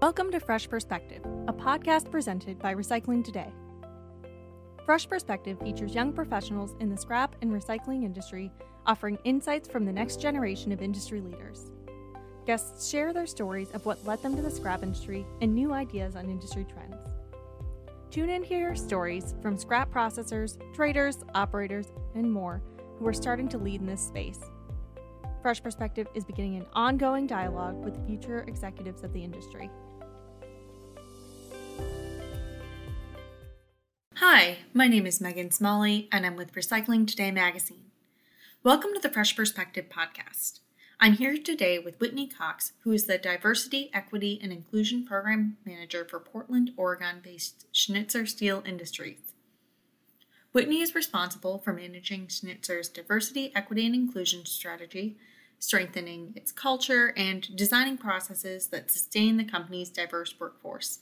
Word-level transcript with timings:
Welcome 0.00 0.30
to 0.30 0.38
Fresh 0.38 0.70
Perspective, 0.70 1.24
a 1.48 1.52
podcast 1.52 2.08
presented 2.08 2.60
by 2.60 2.72
Recycling 2.72 3.24
Today. 3.24 3.52
Fresh 4.86 5.08
Perspective 5.08 5.58
features 5.58 5.92
young 5.92 6.12
professionals 6.12 6.76
in 6.78 6.88
the 6.88 6.96
scrap 6.96 7.34
and 7.42 7.50
recycling 7.50 8.04
industry 8.04 8.52
offering 8.86 9.18
insights 9.24 9.68
from 9.68 9.84
the 9.84 9.92
next 9.92 10.20
generation 10.20 10.70
of 10.70 10.82
industry 10.82 11.20
leaders. 11.20 11.72
Guests 12.46 12.88
share 12.88 13.12
their 13.12 13.26
stories 13.26 13.72
of 13.72 13.84
what 13.86 14.06
led 14.06 14.22
them 14.22 14.36
to 14.36 14.40
the 14.40 14.52
scrap 14.52 14.84
industry 14.84 15.26
and 15.40 15.52
new 15.52 15.72
ideas 15.72 16.14
on 16.14 16.30
industry 16.30 16.64
trends. 16.72 17.08
Tune 18.12 18.30
in 18.30 18.42
to 18.42 18.48
hear 18.48 18.76
stories 18.76 19.34
from 19.42 19.58
scrap 19.58 19.92
processors, 19.92 20.58
traders, 20.76 21.24
operators, 21.34 21.88
and 22.14 22.32
more 22.32 22.62
who 23.00 23.06
are 23.08 23.12
starting 23.12 23.48
to 23.48 23.58
lead 23.58 23.80
in 23.80 23.86
this 23.88 24.06
space. 24.06 24.38
Fresh 25.42 25.64
Perspective 25.64 26.06
is 26.14 26.24
beginning 26.24 26.54
an 26.54 26.66
ongoing 26.72 27.26
dialogue 27.26 27.84
with 27.84 28.06
future 28.06 28.44
executives 28.46 29.02
of 29.02 29.12
the 29.12 29.24
industry. 29.24 29.68
Hi, 34.30 34.58
my 34.74 34.88
name 34.88 35.06
is 35.06 35.22
Megan 35.22 35.50
Smalley, 35.50 36.06
and 36.12 36.26
I'm 36.26 36.36
with 36.36 36.52
Recycling 36.52 37.06
Today 37.06 37.30
magazine. 37.30 37.84
Welcome 38.62 38.92
to 38.92 39.00
the 39.00 39.08
Fresh 39.08 39.34
Perspective 39.34 39.86
podcast. 39.88 40.60
I'm 41.00 41.14
here 41.14 41.38
today 41.38 41.78
with 41.78 41.98
Whitney 41.98 42.26
Cox, 42.26 42.72
who 42.84 42.92
is 42.92 43.06
the 43.06 43.16
Diversity, 43.16 43.90
Equity, 43.94 44.38
and 44.42 44.52
Inclusion 44.52 45.06
Program 45.06 45.56
Manager 45.64 46.04
for 46.04 46.20
Portland, 46.20 46.72
Oregon 46.76 47.22
based 47.24 47.64
Schnitzer 47.72 48.26
Steel 48.26 48.62
Industries. 48.66 49.32
Whitney 50.52 50.82
is 50.82 50.94
responsible 50.94 51.56
for 51.56 51.72
managing 51.72 52.26
Schnitzer's 52.26 52.90
diversity, 52.90 53.50
equity, 53.54 53.86
and 53.86 53.94
inclusion 53.94 54.44
strategy, 54.44 55.16
strengthening 55.58 56.34
its 56.36 56.52
culture, 56.52 57.14
and 57.16 57.56
designing 57.56 57.96
processes 57.96 58.66
that 58.66 58.90
sustain 58.90 59.38
the 59.38 59.44
company's 59.44 59.88
diverse 59.88 60.38
workforce. 60.38 60.98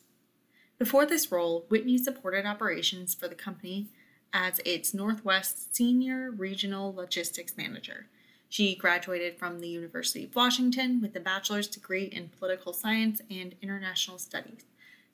Before 0.78 1.06
this 1.06 1.32
role, 1.32 1.64
Whitney 1.68 1.96
supported 1.96 2.44
operations 2.44 3.14
for 3.14 3.28
the 3.28 3.34
company 3.34 3.86
as 4.32 4.60
its 4.64 4.92
Northwest 4.92 5.74
Senior 5.74 6.30
Regional 6.30 6.92
Logistics 6.92 7.56
Manager. 7.56 8.06
She 8.50 8.76
graduated 8.76 9.38
from 9.38 9.60
the 9.60 9.68
University 9.68 10.24
of 10.24 10.36
Washington 10.36 11.00
with 11.00 11.16
a 11.16 11.20
bachelor's 11.20 11.66
degree 11.66 12.04
in 12.04 12.30
political 12.38 12.74
science 12.74 13.22
and 13.30 13.54
international 13.62 14.18
studies. 14.18 14.64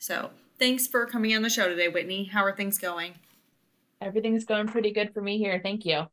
So, 0.00 0.30
thanks 0.58 0.88
for 0.88 1.06
coming 1.06 1.34
on 1.34 1.42
the 1.42 1.48
show 1.48 1.68
today, 1.68 1.88
Whitney. 1.88 2.24
How 2.24 2.44
are 2.44 2.56
things 2.56 2.76
going? 2.76 3.14
Everything's 4.00 4.44
going 4.44 4.66
pretty 4.66 4.90
good 4.90 5.14
for 5.14 5.22
me 5.22 5.38
here. 5.38 5.60
Thank 5.62 5.86
you. 5.86 6.08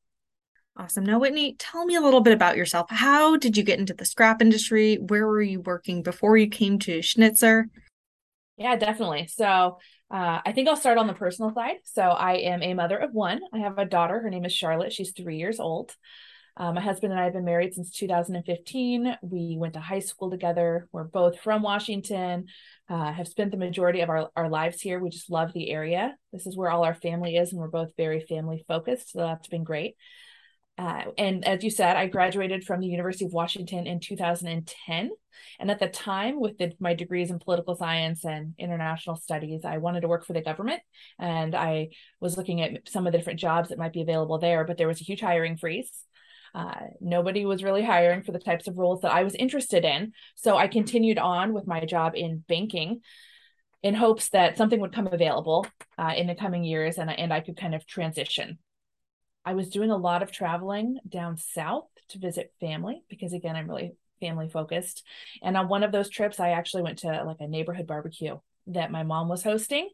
Awesome. 0.77 1.03
Now, 1.03 1.19
Whitney, 1.19 1.55
tell 1.57 1.85
me 1.85 1.95
a 1.95 2.01
little 2.01 2.21
bit 2.21 2.33
about 2.33 2.55
yourself. 2.55 2.87
How 2.91 3.35
did 3.35 3.57
you 3.57 3.63
get 3.63 3.79
into 3.79 3.95
the 3.95 4.05
scrap 4.05 4.41
industry? 4.41 4.97
Where 4.97 5.25
were 5.25 5.41
you 5.41 5.59
working 5.61 6.03
before 6.03 6.37
you 6.37 6.47
came 6.47 6.77
to 6.79 7.01
Schnitzer? 7.01 7.65
Yeah, 8.59 8.75
definitely. 8.75 9.27
So 9.27 9.79
uh, 10.11 10.41
I 10.45 10.51
think 10.51 10.67
I'll 10.67 10.75
start 10.75 10.97
on 10.97 11.07
the 11.07 11.13
personal 11.13 11.53
side. 11.53 11.77
So 11.85 12.01
I 12.03 12.33
am 12.33 12.61
a 12.61 12.73
mother 12.73 12.97
of 12.97 13.13
one. 13.13 13.39
I 13.53 13.59
have 13.59 13.77
a 13.77 13.85
daughter. 13.85 14.19
Her 14.19 14.29
name 14.29 14.43
is 14.43 14.53
Charlotte. 14.53 14.91
She's 14.91 15.11
three 15.13 15.37
years 15.37 15.61
old. 15.61 15.95
Uh, 16.57 16.73
my 16.73 16.81
husband 16.81 17.13
and 17.13 17.21
I 17.21 17.25
have 17.25 17.33
been 17.33 17.45
married 17.45 17.73
since 17.73 17.89
2015. 17.91 19.15
We 19.21 19.55
went 19.57 19.75
to 19.75 19.79
high 19.79 19.99
school 20.01 20.29
together. 20.29 20.89
We're 20.91 21.05
both 21.05 21.39
from 21.39 21.61
Washington, 21.61 22.47
uh, 22.89 23.13
have 23.13 23.29
spent 23.29 23.51
the 23.51 23.57
majority 23.57 24.01
of 24.01 24.09
our, 24.09 24.29
our 24.35 24.49
lives 24.49 24.81
here. 24.81 24.99
We 24.99 25.09
just 25.09 25.31
love 25.31 25.53
the 25.53 25.71
area. 25.71 26.17
This 26.33 26.45
is 26.45 26.57
where 26.57 26.69
all 26.71 26.83
our 26.83 26.95
family 26.95 27.37
is, 27.37 27.53
and 27.53 27.61
we're 27.61 27.69
both 27.69 27.95
very 27.95 28.19
family 28.27 28.65
focused. 28.67 29.13
So 29.13 29.19
that's 29.19 29.47
been 29.47 29.63
great. 29.63 29.95
Uh, 30.79 31.11
and 31.17 31.45
as 31.45 31.61
you 31.61 31.69
said, 31.69 31.97
I 31.97 32.07
graduated 32.07 32.63
from 32.63 32.79
the 32.79 32.87
University 32.87 33.25
of 33.25 33.33
Washington 33.33 33.85
in 33.85 33.99
2010. 33.99 35.09
And 35.59 35.71
at 35.71 35.77
the 35.77 35.89
time, 35.89 36.39
with 36.39 36.57
the, 36.57 36.71
my 36.79 36.93
degrees 36.93 37.31
in 37.31 37.39
political 37.39 37.75
science 37.75 38.23
and 38.23 38.53
international 38.57 39.17
studies, 39.17 39.65
I 39.65 39.79
wanted 39.79 40.01
to 40.01 40.07
work 40.07 40.25
for 40.25 40.31
the 40.31 40.41
government. 40.41 40.81
And 41.19 41.53
I 41.53 41.89
was 42.21 42.37
looking 42.37 42.61
at 42.61 42.87
some 42.87 43.05
of 43.05 43.11
the 43.11 43.17
different 43.17 43.41
jobs 43.41 43.69
that 43.69 43.77
might 43.77 43.91
be 43.91 44.01
available 44.01 44.39
there, 44.39 44.63
but 44.63 44.77
there 44.77 44.87
was 44.87 45.01
a 45.01 45.03
huge 45.03 45.19
hiring 45.19 45.57
freeze. 45.57 45.91
Uh, 46.55 46.85
nobody 47.01 47.45
was 47.45 47.61
really 47.61 47.83
hiring 47.83 48.23
for 48.23 48.31
the 48.31 48.39
types 48.39 48.69
of 48.69 48.77
roles 48.77 49.01
that 49.01 49.11
I 49.11 49.23
was 49.23 49.35
interested 49.35 49.83
in. 49.83 50.13
So 50.35 50.55
I 50.55 50.69
continued 50.69 51.19
on 51.19 51.51
with 51.51 51.67
my 51.67 51.83
job 51.83 52.13
in 52.15 52.45
banking 52.47 53.01
in 53.83 53.95
hopes 53.95 54.29
that 54.29 54.55
something 54.55 54.79
would 54.79 54.95
come 54.95 55.07
available 55.07 55.67
uh, 55.97 56.13
in 56.15 56.27
the 56.27 56.35
coming 56.35 56.63
years 56.63 56.97
and, 56.97 57.09
and 57.09 57.33
I 57.33 57.41
could 57.41 57.57
kind 57.57 57.75
of 57.75 57.85
transition. 57.85 58.59
I 59.49 59.53
was 59.53 59.69
doing 59.69 59.89
a 59.89 59.97
lot 59.97 60.21
of 60.21 60.31
traveling 60.31 60.99
down 61.09 61.37
south 61.37 61.87
to 62.09 62.19
visit 62.19 62.53
family 62.59 63.01
because, 63.09 63.33
again, 63.33 63.55
I'm 63.55 63.67
really 63.67 63.93
family 64.21 64.47
focused. 64.47 65.03
And 65.41 65.57
on 65.57 65.67
one 65.67 65.81
of 65.81 65.91
those 65.91 66.07
trips, 66.07 66.39
I 66.39 66.49
actually 66.49 66.83
went 66.83 66.99
to 66.99 67.23
like 67.23 67.37
a 67.39 67.47
neighborhood 67.47 67.87
barbecue 67.87 68.37
that 68.67 68.91
my 68.91 69.01
mom 69.01 69.27
was 69.27 69.41
hosting 69.41 69.89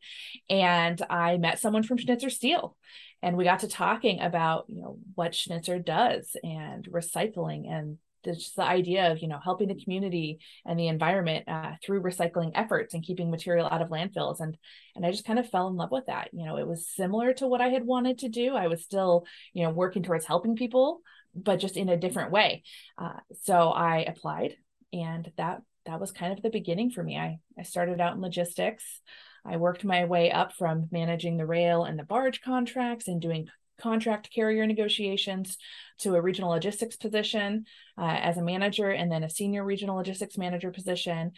and 0.49 1.01
I 1.09 1.37
met 1.37 1.59
someone 1.59 1.83
from 1.83 1.97
Schnitzer 1.97 2.29
Steel 2.29 2.75
and 3.21 3.37
we 3.37 3.45
got 3.45 3.59
to 3.59 3.69
talking 3.69 4.19
about 4.19 4.65
you 4.67 4.81
know 4.81 4.97
what 5.13 5.33
Schnitzer 5.33 5.79
does 5.79 6.35
and 6.43 6.83
recycling 6.91 7.71
and 7.71 7.97
just 8.25 8.55
the 8.55 8.63
idea 8.63 9.11
of 9.11 9.19
you 9.19 9.27
know 9.27 9.39
helping 9.43 9.67
the 9.67 9.81
community 9.81 10.39
and 10.65 10.79
the 10.79 10.87
environment 10.87 11.47
uh, 11.47 11.73
through 11.83 12.01
recycling 12.01 12.51
efforts 12.55 12.93
and 12.93 13.03
keeping 13.03 13.29
material 13.29 13.67
out 13.69 13.81
of 13.81 13.89
landfills. 13.89 14.39
And 14.39 14.57
and 14.95 15.05
I 15.05 15.11
just 15.11 15.25
kind 15.25 15.39
of 15.39 15.49
fell 15.49 15.67
in 15.67 15.75
love 15.75 15.91
with 15.91 16.07
that. 16.07 16.29
You 16.33 16.45
know 16.45 16.57
it 16.57 16.67
was 16.67 16.87
similar 16.87 17.33
to 17.33 17.47
what 17.47 17.61
I 17.61 17.69
had 17.69 17.85
wanted 17.85 18.19
to 18.19 18.29
do. 18.29 18.55
I 18.55 18.67
was 18.67 18.83
still 18.83 19.25
you 19.53 19.63
know 19.63 19.71
working 19.71 20.03
towards 20.03 20.25
helping 20.25 20.55
people 20.55 21.01
but 21.35 21.59
just 21.59 21.75
in 21.75 21.89
a 21.89 21.97
different 21.97 22.31
way. 22.31 22.63
Uh, 22.97 23.19
so 23.43 23.69
I 23.69 23.99
applied 23.99 24.55
and 24.93 25.29
that 25.37 25.61
that 25.85 25.99
was 25.99 26.11
kind 26.11 26.33
of 26.33 26.41
the 26.41 26.49
beginning 26.49 26.89
for 26.91 27.03
me. 27.03 27.17
I 27.17 27.39
I 27.59 27.63
started 27.63 28.01
out 28.01 28.15
in 28.15 28.21
logistics. 28.21 29.01
I 29.45 29.57
worked 29.57 29.83
my 29.83 30.05
way 30.05 30.31
up 30.31 30.53
from 30.53 30.87
managing 30.91 31.37
the 31.37 31.45
rail 31.45 31.83
and 31.83 31.99
the 31.99 32.03
barge 32.03 32.41
contracts 32.41 33.07
and 33.07 33.21
doing 33.21 33.47
contract 33.79 34.31
carrier 34.33 34.65
negotiations 34.65 35.57
to 35.99 36.15
a 36.15 36.21
regional 36.21 36.49
logistics 36.49 36.95
position 36.95 37.65
uh, 37.97 38.05
as 38.05 38.37
a 38.37 38.43
manager 38.43 38.89
and 38.89 39.11
then 39.11 39.23
a 39.23 39.29
senior 39.29 39.63
regional 39.63 39.95
logistics 39.95 40.37
manager 40.37 40.71
position. 40.71 41.31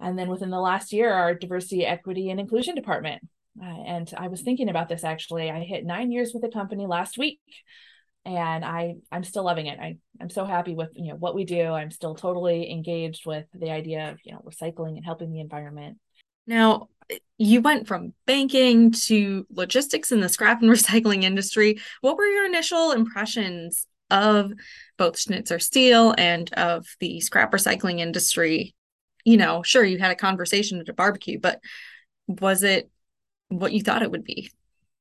And 0.00 0.18
then 0.18 0.28
within 0.28 0.50
the 0.50 0.60
last 0.60 0.92
year, 0.92 1.12
our 1.12 1.34
diversity, 1.34 1.86
equity, 1.86 2.30
and 2.30 2.40
inclusion 2.40 2.74
department. 2.74 3.22
Uh, 3.62 3.82
and 3.86 4.12
I 4.16 4.28
was 4.28 4.40
thinking 4.40 4.68
about 4.68 4.88
this 4.88 5.04
actually. 5.04 5.50
I 5.50 5.60
hit 5.60 5.84
nine 5.84 6.10
years 6.10 6.32
with 6.32 6.42
the 6.42 6.48
company 6.48 6.86
last 6.86 7.18
week 7.18 7.40
and 8.24 8.64
I 8.64 8.96
I'm 9.10 9.24
still 9.24 9.44
loving 9.44 9.66
it. 9.66 9.78
I 9.78 9.96
I'm 10.20 10.30
so 10.30 10.44
happy 10.44 10.74
with 10.74 10.90
you 10.94 11.10
know 11.10 11.16
what 11.16 11.34
we 11.34 11.44
do. 11.44 11.64
I'm 11.64 11.90
still 11.90 12.14
totally 12.14 12.70
engaged 12.70 13.26
with 13.26 13.46
the 13.52 13.70
idea 13.70 14.10
of 14.10 14.18
you 14.24 14.32
know 14.32 14.42
recycling 14.46 14.96
and 14.96 15.04
helping 15.04 15.32
the 15.32 15.40
environment. 15.40 15.98
Now, 16.46 16.88
eh, 17.10 17.18
you 17.38 17.60
went 17.60 17.86
from 17.86 18.14
banking 18.26 18.92
to 19.06 19.46
logistics 19.50 20.12
in 20.12 20.20
the 20.20 20.28
scrap 20.28 20.62
and 20.62 20.70
recycling 20.72 21.22
industry. 21.22 21.80
What 22.00 22.16
were 22.16 22.26
your 22.26 22.46
initial 22.46 22.92
impressions 22.92 23.86
of 24.10 24.52
both 24.98 25.18
Schnitzer 25.18 25.58
Steel 25.58 26.14
and 26.18 26.52
of 26.54 26.86
the 27.00 27.20
scrap 27.20 27.52
recycling 27.52 28.00
industry? 28.00 28.74
You 29.24 29.36
know, 29.36 29.62
sure, 29.62 29.84
you 29.84 29.98
had 29.98 30.10
a 30.10 30.16
conversation 30.16 30.80
at 30.80 30.88
a 30.88 30.92
barbecue, 30.92 31.38
but 31.38 31.60
was 32.26 32.62
it 32.62 32.90
what 33.48 33.72
you 33.72 33.82
thought 33.82 34.02
it 34.02 34.10
would 34.10 34.24
be? 34.24 34.50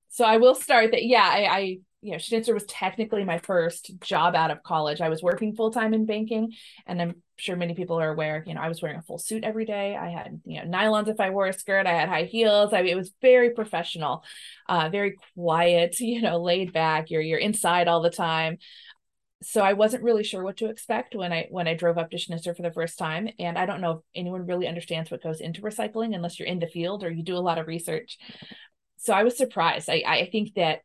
So 0.09 0.25
I 0.25 0.38
will 0.38 0.56
start 0.56 0.91
that, 0.91 1.06
yeah, 1.06 1.23
I, 1.23 1.46
I 1.46 1.78
you 2.01 2.12
know, 2.12 2.17
Schnitzer 2.17 2.53
was 2.53 2.66
technically 2.66 3.23
my 3.23 3.38
first 3.38 3.91
job 4.01 4.35
out 4.35 4.50
of 4.50 4.63
college. 4.63 5.01
I 5.01 5.09
was 5.09 5.22
working 5.22 5.56
full 5.56 5.72
time 5.72 5.94
in 5.94 6.07
banking, 6.07 6.53
and 6.88 7.00
I'm 7.00 7.22
sure 7.38 7.56
many 7.56 7.75
people 7.75 8.00
are 8.00 8.09
aware. 8.12 8.44
You 8.45 8.56
know, 8.56 8.62
I 8.62 8.69
was 8.69 8.81
wearing 8.81 8.97
a 8.97 9.03
full 9.03 9.19
suit 9.19 9.44
every 9.44 9.66
day. 9.66 9.95
I 9.95 10.09
had 10.09 10.41
you 10.45 10.59
know 10.63 10.78
nylons 10.78 11.09
if 11.09 11.19
I 11.19 11.29
wore 11.29 11.47
a 11.47 11.53
skirt. 11.53 11.85
I 11.85 11.94
had 11.94 12.09
high 12.09 12.23
heels. 12.23 12.73
I 12.73 12.81
mean, 12.81 12.91
it 12.91 12.97
was 12.97 13.13
very 13.22 13.51
professional, 13.51 14.23
uh, 14.67 14.90
very 14.90 15.17
quiet. 15.35 15.95
You 16.11 16.22
know, 16.22 16.41
laid 16.41 16.73
back. 16.73 17.09
You're 17.09 17.22
you're 17.22 17.40
inside 17.40 17.88
all 17.88 18.01
the 18.01 18.09
time. 18.09 18.57
So 19.44 19.61
I 19.61 19.73
wasn't 19.73 20.03
really 20.03 20.23
sure 20.23 20.44
what 20.44 20.57
to 20.57 20.69
expect 20.69 21.16
when 21.16 21.31
I 21.31 21.47
when 21.51 21.67
I 21.67 21.73
drove 21.75 21.97
up 21.97 22.11
to 22.11 22.17
Schnitzer 22.17 22.53
for 22.53 22.64
the 22.64 22.73
first 22.73 22.97
time, 22.97 23.29
and 23.40 23.58
I 23.58 23.66
don't 23.66 23.81
know 23.81 23.91
if 23.91 23.99
anyone 24.16 24.46
really 24.46 24.67
understands 24.67 25.09
what 25.11 25.23
goes 25.23 25.40
into 25.40 25.61
recycling 25.61 26.16
unless 26.16 26.40
you're 26.40 26.47
in 26.47 26.59
the 26.59 26.67
field 26.67 27.03
or 27.03 27.11
you 27.11 27.23
do 27.23 27.37
a 27.37 27.40
lot 27.40 27.59
of 27.59 27.67
research. 27.67 28.17
So 28.97 29.14
I 29.14 29.23
was 29.23 29.37
surprised. 29.37 29.90
I 29.90 30.03
I 30.05 30.29
think 30.31 30.55
that 30.55 30.81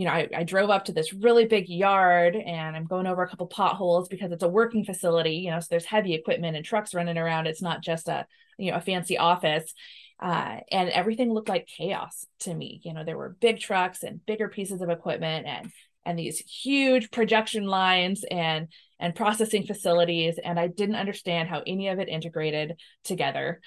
you 0.00 0.06
know, 0.06 0.12
I, 0.12 0.28
I 0.34 0.44
drove 0.44 0.70
up 0.70 0.86
to 0.86 0.94
this 0.94 1.12
really 1.12 1.44
big 1.44 1.68
yard 1.68 2.34
and 2.34 2.74
I'm 2.74 2.86
going 2.86 3.06
over 3.06 3.22
a 3.22 3.28
couple 3.28 3.46
potholes 3.46 4.08
because 4.08 4.32
it's 4.32 4.42
a 4.42 4.48
working 4.48 4.82
facility, 4.82 5.34
you 5.34 5.50
know, 5.50 5.60
so 5.60 5.66
there's 5.68 5.84
heavy 5.84 6.14
equipment 6.14 6.56
and 6.56 6.64
trucks 6.64 6.94
running 6.94 7.18
around. 7.18 7.46
It's 7.46 7.60
not 7.60 7.82
just 7.82 8.08
a, 8.08 8.26
you 8.56 8.70
know, 8.70 8.78
a 8.78 8.80
fancy 8.80 9.18
office. 9.18 9.74
Uh, 10.18 10.60
and 10.72 10.88
everything 10.88 11.30
looked 11.30 11.50
like 11.50 11.66
chaos 11.66 12.26
to 12.38 12.54
me. 12.54 12.80
You 12.82 12.94
know, 12.94 13.04
there 13.04 13.18
were 13.18 13.36
big 13.40 13.60
trucks 13.60 14.02
and 14.02 14.24
bigger 14.24 14.48
pieces 14.48 14.80
of 14.80 14.88
equipment 14.88 15.46
and 15.46 15.70
and 16.04 16.18
these 16.18 16.38
huge 16.38 17.10
projection 17.10 17.64
lines 17.64 18.24
and 18.30 18.68
and 18.98 19.14
processing 19.14 19.66
facilities 19.66 20.38
and 20.42 20.58
i 20.58 20.66
didn't 20.66 20.96
understand 20.96 21.48
how 21.48 21.62
any 21.66 21.88
of 21.88 21.98
it 21.98 22.08
integrated 22.08 22.80
together 23.04 23.60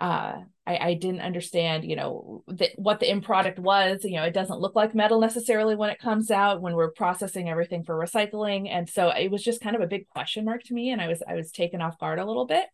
uh, 0.00 0.42
I, 0.64 0.76
I, 0.76 0.94
didn't 0.94 1.22
understand, 1.22 1.84
you 1.84 1.96
know, 1.96 2.44
the, 2.46 2.70
what 2.76 3.00
the 3.00 3.08
end 3.08 3.24
product 3.24 3.58
was. 3.58 4.04
You 4.04 4.16
know, 4.16 4.22
it 4.22 4.32
doesn't 4.32 4.60
look 4.60 4.76
like 4.76 4.94
metal 4.94 5.20
necessarily 5.20 5.74
when 5.74 5.90
it 5.90 5.98
comes 5.98 6.30
out 6.30 6.60
when 6.60 6.74
we're 6.74 6.92
processing 6.92 7.48
everything 7.48 7.82
for 7.82 7.96
recycling, 7.96 8.68
and 8.70 8.88
so 8.88 9.08
it 9.08 9.28
was 9.30 9.42
just 9.42 9.60
kind 9.60 9.74
of 9.74 9.82
a 9.82 9.88
big 9.88 10.06
question 10.08 10.44
mark 10.44 10.62
to 10.64 10.74
me, 10.74 10.90
and 10.90 11.00
I 11.00 11.08
was 11.08 11.20
I 11.26 11.34
was 11.34 11.50
taken 11.50 11.82
off 11.82 11.98
guard 11.98 12.20
a 12.20 12.24
little 12.24 12.46
bit. 12.46 12.66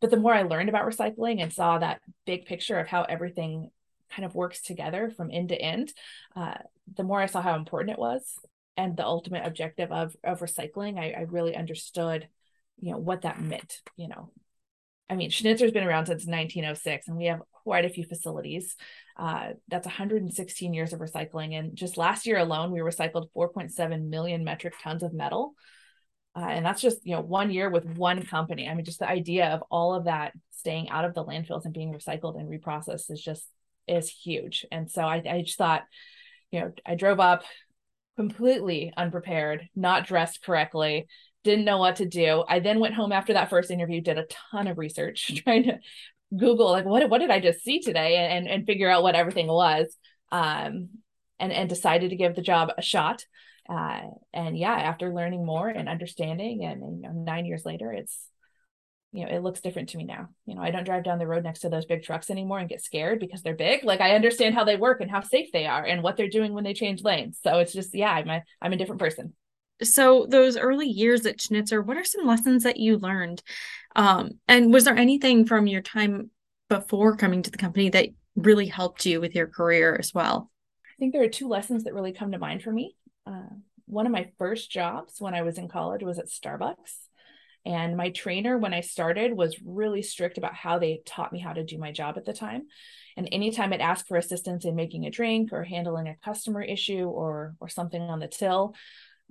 but 0.00 0.10
the 0.10 0.16
more 0.16 0.34
I 0.34 0.42
learned 0.42 0.68
about 0.68 0.84
recycling 0.84 1.40
and 1.40 1.52
saw 1.52 1.78
that 1.78 2.00
big 2.26 2.46
picture 2.46 2.78
of 2.78 2.88
how 2.88 3.02
everything 3.02 3.70
kind 4.10 4.24
of 4.26 4.34
works 4.34 4.60
together 4.60 5.12
from 5.16 5.30
end 5.30 5.50
to 5.50 5.56
end, 5.56 5.92
uh, 6.34 6.54
the 6.96 7.02
more 7.04 7.20
I 7.20 7.26
saw 7.26 7.40
how 7.40 7.56
important 7.56 7.92
it 7.92 7.98
was 7.98 8.38
and 8.76 8.96
the 8.96 9.04
ultimate 9.04 9.46
objective 9.46 9.90
of 9.92 10.16
of 10.24 10.40
recycling. 10.40 10.98
I, 10.98 11.12
I 11.12 11.20
really 11.22 11.56
understood, 11.56 12.28
you 12.80 12.92
know, 12.92 12.98
what 12.98 13.22
that 13.22 13.40
meant. 13.40 13.80
You 13.96 14.08
know, 14.08 14.30
I 15.10 15.16
mean, 15.16 15.30
Schnitzer's 15.30 15.72
been 15.72 15.84
around 15.84 16.06
since 16.06 16.26
1906, 16.26 17.08
and 17.08 17.16
we 17.16 17.26
have 17.26 17.42
quite 17.64 17.84
a 17.84 17.90
few 17.90 18.04
facilities. 18.04 18.76
Uh, 19.16 19.50
that's 19.68 19.86
116 19.86 20.74
years 20.74 20.92
of 20.92 21.00
recycling, 21.00 21.58
and 21.58 21.76
just 21.76 21.96
last 21.96 22.26
year 22.26 22.38
alone, 22.38 22.70
we 22.70 22.80
recycled 22.80 23.30
4.7 23.36 24.08
million 24.08 24.44
metric 24.44 24.74
tons 24.82 25.02
of 25.02 25.12
metal. 25.12 25.54
Uh, 26.36 26.46
and 26.50 26.64
that's 26.64 26.80
just 26.80 27.04
you 27.04 27.14
know 27.14 27.20
one 27.20 27.50
year 27.50 27.68
with 27.68 27.84
one 27.84 28.22
company. 28.22 28.68
I 28.68 28.74
mean, 28.74 28.84
just 28.84 29.00
the 29.00 29.08
idea 29.08 29.46
of 29.48 29.64
all 29.70 29.94
of 29.94 30.04
that 30.04 30.34
staying 30.52 30.88
out 30.90 31.04
of 31.04 31.14
the 31.14 31.24
landfills 31.24 31.64
and 31.64 31.74
being 31.74 31.92
recycled 31.92 32.38
and 32.38 32.48
reprocessed 32.48 33.10
is 33.10 33.20
just 33.20 33.44
is 33.88 34.08
huge. 34.08 34.66
And 34.70 34.90
so 34.90 35.02
I, 35.02 35.22
I 35.28 35.42
just 35.42 35.58
thought, 35.58 35.84
you 36.50 36.60
know, 36.60 36.72
I 36.86 36.94
drove 36.94 37.20
up 37.20 37.44
completely 38.16 38.92
unprepared, 38.96 39.68
not 39.76 40.06
dressed 40.06 40.42
correctly, 40.42 41.06
didn't 41.44 41.64
know 41.64 41.78
what 41.78 41.96
to 41.96 42.06
do. 42.06 42.44
I 42.48 42.58
then 42.58 42.80
went 42.80 42.94
home 42.94 43.12
after 43.12 43.34
that 43.34 43.50
first 43.50 43.70
interview, 43.70 44.00
did 44.00 44.18
a 44.18 44.26
ton 44.50 44.66
of 44.66 44.78
research, 44.78 45.40
trying 45.44 45.64
to 45.64 45.78
Google 46.36 46.70
like 46.70 46.84
what 46.84 47.08
what 47.08 47.20
did 47.20 47.30
I 47.30 47.40
just 47.40 47.62
see 47.62 47.80
today 47.80 48.16
and 48.16 48.46
and 48.48 48.66
figure 48.66 48.90
out 48.90 49.02
what 49.02 49.14
everything 49.14 49.46
was. 49.46 49.96
Um, 50.30 50.90
and 51.40 51.52
and 51.52 51.68
decided 51.68 52.10
to 52.10 52.16
give 52.16 52.34
the 52.34 52.42
job 52.42 52.70
a 52.76 52.82
shot. 52.82 53.24
Uh, 53.68 54.00
and 54.32 54.56
yeah, 54.56 54.72
after 54.74 55.12
learning 55.12 55.44
more 55.44 55.68
and 55.68 55.88
understanding, 55.88 56.64
and, 56.64 56.80
you 56.80 57.02
know, 57.02 57.12
nine 57.12 57.44
years 57.44 57.64
later, 57.66 57.92
it's 57.92 58.18
you 59.12 59.24
know, 59.24 59.30
it 59.30 59.42
looks 59.42 59.60
different 59.60 59.88
to 59.90 59.96
me 59.96 60.04
now. 60.04 60.28
You 60.44 60.54
know, 60.54 60.60
I 60.60 60.70
don't 60.70 60.84
drive 60.84 61.04
down 61.04 61.18
the 61.18 61.26
road 61.26 61.42
next 61.42 61.60
to 61.60 61.70
those 61.70 61.86
big 61.86 62.02
trucks 62.02 62.30
anymore 62.30 62.58
and 62.58 62.68
get 62.68 62.82
scared 62.82 63.20
because 63.20 63.42
they're 63.42 63.54
big. 63.54 63.84
Like 63.84 64.00
I 64.00 64.14
understand 64.14 64.54
how 64.54 64.64
they 64.64 64.76
work 64.76 65.00
and 65.00 65.10
how 65.10 65.22
safe 65.22 65.50
they 65.52 65.66
are 65.66 65.84
and 65.84 66.02
what 66.02 66.16
they're 66.16 66.28
doing 66.28 66.52
when 66.52 66.64
they 66.64 66.74
change 66.74 67.02
lanes. 67.02 67.38
So 67.42 67.58
it's 67.58 67.72
just, 67.72 67.94
yeah, 67.94 68.12
I'm 68.12 68.28
a, 68.28 68.42
I'm 68.60 68.72
a 68.72 68.76
different 68.76 69.00
person. 69.00 69.32
So 69.82 70.26
those 70.28 70.56
early 70.56 70.88
years 70.88 71.24
at 71.24 71.40
Schnitzer, 71.40 71.80
what 71.80 71.96
are 71.96 72.04
some 72.04 72.26
lessons 72.26 72.64
that 72.64 72.78
you 72.78 72.98
learned? 72.98 73.42
Um, 73.96 74.32
and 74.46 74.72
was 74.72 74.84
there 74.84 74.96
anything 74.96 75.46
from 75.46 75.66
your 75.66 75.82
time 75.82 76.30
before 76.68 77.16
coming 77.16 77.42
to 77.42 77.50
the 77.50 77.58
company 77.58 77.88
that 77.90 78.08
really 78.36 78.66
helped 78.66 79.06
you 79.06 79.20
with 79.20 79.34
your 79.34 79.46
career 79.46 79.96
as 79.98 80.12
well? 80.12 80.50
I 80.84 80.98
think 80.98 81.12
there 81.12 81.22
are 81.22 81.28
two 81.28 81.48
lessons 81.48 81.84
that 81.84 81.94
really 81.94 82.12
come 82.12 82.32
to 82.32 82.38
mind 82.38 82.62
for 82.62 82.72
me. 82.72 82.96
Uh, 83.24 83.46
one 83.86 84.04
of 84.04 84.12
my 84.12 84.30
first 84.36 84.70
jobs 84.70 85.14
when 85.18 85.32
I 85.32 85.42
was 85.42 85.56
in 85.56 85.68
college 85.68 86.02
was 86.02 86.18
at 86.18 86.26
Starbucks 86.26 87.07
and 87.68 87.98
my 87.98 88.08
trainer, 88.08 88.56
when 88.56 88.72
I 88.72 88.80
started, 88.80 89.34
was 89.34 89.60
really 89.62 90.00
strict 90.00 90.38
about 90.38 90.54
how 90.54 90.78
they 90.78 91.02
taught 91.04 91.34
me 91.34 91.38
how 91.38 91.52
to 91.52 91.62
do 91.62 91.76
my 91.76 91.92
job 91.92 92.16
at 92.16 92.24
the 92.24 92.32
time. 92.32 92.62
And 93.14 93.28
anytime 93.30 93.74
I'd 93.74 93.82
ask 93.82 94.06
for 94.06 94.16
assistance 94.16 94.64
in 94.64 94.74
making 94.74 95.04
a 95.04 95.10
drink 95.10 95.52
or 95.52 95.64
handling 95.64 96.08
a 96.08 96.16
customer 96.24 96.62
issue 96.62 97.04
or 97.04 97.54
or 97.60 97.68
something 97.68 98.00
on 98.00 98.20
the 98.20 98.26
till, 98.26 98.74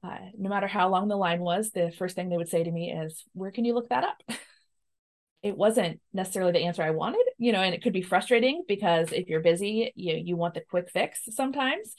uh, 0.03 0.19
no 0.37 0.49
matter 0.49 0.67
how 0.67 0.87
long 0.89 1.07
the 1.07 1.15
line 1.15 1.39
was, 1.39 1.71
the 1.71 1.91
first 1.97 2.15
thing 2.15 2.29
they 2.29 2.37
would 2.37 2.47
say 2.47 2.63
to 2.63 2.71
me 2.71 2.91
is, 2.91 3.25
"Where 3.33 3.49
can 3.49 3.65
you 3.65 3.73
look 3.73 3.89
that 3.89 4.03
up?" 4.03 4.21
it 5.41 5.57
wasn't 5.57 5.99
necessarily 6.13 6.51
the 6.51 6.65
answer 6.65 6.83
I 6.83 6.91
wanted, 6.91 7.25
you 7.39 7.51
know, 7.51 7.61
and 7.61 7.73
it 7.73 7.81
could 7.81 7.93
be 7.93 8.03
frustrating 8.03 8.65
because 8.67 9.11
if 9.11 9.29
you're 9.29 9.39
busy, 9.39 9.93
you 9.95 10.13
you 10.13 10.35
want 10.35 10.53
the 10.53 10.61
quick 10.61 10.91
fix 10.91 11.21
sometimes 11.31 11.95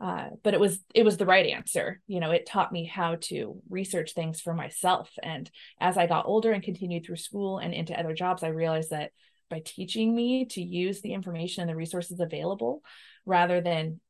uh, 0.00 0.28
but 0.44 0.54
it 0.54 0.60
was 0.60 0.78
it 0.94 1.04
was 1.04 1.16
the 1.16 1.26
right 1.26 1.46
answer. 1.46 2.00
You 2.06 2.20
know 2.20 2.30
it 2.30 2.46
taught 2.46 2.72
me 2.72 2.84
how 2.84 3.16
to 3.22 3.60
research 3.68 4.12
things 4.12 4.40
for 4.40 4.54
myself. 4.54 5.10
And 5.22 5.50
as 5.80 5.96
i 5.96 6.06
got 6.06 6.26
older 6.26 6.52
and 6.52 6.62
continued 6.62 7.04
through 7.04 7.16
school 7.16 7.58
and 7.58 7.74
into 7.74 7.98
other 7.98 8.14
jobs 8.14 8.42
i 8.42 8.48
realized 8.48 8.90
that 8.90 9.10
by 9.50 9.62
teaching 9.64 10.14
me 10.14 10.44
to 10.44 10.62
use 10.62 11.00
the 11.00 11.14
information 11.14 11.62
and 11.62 11.70
the 11.70 11.76
resources 11.76 12.20
available 12.20 12.82
rather 13.24 13.60
than 13.60 14.00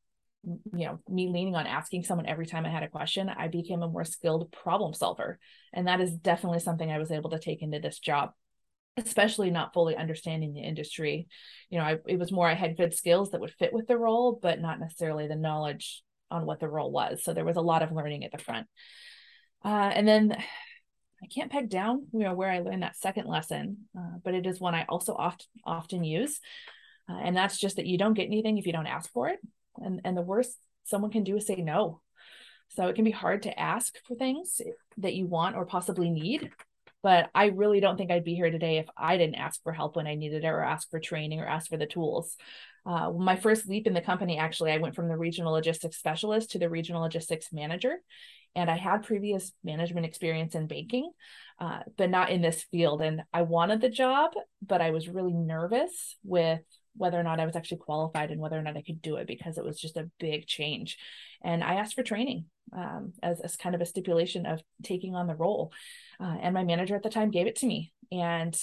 you 0.44 0.87
know 0.87 1.00
me 1.08 1.29
leaning 1.29 1.55
on 1.55 1.67
asking 1.67 2.05
someone 2.05 2.26
every 2.26 2.46
time 2.46 2.64
i 2.64 2.70
had 2.70 2.82
a 2.82 2.88
question 2.88 3.29
i 3.29 3.49
became 3.49 3.82
a 3.82 3.88
more 3.88 4.05
skilled 4.05 4.50
problem 4.52 4.94
solver. 4.94 5.38
And 5.73 5.87
that 5.87 6.00
is 6.00 6.12
definitely 6.12 6.61
something 6.61 6.90
i 6.90 6.99
was 6.99 7.11
able 7.11 7.31
to 7.31 7.38
take 7.38 7.62
into 7.62 7.81
this 7.81 7.99
job 7.99 8.32
especially 9.06 9.50
not 9.50 9.72
fully 9.72 9.96
understanding 9.96 10.52
the 10.52 10.60
industry. 10.60 11.28
You 11.70 11.78
know, 11.78 11.84
I, 11.84 11.98
it 12.06 12.18
was 12.18 12.32
more 12.32 12.48
I 12.48 12.54
had 12.54 12.76
good 12.76 12.94
skills 12.94 13.30
that 13.30 13.40
would 13.40 13.54
fit 13.58 13.72
with 13.72 13.86
the 13.86 13.96
role, 13.96 14.38
but 14.40 14.60
not 14.60 14.80
necessarily 14.80 15.28
the 15.28 15.36
knowledge 15.36 16.02
on 16.30 16.46
what 16.46 16.60
the 16.60 16.68
role 16.68 16.90
was. 16.90 17.22
So 17.24 17.32
there 17.32 17.44
was 17.44 17.56
a 17.56 17.62
lot 17.62 17.82
of 17.82 17.92
learning 17.92 18.24
at 18.24 18.32
the 18.32 18.38
front. 18.38 18.66
Uh, 19.64 19.90
and 19.94 20.06
then 20.06 20.32
I 21.22 21.26
can't 21.26 21.50
peg 21.50 21.68
down, 21.68 22.06
you 22.12 22.20
know, 22.20 22.34
where 22.34 22.50
I 22.50 22.60
learned 22.60 22.82
that 22.82 22.96
second 22.96 23.26
lesson, 23.26 23.88
uh, 23.98 24.18
but 24.22 24.34
it 24.34 24.46
is 24.46 24.60
one 24.60 24.74
I 24.74 24.84
also 24.88 25.14
oft, 25.14 25.48
often 25.64 26.04
use. 26.04 26.38
Uh, 27.08 27.18
and 27.22 27.36
that's 27.36 27.58
just 27.58 27.76
that 27.76 27.86
you 27.86 27.98
don't 27.98 28.14
get 28.14 28.26
anything 28.26 28.58
if 28.58 28.66
you 28.66 28.72
don't 28.72 28.86
ask 28.86 29.10
for 29.10 29.28
it. 29.28 29.40
And, 29.76 30.00
and 30.04 30.16
the 30.16 30.22
worst 30.22 30.56
someone 30.84 31.10
can 31.10 31.24
do 31.24 31.36
is 31.36 31.46
say 31.46 31.56
no. 31.56 32.00
So 32.70 32.86
it 32.86 32.94
can 32.94 33.04
be 33.04 33.10
hard 33.10 33.42
to 33.44 33.58
ask 33.58 33.94
for 34.06 34.14
things 34.14 34.60
that 34.98 35.14
you 35.14 35.26
want 35.26 35.56
or 35.56 35.64
possibly 35.64 36.10
need 36.10 36.50
but 37.02 37.30
I 37.34 37.46
really 37.46 37.80
don't 37.80 37.96
think 37.96 38.10
I'd 38.10 38.24
be 38.24 38.34
here 38.34 38.50
today 38.50 38.78
if 38.78 38.86
I 38.96 39.16
didn't 39.16 39.36
ask 39.36 39.62
for 39.62 39.72
help 39.72 39.96
when 39.96 40.06
I 40.06 40.14
needed 40.14 40.44
it 40.44 40.48
or 40.48 40.62
ask 40.62 40.90
for 40.90 40.98
training 40.98 41.40
or 41.40 41.46
ask 41.46 41.68
for 41.68 41.76
the 41.76 41.86
tools. 41.86 42.36
Uh, 42.84 43.12
my 43.12 43.36
first 43.36 43.68
leap 43.68 43.86
in 43.86 43.94
the 43.94 44.00
company, 44.00 44.38
actually, 44.38 44.72
I 44.72 44.78
went 44.78 44.94
from 44.94 45.08
the 45.08 45.16
regional 45.16 45.52
logistics 45.52 45.98
specialist 45.98 46.52
to 46.52 46.58
the 46.58 46.70
regional 46.70 47.02
logistics 47.02 47.52
manager. 47.52 47.96
And 48.56 48.70
I 48.70 48.76
had 48.76 49.04
previous 49.04 49.52
management 49.62 50.06
experience 50.06 50.54
in 50.54 50.66
banking, 50.66 51.10
uh, 51.60 51.80
but 51.96 52.10
not 52.10 52.30
in 52.30 52.40
this 52.40 52.64
field. 52.70 53.02
And 53.02 53.22
I 53.32 53.42
wanted 53.42 53.80
the 53.80 53.90
job, 53.90 54.32
but 54.66 54.80
I 54.80 54.90
was 54.90 55.08
really 55.08 55.34
nervous 55.34 56.16
with 56.24 56.60
whether 56.96 57.20
or 57.20 57.22
not 57.22 57.38
I 57.38 57.46
was 57.46 57.54
actually 57.54 57.78
qualified 57.78 58.30
and 58.30 58.40
whether 58.40 58.58
or 58.58 58.62
not 58.62 58.76
I 58.76 58.82
could 58.82 59.00
do 59.00 59.16
it 59.16 59.28
because 59.28 59.58
it 59.58 59.64
was 59.64 59.78
just 59.78 59.96
a 59.96 60.10
big 60.18 60.46
change. 60.46 60.98
And 61.44 61.62
I 61.62 61.74
asked 61.74 61.94
for 61.94 62.02
training 62.02 62.46
um, 62.72 63.12
as, 63.22 63.40
as 63.40 63.56
kind 63.56 63.74
of 63.74 63.80
a 63.80 63.86
stipulation 63.86 64.46
of 64.46 64.60
taking 64.82 65.14
on 65.14 65.26
the 65.26 65.34
role. 65.34 65.72
Uh, 66.20 66.36
and 66.40 66.54
my 66.54 66.64
manager 66.64 66.96
at 66.96 67.02
the 67.02 67.10
time 67.10 67.30
gave 67.30 67.46
it 67.46 67.56
to 67.56 67.66
me. 67.66 67.92
And 68.10 68.58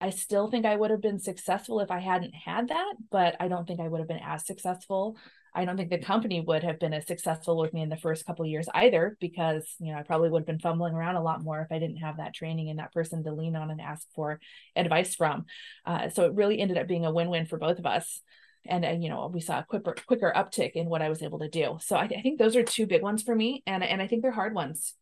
I 0.00 0.10
still 0.10 0.50
think 0.50 0.64
I 0.64 0.76
would 0.76 0.90
have 0.90 1.02
been 1.02 1.18
successful 1.18 1.80
if 1.80 1.90
I 1.90 1.98
hadn't 1.98 2.34
had 2.34 2.68
that, 2.68 2.94
but 3.10 3.36
I 3.38 3.48
don't 3.48 3.66
think 3.66 3.80
I 3.80 3.88
would 3.88 4.00
have 4.00 4.08
been 4.08 4.20
as 4.24 4.46
successful. 4.46 5.18
I 5.54 5.64
don't 5.64 5.76
think 5.76 5.90
the 5.90 5.98
company 5.98 6.40
would 6.40 6.62
have 6.62 6.78
been 6.78 6.94
as 6.94 7.06
successful 7.06 7.58
with 7.58 7.74
me 7.74 7.82
in 7.82 7.88
the 7.88 7.96
first 7.96 8.24
couple 8.24 8.46
years 8.46 8.68
either, 8.72 9.16
because 9.20 9.66
you 9.78 9.92
know 9.92 9.98
I 9.98 10.02
probably 10.02 10.30
would 10.30 10.40
have 10.40 10.46
been 10.46 10.60
fumbling 10.60 10.94
around 10.94 11.16
a 11.16 11.22
lot 11.22 11.42
more 11.42 11.60
if 11.60 11.72
I 11.72 11.78
didn't 11.78 11.98
have 11.98 12.16
that 12.16 12.34
training 12.34 12.70
and 12.70 12.78
that 12.78 12.94
person 12.94 13.24
to 13.24 13.32
lean 13.32 13.56
on 13.56 13.70
and 13.70 13.80
ask 13.80 14.06
for 14.14 14.40
advice 14.76 15.14
from. 15.14 15.46
Uh, 15.84 16.08
so 16.08 16.24
it 16.24 16.34
really 16.34 16.60
ended 16.60 16.78
up 16.78 16.86
being 16.86 17.04
a 17.04 17.12
win-win 17.12 17.46
for 17.46 17.58
both 17.58 17.78
of 17.78 17.86
us 17.86 18.22
and, 18.66 18.84
and 18.84 19.02
you 19.02 19.08
know 19.08 19.30
we 19.32 19.40
saw 19.40 19.60
a 19.60 19.64
quicker 19.64 19.94
quicker 20.06 20.32
uptick 20.34 20.72
in 20.72 20.88
what 20.88 21.02
I 21.02 21.08
was 21.08 21.22
able 21.22 21.38
to 21.40 21.48
do. 21.48 21.78
So 21.80 21.96
I, 21.96 22.04
I 22.04 22.22
think 22.22 22.38
those 22.38 22.56
are 22.56 22.62
two 22.62 22.86
big 22.86 23.02
ones 23.02 23.22
for 23.22 23.34
me, 23.34 23.62
and 23.66 23.82
and 23.82 24.00
I 24.00 24.06
think 24.06 24.22
they're 24.22 24.30
hard 24.30 24.54
ones. 24.54 24.94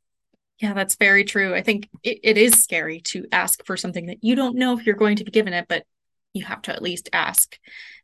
Yeah, 0.60 0.74
that's 0.74 0.96
very 0.96 1.24
true. 1.24 1.54
I 1.54 1.62
think 1.62 1.88
it, 2.02 2.18
it 2.24 2.38
is 2.38 2.62
scary 2.62 3.00
to 3.06 3.26
ask 3.30 3.64
for 3.64 3.76
something 3.76 4.06
that 4.06 4.18
you 4.22 4.34
don't 4.34 4.56
know 4.56 4.76
if 4.76 4.86
you're 4.86 4.96
going 4.96 5.16
to 5.16 5.24
be 5.24 5.30
given 5.30 5.52
it, 5.52 5.66
but 5.68 5.84
you 6.32 6.44
have 6.44 6.62
to 6.62 6.72
at 6.72 6.82
least 6.82 7.08
ask. 7.12 7.56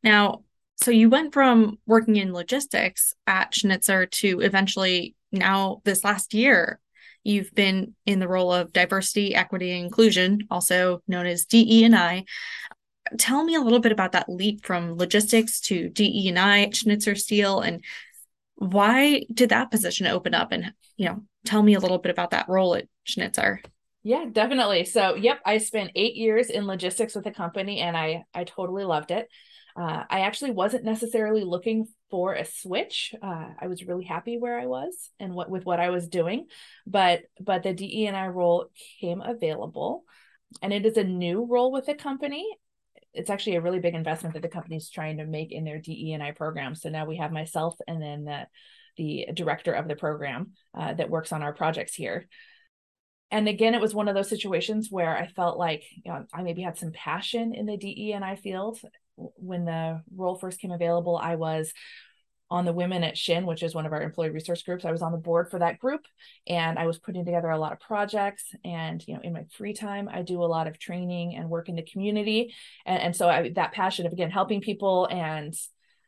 Now, 0.02 0.44
so 0.76 0.90
you 0.90 1.08
went 1.08 1.32
from 1.32 1.78
working 1.86 2.16
in 2.16 2.32
logistics 2.32 3.14
at 3.26 3.54
Schnitzer 3.54 4.06
to 4.06 4.40
eventually 4.40 5.14
now 5.32 5.80
this 5.84 6.04
last 6.04 6.34
year 6.34 6.80
you've 7.24 7.54
been 7.54 7.94
in 8.06 8.20
the 8.20 8.28
role 8.28 8.52
of 8.52 8.72
diversity, 8.72 9.34
equity, 9.34 9.72
and 9.72 9.84
inclusion, 9.84 10.46
also 10.50 11.02
known 11.08 11.26
as 11.26 11.46
DE 11.46 11.84
and 11.84 11.96
I 11.96 12.24
tell 13.18 13.44
me 13.44 13.54
a 13.54 13.60
little 13.60 13.80
bit 13.80 13.92
about 13.92 14.12
that 14.12 14.28
leap 14.28 14.64
from 14.64 14.96
logistics 14.96 15.60
to 15.60 15.88
DE 15.88 16.28
and 16.28 16.38
I 16.38 16.70
Schnitzer 16.70 17.14
Steel 17.14 17.60
and 17.60 17.84
why 18.56 19.24
did 19.32 19.50
that 19.50 19.70
position 19.70 20.06
open 20.06 20.34
up? 20.34 20.52
And 20.52 20.72
you 20.96 21.06
know 21.06 21.22
tell 21.44 21.62
me 21.62 21.74
a 21.74 21.80
little 21.80 21.98
bit 21.98 22.10
about 22.10 22.30
that 22.30 22.48
role 22.48 22.74
at 22.74 22.86
Schnitzer. 23.04 23.60
Yeah 24.02 24.26
definitely. 24.30 24.84
So 24.84 25.14
yep 25.14 25.40
i 25.44 25.58
spent 25.58 25.92
eight 25.94 26.16
years 26.16 26.50
in 26.50 26.66
logistics 26.66 27.14
with 27.14 27.24
the 27.24 27.30
company 27.30 27.80
and 27.80 27.96
i 27.96 28.24
i 28.34 28.44
totally 28.44 28.84
loved 28.84 29.10
it. 29.10 29.28
Uh, 29.76 30.04
i 30.08 30.20
actually 30.20 30.52
wasn't 30.52 30.84
necessarily 30.84 31.44
looking 31.44 31.86
for 32.10 32.32
a 32.34 32.44
switch. 32.44 33.14
Uh, 33.20 33.48
i 33.60 33.66
was 33.66 33.84
really 33.84 34.04
happy 34.04 34.38
where 34.38 34.58
i 34.58 34.66
was 34.66 35.10
and 35.18 35.34
what 35.34 35.50
with 35.50 35.66
what 35.66 35.80
i 35.80 35.90
was 35.90 36.08
doing 36.08 36.46
but 36.86 37.22
but 37.40 37.64
the 37.64 37.74
de 37.74 38.06
and 38.06 38.16
i 38.16 38.28
role 38.28 38.70
came 39.00 39.20
available 39.20 40.04
and 40.62 40.72
it 40.72 40.86
is 40.86 40.96
a 40.96 41.04
new 41.04 41.44
role 41.44 41.72
with 41.72 41.86
the 41.86 41.94
company 41.94 42.46
it's 43.14 43.30
actually 43.30 43.56
a 43.56 43.60
really 43.60 43.78
big 43.78 43.94
investment 43.94 44.34
that 44.34 44.42
the 44.42 44.48
company's 44.48 44.90
trying 44.90 45.18
to 45.18 45.26
make 45.26 45.52
in 45.52 45.64
their 45.64 45.78
DE 45.78 46.12
and 46.12 46.22
I 46.22 46.32
program. 46.32 46.74
So 46.74 46.88
now 46.88 47.06
we 47.06 47.16
have 47.16 47.32
myself 47.32 47.76
and 47.86 48.02
then 48.02 48.24
the 48.24 48.46
the 48.96 49.26
director 49.34 49.72
of 49.72 49.88
the 49.88 49.96
program 49.96 50.52
uh, 50.72 50.94
that 50.94 51.10
works 51.10 51.32
on 51.32 51.42
our 51.42 51.52
projects 51.52 51.94
here. 51.94 52.28
And 53.32 53.48
again, 53.48 53.74
it 53.74 53.80
was 53.80 53.92
one 53.92 54.06
of 54.06 54.14
those 54.14 54.28
situations 54.28 54.88
where 54.88 55.16
I 55.16 55.26
felt 55.26 55.58
like 55.58 55.82
you 56.04 56.12
know, 56.12 56.24
I 56.32 56.42
maybe 56.42 56.62
had 56.62 56.78
some 56.78 56.92
passion 56.92 57.54
in 57.54 57.66
the 57.66 57.76
DE 57.76 58.12
and 58.12 58.24
I 58.24 58.36
field. 58.36 58.78
When 59.16 59.64
the 59.64 60.02
role 60.14 60.36
first 60.36 60.60
came 60.60 60.70
available, 60.70 61.16
I 61.16 61.36
was 61.36 61.72
on 62.50 62.64
the 62.64 62.72
women 62.72 63.02
at 63.02 63.16
Shin, 63.16 63.46
which 63.46 63.62
is 63.62 63.74
one 63.74 63.86
of 63.86 63.92
our 63.92 64.02
employee 64.02 64.30
resource 64.30 64.62
groups. 64.62 64.84
I 64.84 64.92
was 64.92 65.02
on 65.02 65.12
the 65.12 65.18
board 65.18 65.50
for 65.50 65.58
that 65.58 65.78
group 65.78 66.02
and 66.46 66.78
I 66.78 66.86
was 66.86 66.98
putting 66.98 67.24
together 67.24 67.48
a 67.48 67.58
lot 67.58 67.72
of 67.72 67.80
projects. 67.80 68.44
And, 68.64 69.02
you 69.08 69.14
know, 69.14 69.20
in 69.22 69.32
my 69.32 69.44
free 69.56 69.72
time, 69.72 70.08
I 70.12 70.22
do 70.22 70.42
a 70.42 70.46
lot 70.46 70.66
of 70.66 70.78
training 70.78 71.36
and 71.36 71.48
work 71.48 71.68
in 71.68 71.74
the 71.74 71.82
community. 71.82 72.54
And, 72.84 73.00
and 73.00 73.16
so 73.16 73.28
I, 73.28 73.50
that 73.56 73.72
passion 73.72 74.06
of, 74.06 74.12
again, 74.12 74.30
helping 74.30 74.60
people 74.60 75.06
and 75.10 75.54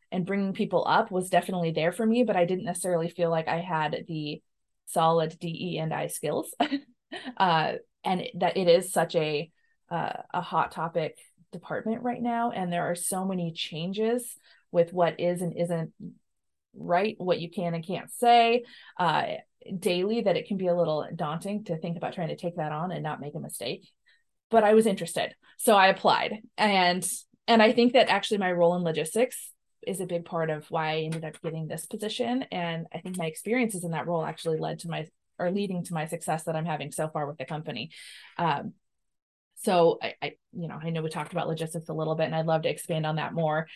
and 0.09 0.25
bringing 0.25 0.53
people 0.53 0.85
up 0.87 1.11
was 1.11 1.29
definitely 1.29 1.71
there 1.71 1.91
for 1.91 2.05
me, 2.05 2.23
but 2.23 2.37
I 2.37 2.45
didn't 2.45 2.63
necessarily 2.63 3.09
feel 3.09 3.29
like 3.29 3.49
I 3.49 3.59
had 3.59 4.05
the 4.07 4.41
solid 4.85 5.37
DE 5.37 5.79
and 5.79 5.93
I 5.93 6.07
skills. 6.07 6.55
uh, 7.37 7.73
and 8.05 8.23
that 8.35 8.55
it 8.55 8.69
is 8.69 8.93
such 8.93 9.15
a 9.15 9.51
uh, 9.89 10.13
a 10.33 10.41
hot 10.41 10.71
topic 10.71 11.17
department 11.51 12.03
right 12.03 12.21
now, 12.21 12.51
and 12.51 12.71
there 12.71 12.89
are 12.89 12.95
so 12.95 13.25
many 13.25 13.51
changes 13.51 14.37
with 14.71 14.93
what 14.93 15.19
is 15.19 15.41
and 15.41 15.55
isn't 15.57 15.93
right, 16.77 17.15
what 17.17 17.39
you 17.39 17.49
can 17.49 17.73
and 17.73 17.85
can't 17.85 18.11
say 18.11 18.63
uh, 18.99 19.23
daily, 19.77 20.21
that 20.21 20.37
it 20.37 20.47
can 20.47 20.57
be 20.57 20.67
a 20.67 20.75
little 20.75 21.07
daunting 21.15 21.65
to 21.65 21.77
think 21.77 21.97
about 21.97 22.13
trying 22.13 22.29
to 22.29 22.35
take 22.35 22.57
that 22.57 22.71
on 22.71 22.91
and 22.91 23.03
not 23.03 23.21
make 23.21 23.35
a 23.35 23.39
mistake. 23.39 23.89
But 24.49 24.63
I 24.63 24.73
was 24.73 24.85
interested, 24.85 25.35
so 25.57 25.75
I 25.75 25.87
applied, 25.87 26.41
and 26.57 27.05
and 27.47 27.61
I 27.61 27.73
think 27.73 27.93
that 27.93 28.09
actually 28.09 28.37
my 28.37 28.51
role 28.51 28.75
in 28.75 28.83
logistics 28.83 29.51
is 29.85 30.01
a 30.01 30.05
big 30.05 30.25
part 30.25 30.49
of 30.49 30.69
why 30.69 30.91
I 30.91 30.97
ended 30.99 31.23
up 31.23 31.41
getting 31.41 31.67
this 31.67 31.85
position. 31.85 32.43
And 32.51 32.87
I 32.93 32.99
think 32.99 33.17
my 33.17 33.25
experiences 33.25 33.83
in 33.83 33.91
that 33.91 34.05
role 34.05 34.25
actually 34.25 34.59
led 34.59 34.79
to 34.79 34.89
my 34.89 35.07
or 35.39 35.51
leading 35.51 35.83
to 35.83 35.93
my 35.93 36.05
success 36.05 36.43
that 36.43 36.55
I'm 36.55 36.65
having 36.65 36.91
so 36.91 37.07
far 37.09 37.27
with 37.27 37.37
the 37.37 37.45
company. 37.45 37.91
Um, 38.37 38.73
so 39.57 39.97
I, 40.01 40.13
I, 40.21 40.31
you 40.53 40.67
know, 40.67 40.79
I 40.81 40.89
know 40.89 41.01
we 41.01 41.09
talked 41.09 41.31
about 41.31 41.47
logistics 41.47 41.89
a 41.89 41.93
little 41.93 42.15
bit, 42.15 42.25
and 42.25 42.35
I'd 42.35 42.45
love 42.45 42.63
to 42.63 42.69
expand 42.69 43.05
on 43.05 43.15
that 43.15 43.33
more. 43.33 43.67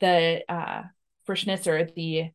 The 0.00 0.42
uh, 0.48 0.82
for 1.24 1.36
Schnitzer, 1.36 1.84
the 1.84 2.30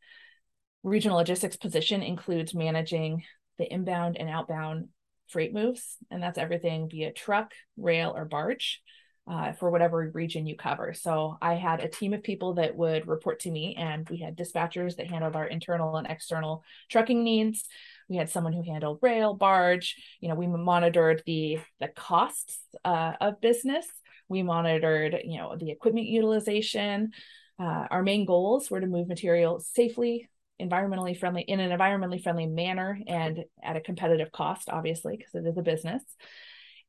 regional 0.84 1.18
logistics 1.18 1.56
position 1.56 2.04
includes 2.04 2.54
managing 2.54 3.24
the 3.58 3.72
inbound 3.72 4.18
and 4.18 4.30
outbound 4.30 4.90
freight 5.28 5.54
moves, 5.54 5.98
and 6.12 6.22
that's 6.22 6.38
everything 6.38 6.90
via 6.90 7.12
truck, 7.12 7.52
rail, 7.78 8.14
or 8.16 8.26
barge 8.26 8.82
uh, 9.28 9.54
for 9.54 9.72
whatever 9.72 10.12
region 10.14 10.46
you 10.46 10.56
cover. 10.56 10.94
So 10.94 11.38
I 11.42 11.56
had 11.56 11.80
a 11.80 11.88
team 11.88 12.14
of 12.14 12.22
people 12.22 12.56
that 12.56 12.76
would 12.76 13.08
report 13.08 13.40
to 13.42 13.52
me, 13.52 13.76
and 13.78 14.08
we 14.10 14.18
had 14.18 14.38
dispatchers 14.38 14.98
that 14.98 15.10
handled 15.10 15.36
our 15.36 15.48
internal 15.48 15.98
and 15.98 16.08
external 16.08 16.64
trucking 16.90 17.24
needs. 17.24 17.64
We 18.08 18.18
had 18.18 18.30
someone 18.30 18.54
who 18.54 18.62
handled 18.62 19.00
rail, 19.02 19.34
barge. 19.34 19.96
You 20.20 20.30
know, 20.30 20.36
we 20.36 20.48
monitored 20.48 21.24
the 21.26 21.60
the 21.80 21.88
costs 21.88 22.60
uh, 22.84 23.14
of 23.20 23.42
business. 23.42 23.88
We 24.30 24.44
monitored, 24.44 25.18
you 25.24 25.38
know, 25.38 25.56
the 25.56 25.72
equipment 25.72 26.08
utilization. 26.08 27.12
Uh, 27.58 27.88
our 27.90 28.04
main 28.04 28.26
goals 28.26 28.70
were 28.70 28.82
to 28.82 28.88
move 28.88 29.08
material 29.08 29.60
safely, 29.60 30.30
environmentally 30.62 31.18
friendly, 31.18 31.42
in 31.42 31.60
an 31.60 31.78
environmentally 31.78 32.22
friendly 32.22 32.48
manner, 32.48 33.00
and 33.08 33.46
at 33.64 33.78
a 33.78 33.82
competitive 33.82 34.32
cost, 34.32 34.70
obviously, 34.70 35.18
because 35.18 35.34
it 35.36 35.48
is 35.48 35.58
a 35.58 35.62
business. 35.62 36.04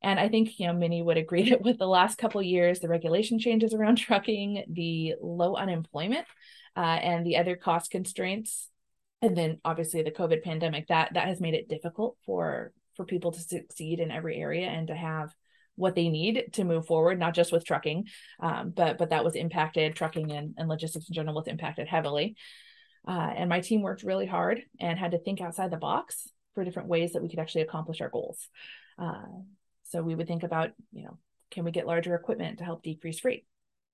And 0.01 0.19
I 0.19 0.29
think 0.29 0.59
you 0.59 0.67
know 0.67 0.73
many 0.73 1.01
would 1.01 1.17
agree 1.17 1.49
that 1.49 1.61
with 1.61 1.77
the 1.77 1.87
last 1.87 2.17
couple 2.17 2.41
years, 2.41 2.79
the 2.79 2.89
regulation 2.89 3.39
changes 3.39 3.73
around 3.73 3.97
trucking, 3.97 4.65
the 4.69 5.15
low 5.21 5.55
unemployment, 5.55 6.25
uh, 6.75 6.79
and 6.79 7.25
the 7.25 7.37
other 7.37 7.55
cost 7.55 7.91
constraints, 7.91 8.69
and 9.21 9.35
then 9.35 9.59
obviously 9.65 10.03
the 10.03 10.11
COVID 10.11 10.43
pandemic 10.43 10.87
that 10.87 11.13
that 11.13 11.27
has 11.27 11.41
made 11.41 11.53
it 11.53 11.69
difficult 11.69 12.17
for 12.25 12.71
for 12.95 13.05
people 13.05 13.31
to 13.31 13.39
succeed 13.39 13.99
in 13.99 14.11
every 14.11 14.37
area 14.37 14.67
and 14.67 14.87
to 14.87 14.95
have 14.95 15.33
what 15.77 15.95
they 15.95 16.09
need 16.09 16.49
to 16.53 16.65
move 16.65 16.85
forward, 16.85 17.17
not 17.17 17.33
just 17.33 17.53
with 17.53 17.63
trucking, 17.63 18.07
um, 18.41 18.71
but 18.75 18.97
but 18.97 19.11
that 19.11 19.23
was 19.23 19.35
impacted. 19.35 19.95
Trucking 19.95 20.31
and, 20.31 20.55
and 20.57 20.67
logistics 20.67 21.07
in 21.07 21.13
general 21.13 21.35
was 21.35 21.47
impacted 21.47 21.87
heavily. 21.87 22.35
Uh, 23.07 23.31
and 23.37 23.47
my 23.47 23.61
team 23.61 23.81
worked 23.81 24.03
really 24.03 24.25
hard 24.25 24.61
and 24.81 24.99
had 24.99 25.11
to 25.11 25.19
think 25.19 25.39
outside 25.39 25.71
the 25.71 25.77
box 25.77 26.29
for 26.53 26.65
different 26.65 26.89
ways 26.89 27.13
that 27.13 27.21
we 27.21 27.29
could 27.29 27.39
actually 27.39 27.61
accomplish 27.61 28.01
our 28.01 28.09
goals. 28.09 28.49
Uh, 28.99 29.21
so 29.83 30.01
we 30.01 30.15
would 30.15 30.27
think 30.27 30.43
about, 30.43 30.71
you 30.91 31.03
know, 31.03 31.17
can 31.51 31.63
we 31.63 31.71
get 31.71 31.87
larger 31.87 32.15
equipment 32.15 32.57
to 32.57 32.65
help 32.65 32.83
decrease 32.83 33.19
freight? 33.19 33.45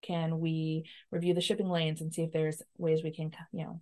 Can 0.01 0.39
we 0.39 0.85
review 1.11 1.33
the 1.33 1.41
shipping 1.41 1.69
lanes 1.69 2.01
and 2.01 2.11
see 2.11 2.23
if 2.23 2.31
there's 2.31 2.61
ways 2.77 3.03
we 3.03 3.11
can, 3.11 3.31
you 3.51 3.65
know, 3.65 3.81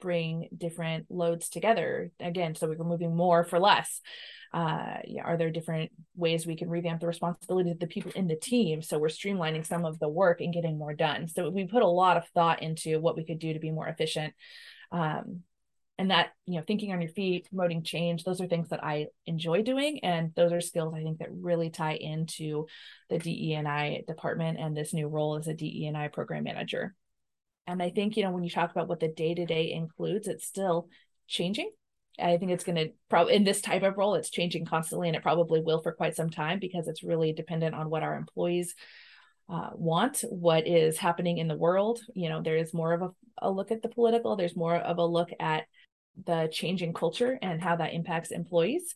bring 0.00 0.48
different 0.56 1.06
loads 1.10 1.48
together. 1.48 2.10
Again 2.20 2.54
so 2.54 2.68
we're 2.68 2.84
moving 2.84 3.14
more 3.14 3.44
for 3.44 3.58
less. 3.58 4.00
Uh, 4.52 4.98
yeah, 5.06 5.22
are 5.22 5.38
there 5.38 5.50
different 5.50 5.90
ways 6.14 6.46
we 6.46 6.56
can 6.56 6.68
revamp 6.68 7.00
the 7.00 7.06
responsibility 7.06 7.70
of 7.70 7.78
the 7.78 7.86
people 7.86 8.12
in 8.14 8.26
the 8.26 8.36
team? 8.36 8.82
So 8.82 8.98
we're 8.98 9.08
streamlining 9.08 9.66
some 9.66 9.86
of 9.86 9.98
the 9.98 10.08
work 10.08 10.40
and 10.40 10.52
getting 10.52 10.78
more 10.78 10.92
done. 10.92 11.26
So 11.26 11.48
we 11.48 11.64
put 11.64 11.82
a 11.82 11.88
lot 11.88 12.18
of 12.18 12.28
thought 12.28 12.62
into 12.62 13.00
what 13.00 13.16
we 13.16 13.24
could 13.24 13.38
do 13.38 13.54
to 13.54 13.58
be 13.58 13.70
more 13.70 13.88
efficient. 13.88 14.34
Um, 14.90 15.42
and 15.98 16.10
that 16.10 16.30
you 16.46 16.58
know 16.58 16.64
thinking 16.66 16.92
on 16.92 17.00
your 17.00 17.10
feet 17.10 17.46
promoting 17.48 17.82
change 17.82 18.24
those 18.24 18.40
are 18.40 18.46
things 18.46 18.70
that 18.70 18.82
i 18.82 19.06
enjoy 19.26 19.62
doing. 19.62 20.00
And 20.02 20.32
those 20.34 20.52
are 20.52 20.60
skills 20.60 20.94
i 20.94 21.02
think 21.02 21.18
that 21.18 21.28
really 21.30 21.70
tie 21.70 21.94
into 21.94 22.66
the 23.08 23.18
DE&I 23.18 24.04
department 24.06 24.58
and 24.58 24.76
this 24.76 24.92
new 24.92 25.06
role 25.08 25.36
as 25.36 25.48
a 25.48 25.54
DE&I 25.54 26.08
program 26.08 26.44
manager 26.44 26.94
and 27.66 27.82
i 27.82 27.90
think 27.90 28.16
you 28.16 28.22
know 28.22 28.30
when 28.30 28.44
you 28.44 28.50
talk 28.50 28.70
about 28.70 28.88
what 28.88 29.00
the 29.00 29.08
day-to-day 29.08 29.72
includes 29.72 30.28
it's 30.28 30.46
still 30.46 30.88
changing 31.26 31.70
i 32.20 32.36
think 32.36 32.50
it's 32.50 32.64
going 32.64 32.76
to 32.76 32.90
probably 33.08 33.34
in 33.34 33.44
this 33.44 33.60
type 33.60 33.82
of 33.82 33.96
role 33.96 34.14
it's 34.14 34.30
changing 34.30 34.64
constantly 34.64 35.08
and 35.08 35.16
it 35.16 35.22
probably 35.22 35.60
will 35.60 35.82
for 35.82 35.92
quite 35.92 36.16
some 36.16 36.30
time 36.30 36.58
because 36.58 36.88
it's 36.88 37.02
really 37.02 37.32
dependent 37.32 37.74
on 37.74 37.90
what 37.90 38.02
our 38.02 38.16
employees 38.16 38.74
uh, 39.48 39.70
want 39.74 40.24
what 40.30 40.66
is 40.66 40.98
happening 40.98 41.38
in 41.38 41.48
the 41.48 41.56
world 41.56 42.00
you 42.14 42.28
know 42.28 42.40
there 42.42 42.56
is 42.56 42.72
more 42.72 42.92
of 42.92 43.02
a, 43.02 43.10
a 43.38 43.50
look 43.50 43.70
at 43.70 43.82
the 43.82 43.88
political 43.88 44.36
there's 44.36 44.56
more 44.56 44.76
of 44.76 44.98
a 44.98 45.04
look 45.04 45.30
at 45.40 45.64
the 46.24 46.48
changing 46.52 46.92
culture 46.92 47.38
and 47.40 47.62
how 47.62 47.76
that 47.76 47.94
impacts 47.94 48.30
employees. 48.30 48.94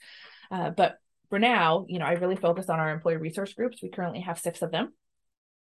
Uh, 0.51 0.71
but 0.71 0.99
for 1.29 1.39
now, 1.39 1.87
you 1.89 1.99
know, 1.99 2.05
I 2.05 2.13
really 2.13 2.37
focus 2.37 2.69
on 2.69 2.79
our 2.79 2.91
employee 2.91 3.17
resource 3.17 3.53
groups. 3.55 3.83
We 3.83 3.89
currently 3.89 4.21
have 4.21 4.39
six 4.39 4.63
of 4.63 4.71
them. 4.71 4.93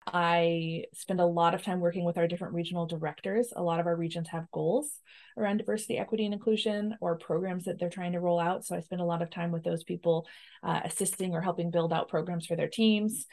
I 0.06 0.84
spend 0.94 1.20
a 1.20 1.26
lot 1.26 1.54
of 1.54 1.62
time 1.62 1.80
working 1.80 2.04
with 2.04 2.16
our 2.16 2.28
different 2.28 2.54
regional 2.54 2.86
directors. 2.86 3.52
A 3.56 3.62
lot 3.62 3.80
of 3.80 3.86
our 3.86 3.96
regions 3.96 4.28
have 4.28 4.50
goals 4.52 5.00
around 5.36 5.58
diversity, 5.58 5.98
equity, 5.98 6.24
and 6.24 6.34
inclusion 6.34 6.96
or 7.00 7.18
programs 7.18 7.64
that 7.64 7.78
they're 7.78 7.90
trying 7.90 8.12
to 8.12 8.20
roll 8.20 8.38
out. 8.38 8.64
So 8.64 8.76
I 8.76 8.80
spend 8.80 9.00
a 9.00 9.06
lot 9.06 9.22
of 9.22 9.30
time 9.30 9.50
with 9.50 9.64
those 9.64 9.82
people 9.82 10.26
uh, 10.62 10.80
assisting 10.84 11.34
or 11.34 11.40
helping 11.40 11.70
build 11.70 11.92
out 11.92 12.08
programs 12.08 12.46
for 12.46 12.56
their 12.56 12.68
teams. 12.68 13.26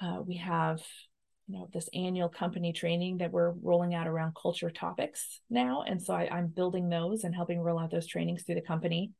Uh, 0.00 0.20
we 0.24 0.36
have 0.36 0.80
you 1.48 1.58
know 1.58 1.68
this 1.72 1.88
annual 1.92 2.28
company 2.28 2.72
training 2.72 3.18
that 3.18 3.32
we're 3.32 3.50
rolling 3.50 3.92
out 3.92 4.06
around 4.06 4.36
culture 4.40 4.70
topics 4.70 5.40
now 5.50 5.82
and 5.82 6.00
so 6.00 6.14
I, 6.14 6.38
am 6.38 6.46
building 6.46 6.88
those 6.88 7.24
and 7.24 7.34
helping 7.34 7.60
roll 7.60 7.78
out 7.78 7.90
those 7.90 8.06
trainings 8.06 8.44
through 8.44 8.54
the 8.54 8.60
company 8.60 9.10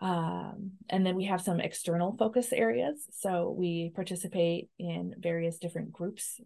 um, 0.00 0.72
and 0.88 1.06
then 1.06 1.14
we 1.14 1.24
have 1.24 1.40
some 1.40 1.60
external 1.60 2.16
focus 2.18 2.52
areas. 2.52 3.06
So 3.18 3.54
we 3.56 3.92
participate 3.94 4.68
in 4.78 5.14
various 5.18 5.58
different 5.58 5.92
groups 5.92 6.40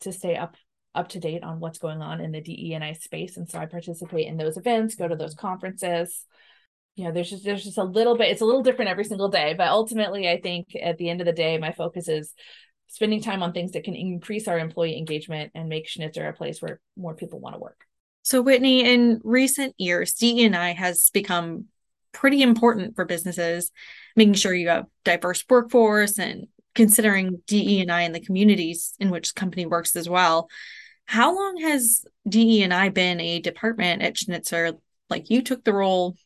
to 0.00 0.12
stay 0.12 0.36
up 0.36 0.56
up 0.94 1.08
to 1.08 1.20
date 1.20 1.42
on 1.42 1.58
what's 1.58 1.78
going 1.78 2.02
on 2.02 2.20
in 2.20 2.32
the 2.32 2.40
DE&I 2.42 2.92
space. 2.92 3.38
And 3.38 3.48
so 3.48 3.58
I 3.58 3.64
participate 3.64 4.26
in 4.26 4.36
those 4.36 4.58
events 4.58 4.94
go 4.94 5.08
to 5.08 5.16
those 5.16 5.34
conferences. 5.34 6.26
You 6.96 7.04
know 7.04 7.12
there's 7.12 7.30
just 7.30 7.44
there's 7.44 7.64
just 7.64 7.78
a 7.78 7.84
little 7.84 8.18
bit 8.18 8.30
it's 8.30 8.42
a 8.42 8.44
little 8.44 8.62
different 8.62 8.90
every 8.90 9.04
single 9.04 9.30
day 9.30 9.54
but 9.56 9.68
ultimately 9.68 10.28
i 10.28 10.38
think 10.38 10.76
at 10.78 10.98
the 10.98 11.08
end 11.08 11.22
of 11.22 11.24
the 11.24 11.32
day 11.32 11.56
my 11.56 11.72
focus 11.72 12.06
is 12.06 12.34
spending 12.92 13.22
time 13.22 13.42
on 13.42 13.52
things 13.52 13.72
that 13.72 13.84
can 13.84 13.94
increase 13.94 14.46
our 14.46 14.58
employee 14.58 14.98
engagement 14.98 15.50
and 15.54 15.70
make 15.70 15.88
Schnitzer 15.88 16.28
a 16.28 16.34
place 16.34 16.60
where 16.60 16.78
more 16.94 17.14
people 17.14 17.40
want 17.40 17.54
to 17.54 17.58
work. 17.58 17.86
So, 18.20 18.42
Whitney, 18.42 18.84
in 18.84 19.18
recent 19.24 19.74
years, 19.78 20.12
DE&I 20.12 20.72
has 20.74 21.08
become 21.08 21.66
pretty 22.12 22.42
important 22.42 22.94
for 22.94 23.04
businesses, 23.04 23.70
making 24.16 24.34
sure 24.34 24.54
you 24.54 24.68
have 24.68 24.86
diverse 25.04 25.44
workforce 25.48 26.18
and 26.18 26.46
considering 26.74 27.42
DE&I 27.46 28.02
in 28.02 28.12
the 28.12 28.20
communities 28.20 28.94
in 28.98 29.10
which 29.10 29.34
company 29.34 29.66
works 29.66 29.96
as 29.96 30.08
well. 30.08 30.48
How 31.04 31.34
long 31.34 31.58
has 31.58 32.04
DE&I 32.28 32.88
been 32.90 33.20
a 33.20 33.40
department 33.40 34.02
at 34.02 34.16
Schnitzer? 34.16 34.72
Like 35.10 35.30
you 35.30 35.42
took 35.42 35.64
the 35.64 35.74
role, 35.74 36.16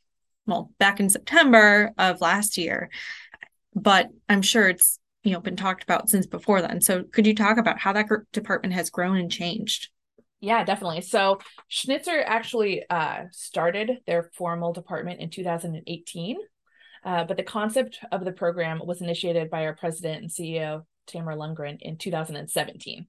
well, 0.46 0.70
back 0.78 1.00
in 1.00 1.08
September 1.08 1.92
of 1.98 2.20
last 2.20 2.58
year, 2.58 2.90
but 3.74 4.10
I'm 4.28 4.42
sure 4.42 4.68
it's 4.68 4.98
you 5.22 5.32
know 5.32 5.40
been 5.40 5.56
talked 5.56 5.82
about 5.82 6.08
since 6.08 6.24
before 6.24 6.62
then 6.62 6.80
so 6.80 7.02
could 7.02 7.26
you 7.26 7.34
talk 7.34 7.58
about 7.58 7.80
how 7.80 7.92
that 7.92 8.06
department 8.32 8.74
has 8.74 8.90
grown 8.90 9.16
and 9.16 9.30
changed 9.30 9.88
yeah 10.46 10.64
definitely 10.64 11.00
so 11.00 11.38
schnitzer 11.68 12.22
actually 12.24 12.88
uh, 12.88 13.24
started 13.32 13.98
their 14.06 14.30
formal 14.34 14.72
department 14.72 15.20
in 15.20 15.28
2018 15.28 16.38
uh, 17.04 17.24
but 17.24 17.36
the 17.36 17.42
concept 17.42 17.98
of 18.12 18.24
the 18.24 18.32
program 18.32 18.80
was 18.84 19.00
initiated 19.00 19.50
by 19.50 19.66
our 19.66 19.74
president 19.74 20.22
and 20.22 20.30
ceo 20.30 20.84
tamara 21.06 21.36
lundgren 21.36 21.76
in 21.80 21.96
2017 21.96 23.06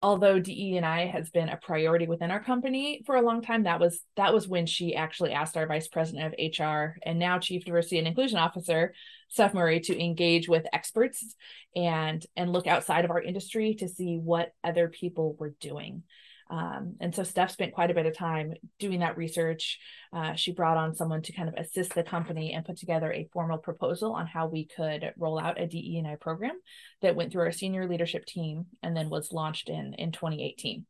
although 0.00 0.38
DE&I 0.38 1.06
has 1.06 1.30
been 1.30 1.48
a 1.48 1.56
priority 1.56 2.06
within 2.06 2.30
our 2.30 2.42
company 2.42 3.02
for 3.04 3.16
a 3.16 3.22
long 3.22 3.42
time, 3.42 3.64
that 3.64 3.80
was 3.80 4.00
that 4.16 4.32
was 4.32 4.46
when 4.46 4.66
she 4.66 4.94
actually 4.94 5.32
asked 5.32 5.56
our 5.56 5.66
vice 5.66 5.88
president 5.88 6.26
of 6.26 6.38
HR 6.38 6.96
and 7.02 7.18
now 7.18 7.38
chief 7.38 7.64
diversity 7.64 7.98
and 7.98 8.06
inclusion 8.06 8.38
officer, 8.38 8.94
Steph 9.28 9.54
Murray, 9.54 9.80
to 9.80 10.00
engage 10.00 10.48
with 10.48 10.66
experts 10.72 11.34
and 11.74 12.24
and 12.36 12.52
look 12.52 12.66
outside 12.66 13.04
of 13.04 13.10
our 13.10 13.20
industry 13.20 13.74
to 13.74 13.88
see 13.88 14.16
what 14.16 14.52
other 14.62 14.88
people 14.88 15.34
were 15.38 15.54
doing. 15.60 16.04
Um, 16.50 16.94
and 17.00 17.14
so 17.14 17.22
Steph 17.22 17.50
spent 17.50 17.74
quite 17.74 17.90
a 17.90 17.94
bit 17.94 18.06
of 18.06 18.16
time 18.16 18.54
doing 18.78 19.00
that 19.00 19.16
research. 19.16 19.78
Uh, 20.12 20.34
she 20.34 20.52
brought 20.52 20.76
on 20.76 20.94
someone 20.94 21.22
to 21.22 21.32
kind 21.32 21.48
of 21.48 21.54
assist 21.56 21.94
the 21.94 22.02
company 22.02 22.54
and 22.54 22.64
put 22.64 22.78
together 22.78 23.12
a 23.12 23.28
formal 23.32 23.58
proposal 23.58 24.12
on 24.12 24.26
how 24.26 24.46
we 24.46 24.66
could 24.66 25.12
roll 25.18 25.38
out 25.38 25.60
a 25.60 25.66
DE&I 25.66 26.16
program 26.20 26.58
that 27.02 27.16
went 27.16 27.32
through 27.32 27.42
our 27.42 27.52
senior 27.52 27.86
leadership 27.86 28.24
team 28.24 28.66
and 28.82 28.96
then 28.96 29.10
was 29.10 29.32
launched 29.32 29.68
in, 29.68 29.94
in 29.94 30.12
2018. 30.12 30.86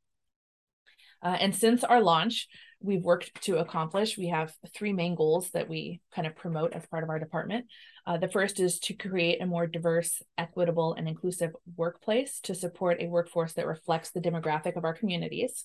Uh, 1.23 1.37
and 1.41 1.55
since 1.55 1.85
our 1.85 2.01
launch, 2.01 2.49
we've 2.81 3.03
worked 3.03 3.43
to 3.43 3.59
accomplish. 3.59 4.17
We 4.17 4.29
have 4.29 4.55
three 4.75 4.93
main 4.93 5.15
goals 5.15 5.51
that 5.51 5.69
we 5.69 6.01
kind 6.15 6.27
of 6.27 6.37
promote 6.37 6.73
as 6.73 6.87
part 6.87 7.03
of 7.03 7.11
our 7.11 7.19
department. 7.19 7.67
Uh, 8.07 8.19
the 8.19 8.29
first 8.29 8.61
is 8.61 8.79
to 8.81 8.95
create 8.95 9.43
a 9.43 9.47
more 9.47 9.67
diverse, 9.67 10.23
equitable, 10.37 10.95
and 10.95 11.09
inclusive 11.09 11.51
workplace 11.77 12.41
to 12.41 12.55
support 12.55 12.99
a 13.01 13.09
workforce 13.09 13.55
that 13.55 13.67
reflects 13.67 14.11
the 14.11 14.21
demographic 14.21 14.77
of 14.77 14.85
our 14.85 14.95
communities. 14.95 15.65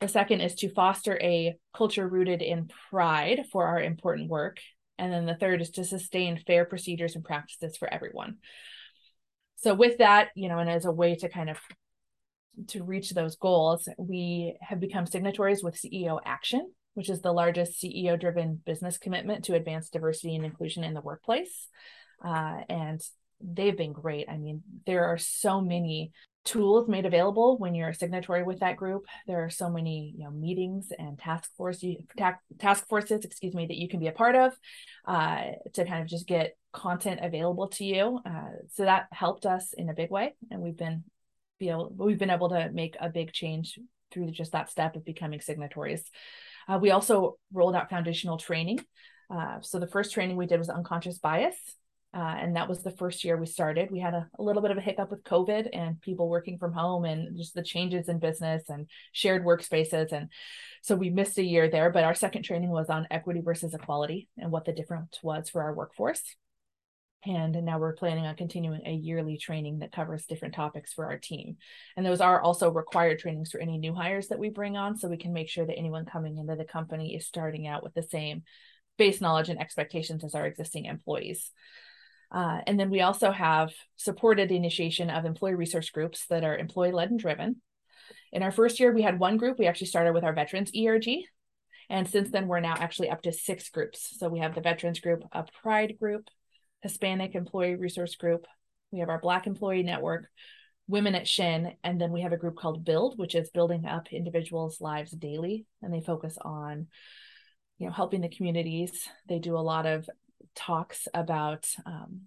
The 0.00 0.08
second 0.08 0.40
is 0.40 0.54
to 0.56 0.72
foster 0.72 1.18
a 1.20 1.56
culture 1.74 2.06
rooted 2.06 2.42
in 2.42 2.70
pride 2.90 3.44
for 3.50 3.66
our 3.66 3.80
important 3.80 4.28
work. 4.28 4.58
And 4.98 5.12
then 5.12 5.26
the 5.26 5.34
third 5.34 5.60
is 5.60 5.70
to 5.70 5.84
sustain 5.84 6.42
fair 6.46 6.64
procedures 6.64 7.16
and 7.16 7.24
practices 7.24 7.76
for 7.76 7.92
everyone. 7.92 8.36
So, 9.56 9.74
with 9.74 9.98
that, 9.98 10.28
you 10.34 10.48
know, 10.48 10.58
and 10.58 10.70
as 10.70 10.84
a 10.84 10.92
way 10.92 11.14
to 11.16 11.28
kind 11.28 11.50
of 11.50 11.58
to 12.68 12.82
reach 12.82 13.10
those 13.10 13.36
goals, 13.36 13.88
we 13.98 14.56
have 14.60 14.80
become 14.80 15.06
signatories 15.06 15.62
with 15.62 15.80
CEO 15.80 16.20
Action, 16.24 16.70
which 16.94 17.10
is 17.10 17.20
the 17.20 17.32
largest 17.32 17.82
CEO 17.82 18.18
driven 18.18 18.60
business 18.64 18.98
commitment 18.98 19.44
to 19.44 19.54
advance 19.54 19.90
diversity 19.90 20.36
and 20.36 20.44
inclusion 20.44 20.84
in 20.84 20.94
the 20.94 21.00
workplace. 21.00 21.68
Uh, 22.24 22.60
and 22.68 23.00
they've 23.40 23.76
been 23.76 23.92
great. 23.92 24.28
I 24.28 24.36
mean, 24.36 24.62
there 24.86 25.04
are 25.06 25.18
so 25.18 25.60
many 25.60 26.12
tools 26.44 26.88
made 26.88 27.06
available 27.06 27.56
when 27.58 27.74
you're 27.74 27.88
a 27.88 27.94
signatory 27.94 28.42
with 28.42 28.60
that 28.60 28.76
group. 28.76 29.06
There 29.26 29.44
are 29.44 29.50
so 29.50 29.70
many, 29.70 30.14
you 30.16 30.24
know, 30.24 30.30
meetings 30.30 30.88
and 30.98 31.18
task 31.18 31.50
force 31.56 31.82
ta- 32.18 32.38
task 32.58 32.86
forces, 32.88 33.24
excuse 33.24 33.54
me, 33.54 33.66
that 33.66 33.76
you 33.76 33.88
can 33.88 34.00
be 34.00 34.08
a 34.08 34.12
part 34.12 34.36
of 34.36 34.52
uh, 35.06 35.42
to 35.72 35.84
kind 35.84 36.02
of 36.02 36.08
just 36.08 36.26
get 36.26 36.56
content 36.72 37.20
available 37.22 37.68
to 37.68 37.84
you. 37.84 38.20
Uh, 38.26 38.50
so 38.72 38.84
that 38.84 39.06
helped 39.10 39.46
us 39.46 39.72
in 39.72 39.88
a 39.88 39.94
big 39.94 40.10
way, 40.10 40.34
and 40.50 40.60
we've 40.60 40.76
been 40.76 41.04
be 41.64 41.70
able 41.70 41.92
we've 41.96 42.18
been 42.18 42.30
able 42.30 42.50
to 42.50 42.70
make 42.72 42.96
a 43.00 43.08
big 43.08 43.32
change 43.32 43.78
through 44.12 44.30
just 44.30 44.52
that 44.52 44.70
step 44.70 44.96
of 44.96 45.04
becoming 45.04 45.40
signatories. 45.40 46.04
Uh, 46.68 46.78
we 46.80 46.90
also 46.90 47.36
rolled 47.52 47.74
out 47.74 47.90
foundational 47.90 48.38
training. 48.38 48.80
Uh, 49.30 49.60
so 49.60 49.78
the 49.78 49.86
first 49.86 50.12
training 50.12 50.36
we 50.36 50.46
did 50.46 50.58
was 50.58 50.68
unconscious 50.68 51.18
bias. 51.18 51.56
Uh, 52.16 52.36
and 52.38 52.54
that 52.54 52.68
was 52.68 52.84
the 52.84 52.92
first 52.92 53.24
year 53.24 53.36
we 53.36 53.46
started. 53.46 53.90
We 53.90 53.98
had 53.98 54.14
a, 54.14 54.28
a, 54.38 54.42
little 54.42 54.62
bit 54.62 54.70
of 54.70 54.78
a 54.78 54.80
hiccup 54.80 55.10
with 55.10 55.24
COVID 55.24 55.70
and 55.72 56.00
people 56.00 56.28
working 56.28 56.58
from 56.58 56.72
home 56.72 57.04
and 57.04 57.36
just 57.36 57.54
the 57.54 57.62
changes 57.62 58.08
in 58.08 58.20
business 58.20 58.68
and 58.68 58.88
shared 59.10 59.44
workspaces. 59.44 60.12
And 60.12 60.28
so 60.80 60.94
we 60.94 61.10
missed 61.10 61.38
a 61.38 61.42
year 61.42 61.68
there. 61.68 61.90
But 61.90 62.04
our 62.04 62.14
second 62.14 62.44
training 62.44 62.70
was 62.70 62.88
on 62.88 63.08
equity 63.10 63.40
versus 63.40 63.74
equality 63.74 64.28
and 64.38 64.52
what 64.52 64.64
the 64.64 64.72
difference 64.72 65.18
was 65.24 65.50
for 65.50 65.60
our 65.62 65.74
workforce. 65.74 66.22
And 67.26 67.64
now 67.64 67.78
we're 67.78 67.94
planning 67.94 68.26
on 68.26 68.36
continuing 68.36 68.82
a 68.86 68.92
yearly 68.92 69.38
training 69.38 69.78
that 69.78 69.92
covers 69.92 70.26
different 70.26 70.54
topics 70.54 70.92
for 70.92 71.06
our 71.06 71.18
team. 71.18 71.56
And 71.96 72.04
those 72.04 72.20
are 72.20 72.40
also 72.40 72.70
required 72.70 73.18
trainings 73.18 73.50
for 73.50 73.60
any 73.60 73.78
new 73.78 73.94
hires 73.94 74.28
that 74.28 74.38
we 74.38 74.50
bring 74.50 74.76
on 74.76 74.96
so 74.96 75.08
we 75.08 75.16
can 75.16 75.32
make 75.32 75.48
sure 75.48 75.64
that 75.64 75.78
anyone 75.78 76.04
coming 76.04 76.36
into 76.36 76.54
the 76.54 76.64
company 76.64 77.14
is 77.14 77.26
starting 77.26 77.66
out 77.66 77.82
with 77.82 77.94
the 77.94 78.02
same 78.02 78.42
base 78.98 79.20
knowledge 79.20 79.48
and 79.48 79.58
expectations 79.58 80.22
as 80.22 80.34
our 80.34 80.46
existing 80.46 80.84
employees. 80.84 81.50
Uh, 82.30 82.60
and 82.66 82.78
then 82.78 82.90
we 82.90 83.00
also 83.00 83.30
have 83.30 83.72
supported 83.96 84.50
initiation 84.50 85.08
of 85.08 85.24
employee 85.24 85.54
resource 85.54 85.90
groups 85.90 86.26
that 86.26 86.44
are 86.44 86.56
employee 86.56 86.92
led 86.92 87.10
and 87.10 87.18
driven. 87.18 87.56
In 88.32 88.42
our 88.42 88.50
first 88.50 88.80
year, 88.80 88.92
we 88.92 89.02
had 89.02 89.18
one 89.18 89.36
group. 89.36 89.58
We 89.58 89.66
actually 89.66 89.86
started 89.86 90.12
with 90.12 90.24
our 90.24 90.32
veterans 90.32 90.72
ERG. 90.76 91.06
And 91.88 92.08
since 92.08 92.30
then, 92.30 92.48
we're 92.48 92.60
now 92.60 92.74
actually 92.76 93.10
up 93.10 93.22
to 93.22 93.32
six 93.32 93.68
groups. 93.68 94.16
So 94.18 94.28
we 94.28 94.40
have 94.40 94.54
the 94.54 94.60
veterans 94.60 95.00
group, 95.00 95.22
a 95.32 95.44
pride 95.62 95.96
group, 95.98 96.28
Hispanic 96.84 97.34
Employee 97.34 97.76
Resource 97.76 98.14
Group. 98.14 98.46
We 98.92 99.00
have 99.00 99.08
our 99.08 99.18
Black 99.18 99.46
Employee 99.46 99.82
Network, 99.82 100.26
Women 100.86 101.14
at 101.14 101.26
Shin, 101.26 101.72
and 101.82 101.98
then 101.98 102.12
we 102.12 102.20
have 102.20 102.32
a 102.32 102.36
group 102.36 102.56
called 102.56 102.84
Build, 102.84 103.18
which 103.18 103.34
is 103.34 103.48
building 103.48 103.86
up 103.86 104.12
individuals' 104.12 104.82
lives 104.82 105.10
daily, 105.10 105.64
and 105.82 105.92
they 105.92 106.02
focus 106.02 106.36
on, 106.40 106.86
you 107.78 107.86
know, 107.86 107.92
helping 107.92 108.20
the 108.20 108.28
communities. 108.28 109.08
They 109.26 109.38
do 109.38 109.56
a 109.56 109.58
lot 109.58 109.86
of 109.86 110.08
talks 110.54 111.08
about 111.14 111.66
um, 111.86 112.22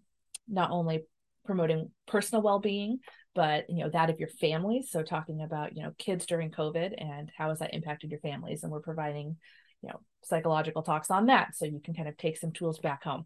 not 0.48 0.72
only 0.72 1.04
promoting 1.46 1.91
personal 2.08 2.41
well-being 2.41 3.00
but 3.34 3.70
you 3.70 3.82
know 3.82 3.89
that 3.89 4.10
of 4.10 4.20
your 4.20 4.28
families 4.28 4.89
so 4.91 5.02
talking 5.02 5.41
about 5.41 5.78
you 5.78 5.82
know 5.82 5.93
kids 5.98 6.26
during 6.26 6.52
covid 6.52 6.93
and 6.98 7.32
how 7.38 7.48
has 7.48 7.60
that 7.60 7.74
impacted 7.74 8.12
your 8.12 8.20
families 8.20 8.63
and 8.63 8.72
we're 8.72 8.82
providing 8.82 9.38
you 9.82 9.88
know 9.88 10.02
psychological 10.24 10.84
talks 10.84 11.10
on 11.10 11.28
that 11.28 11.56
so 11.56 11.63
you 11.63 11.80
can 11.80 11.93
kind 11.93 12.10
of 12.10 12.17
take 12.17 12.38
some 12.38 12.52
tools 12.52 12.80
back 12.80 13.04
home 13.04 13.26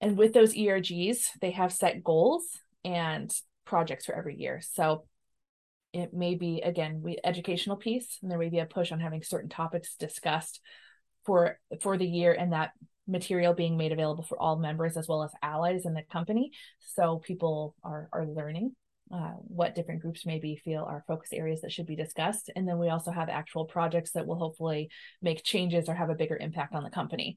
and 0.00 0.16
with 0.16 0.32
those 0.32 0.54
ERGs, 0.54 1.28
they 1.40 1.52
have 1.52 1.72
set 1.72 2.04
goals 2.04 2.44
and 2.84 3.32
projects 3.64 4.06
for 4.06 4.14
every 4.14 4.36
year. 4.36 4.60
So 4.62 5.04
it 5.92 6.12
may 6.12 6.34
be 6.34 6.60
again 6.60 7.00
we 7.02 7.18
educational 7.24 7.76
piece, 7.76 8.18
and 8.22 8.30
there 8.30 8.38
may 8.38 8.50
be 8.50 8.58
a 8.58 8.66
push 8.66 8.92
on 8.92 9.00
having 9.00 9.22
certain 9.22 9.48
topics 9.48 9.96
discussed 9.96 10.60
for 11.24 11.58
for 11.80 11.96
the 11.96 12.06
year, 12.06 12.32
and 12.32 12.52
that 12.52 12.72
material 13.08 13.54
being 13.54 13.76
made 13.76 13.92
available 13.92 14.24
for 14.24 14.40
all 14.40 14.56
members 14.56 14.96
as 14.96 15.06
well 15.08 15.22
as 15.22 15.30
allies 15.42 15.86
in 15.86 15.94
the 15.94 16.02
company. 16.10 16.50
So 16.80 17.18
people 17.24 17.74
are 17.82 18.08
are 18.12 18.26
learning 18.26 18.74
uh, 19.12 19.34
what 19.46 19.74
different 19.74 20.02
groups 20.02 20.26
maybe 20.26 20.60
feel 20.64 20.82
are 20.82 21.04
focus 21.06 21.32
areas 21.32 21.60
that 21.60 21.72
should 21.72 21.86
be 21.86 21.96
discussed. 21.96 22.50
And 22.54 22.68
then 22.68 22.78
we 22.78 22.88
also 22.88 23.12
have 23.12 23.28
actual 23.28 23.64
projects 23.64 24.12
that 24.12 24.26
will 24.26 24.36
hopefully 24.36 24.90
make 25.22 25.44
changes 25.44 25.88
or 25.88 25.94
have 25.94 26.10
a 26.10 26.14
bigger 26.14 26.36
impact 26.36 26.74
on 26.74 26.82
the 26.82 26.90
company. 26.90 27.36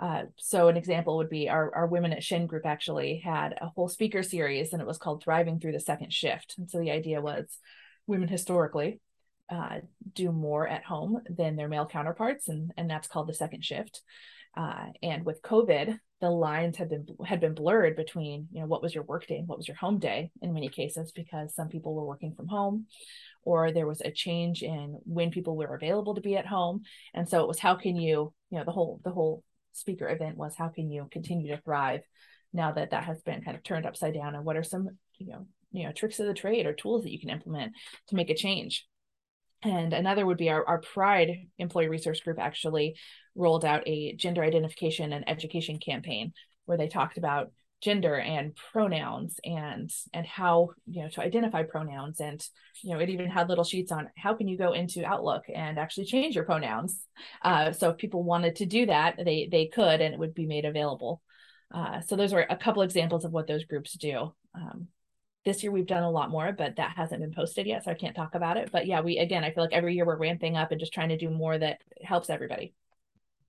Uh, 0.00 0.24
so 0.36 0.68
an 0.68 0.76
example 0.76 1.16
would 1.16 1.28
be 1.28 1.48
our, 1.48 1.74
our 1.74 1.86
women 1.86 2.12
at 2.12 2.24
Shin 2.24 2.46
group 2.46 2.66
actually 2.66 3.22
had 3.24 3.54
a 3.60 3.68
whole 3.68 3.88
speaker 3.88 4.22
series 4.22 4.72
and 4.72 4.82
it 4.82 4.86
was 4.86 4.98
called 4.98 5.22
Thriving 5.22 5.60
Through 5.60 5.72
the 5.72 5.80
Second 5.80 6.12
Shift. 6.12 6.54
And 6.58 6.68
so 6.70 6.78
the 6.78 6.90
idea 6.90 7.20
was 7.20 7.58
women 8.06 8.28
historically 8.28 9.00
uh, 9.50 9.80
do 10.14 10.32
more 10.32 10.66
at 10.66 10.84
home 10.84 11.20
than 11.28 11.56
their 11.56 11.68
male 11.68 11.86
counterparts, 11.86 12.48
and, 12.48 12.72
and 12.76 12.88
that's 12.88 13.08
called 13.08 13.28
the 13.28 13.34
second 13.34 13.64
shift. 13.64 14.00
Uh, 14.56 14.86
and 15.02 15.24
with 15.24 15.42
COVID, 15.42 15.98
the 16.20 16.30
lines 16.30 16.76
had 16.76 16.88
been 16.88 17.06
had 17.24 17.40
been 17.40 17.54
blurred 17.54 17.96
between 17.96 18.46
you 18.52 18.60
know 18.60 18.66
what 18.66 18.82
was 18.82 18.94
your 18.94 19.04
work 19.04 19.26
day 19.26 19.38
and 19.38 19.48
what 19.48 19.58
was 19.58 19.66
your 19.66 19.76
home 19.76 19.98
day 19.98 20.30
in 20.40 20.54
many 20.54 20.68
cases 20.68 21.10
because 21.10 21.54
some 21.54 21.68
people 21.68 21.94
were 21.94 22.04
working 22.04 22.32
from 22.34 22.46
home 22.46 22.86
or 23.44 23.72
there 23.72 23.88
was 23.88 24.00
a 24.02 24.10
change 24.10 24.62
in 24.62 24.98
when 25.04 25.32
people 25.32 25.56
were 25.56 25.74
available 25.74 26.14
to 26.14 26.20
be 26.20 26.36
at 26.36 26.46
home 26.46 26.82
and 27.12 27.28
so 27.28 27.40
it 27.40 27.48
was 27.48 27.58
how 27.58 27.74
can 27.74 27.96
you 27.96 28.32
you 28.50 28.58
know 28.58 28.64
the 28.64 28.70
whole 28.70 29.00
the 29.02 29.10
whole 29.10 29.42
speaker 29.72 30.08
event 30.08 30.36
was 30.36 30.54
how 30.56 30.68
can 30.68 30.90
you 30.90 31.08
continue 31.10 31.54
to 31.54 31.62
thrive 31.62 32.02
now 32.52 32.72
that 32.72 32.90
that 32.90 33.04
has 33.04 33.22
been 33.22 33.42
kind 33.42 33.56
of 33.56 33.62
turned 33.62 33.86
upside 33.86 34.14
down? 34.14 34.34
And 34.34 34.44
what 34.44 34.56
are 34.56 34.62
some 34.62 34.88
you 35.18 35.28
know 35.28 35.46
you 35.70 35.84
know 35.84 35.92
tricks 35.92 36.20
of 36.20 36.26
the 36.26 36.34
trade 36.34 36.66
or 36.66 36.72
tools 36.72 37.04
that 37.04 37.12
you 37.12 37.20
can 37.20 37.30
implement 37.30 37.72
to 38.08 38.16
make 38.16 38.30
a 38.30 38.34
change? 38.34 38.86
And 39.64 39.92
another 39.92 40.26
would 40.26 40.38
be 40.38 40.50
our, 40.50 40.66
our 40.66 40.80
pride 40.80 41.46
employee 41.58 41.88
resource 41.88 42.20
group 42.20 42.38
actually 42.40 42.96
rolled 43.36 43.64
out 43.64 43.86
a 43.86 44.14
gender 44.16 44.42
identification 44.42 45.12
and 45.12 45.28
education 45.28 45.78
campaign 45.78 46.32
where 46.64 46.76
they 46.76 46.88
talked 46.88 47.16
about 47.16 47.52
gender 47.82 48.14
and 48.14 48.56
pronouns 48.72 49.40
and 49.44 49.90
and 50.12 50.24
how 50.24 50.70
you 50.86 51.02
know 51.02 51.08
to 51.08 51.20
identify 51.20 51.64
pronouns. 51.64 52.20
And 52.20 52.44
you 52.82 52.94
know 52.94 53.00
it 53.00 53.10
even 53.10 53.28
had 53.28 53.48
little 53.48 53.64
sheets 53.64 53.90
on 53.90 54.08
how 54.16 54.34
can 54.34 54.48
you 54.48 54.56
go 54.56 54.72
into 54.72 55.04
outlook 55.04 55.44
and 55.52 55.78
actually 55.78 56.06
change 56.06 56.34
your 56.34 56.44
pronouns. 56.44 57.04
Uh, 57.42 57.72
so 57.72 57.90
if 57.90 57.98
people 57.98 58.22
wanted 58.22 58.56
to 58.56 58.66
do 58.66 58.86
that 58.86 59.16
they 59.22 59.48
they 59.50 59.66
could 59.66 60.00
and 60.00 60.14
it 60.14 60.20
would 60.20 60.34
be 60.34 60.46
made 60.46 60.64
available. 60.64 61.20
Uh, 61.74 62.00
so 62.00 62.16
those 62.16 62.32
are 62.32 62.46
a 62.48 62.56
couple 62.56 62.82
examples 62.82 63.24
of 63.24 63.32
what 63.32 63.46
those 63.46 63.64
groups 63.64 63.94
do. 63.94 64.32
Um, 64.54 64.88
this 65.44 65.62
year 65.64 65.72
we've 65.72 65.86
done 65.86 66.04
a 66.04 66.10
lot 66.10 66.30
more 66.30 66.52
but 66.52 66.76
that 66.76 66.96
hasn't 66.96 67.20
been 67.20 67.32
posted 67.32 67.66
yet 67.66 67.82
so 67.82 67.90
i 67.90 67.94
can't 67.94 68.14
talk 68.14 68.36
about 68.36 68.56
it. 68.56 68.70
But 68.70 68.86
yeah 68.86 69.00
we 69.00 69.18
again 69.18 69.42
i 69.42 69.50
feel 69.50 69.64
like 69.64 69.72
every 69.72 69.94
year 69.96 70.06
we're 70.06 70.16
ramping 70.16 70.56
up 70.56 70.70
and 70.70 70.78
just 70.78 70.94
trying 70.94 71.08
to 71.08 71.16
do 71.16 71.30
more 71.30 71.58
that 71.58 71.80
helps 72.00 72.30
everybody. 72.30 72.74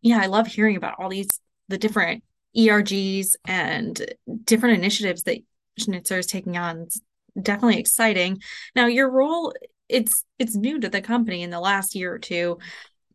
Yeah 0.02 0.19
i 0.19 0.26
love 0.26 0.48
hearing 0.48 0.76
about 0.76 0.96
all 0.98 1.10
these 1.10 1.39
the 1.69 1.78
different 1.78 2.24
ERGs 2.56 3.36
and 3.46 4.13
different 4.44 4.78
initiatives 4.78 5.24
that 5.24 5.39
Schnitzer 5.78 6.20
is 6.20 6.28
taking 6.28 6.58
on. 6.58 6.82
It's 6.82 7.02
definitely 7.42 7.80
exciting. 7.80 8.42
Now, 8.76 8.88
your 8.88 9.10
role 9.10 9.54
it's 9.89 10.24
it's 10.39 10.56
new 10.56 10.80
to 10.80 10.89
the 10.89 11.02
company 11.02 11.44
in 11.44 11.50
the 11.50 11.60
last 11.60 11.94
year 11.94 12.13
or 12.13 12.20
two, 12.20 12.58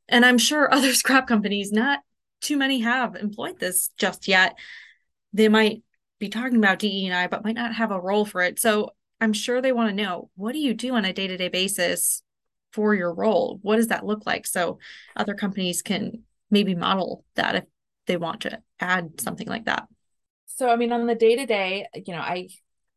and 0.09 0.25
I'm 0.25 0.39
sure 0.39 0.73
other 0.73 0.93
scrap 0.93 1.27
companies, 1.27 1.73
not 1.73 2.01
too 2.41 2.57
many, 2.57 2.81
have 2.81 3.17
employed 3.17 3.59
this 3.59 3.91
just 3.99 4.29
yet. 4.29 4.57
They 5.33 5.49
might 5.49 5.83
be 6.19 6.29
talking 6.29 6.57
about 6.57 6.79
DE 6.79 7.07
and 7.07 7.15
I, 7.15 7.27
but 7.27 7.45
might 7.45 7.55
not 7.55 7.75
have 7.75 7.91
a 7.91 8.01
role 8.01 8.25
for 8.25 8.43
it. 8.43 8.59
So 8.59 8.91
I'm 9.21 9.33
sure 9.33 9.61
they 9.61 9.73
want 9.73 9.91
to 9.91 10.03
know 10.03 10.31
what 10.37 10.53
do 10.53 10.59
you 10.59 10.75
do 10.75 10.95
on 10.95 11.05
a 11.05 11.13
day 11.13 11.27
to 11.27 11.37
day 11.37 11.49
basis 11.49 12.23
for 12.73 12.95
your 12.95 13.13
role? 13.13 13.59
What 13.63 13.77
does 13.77 13.89
that 13.89 14.07
look 14.07 14.27
like? 14.27 14.47
So 14.47 14.79
other 15.17 15.35
companies 15.35 15.83
can 15.83 16.23
maybe 16.51 16.75
model 16.75 17.25
that 17.35 17.55
if 17.55 17.65
they 18.07 18.17
want 18.17 18.43
to 18.43 18.63
add 18.81 19.21
something 19.21 19.47
like 19.47 19.67
that. 19.67 19.89
So, 20.47 20.69
I 20.69 20.77
mean, 20.77 20.93
on 20.93 21.07
the 21.07 21.15
day 21.15 21.37
to 21.37 21.47
day, 21.47 21.87
you 21.95 22.15
know, 22.15 22.21
I, 22.21 22.49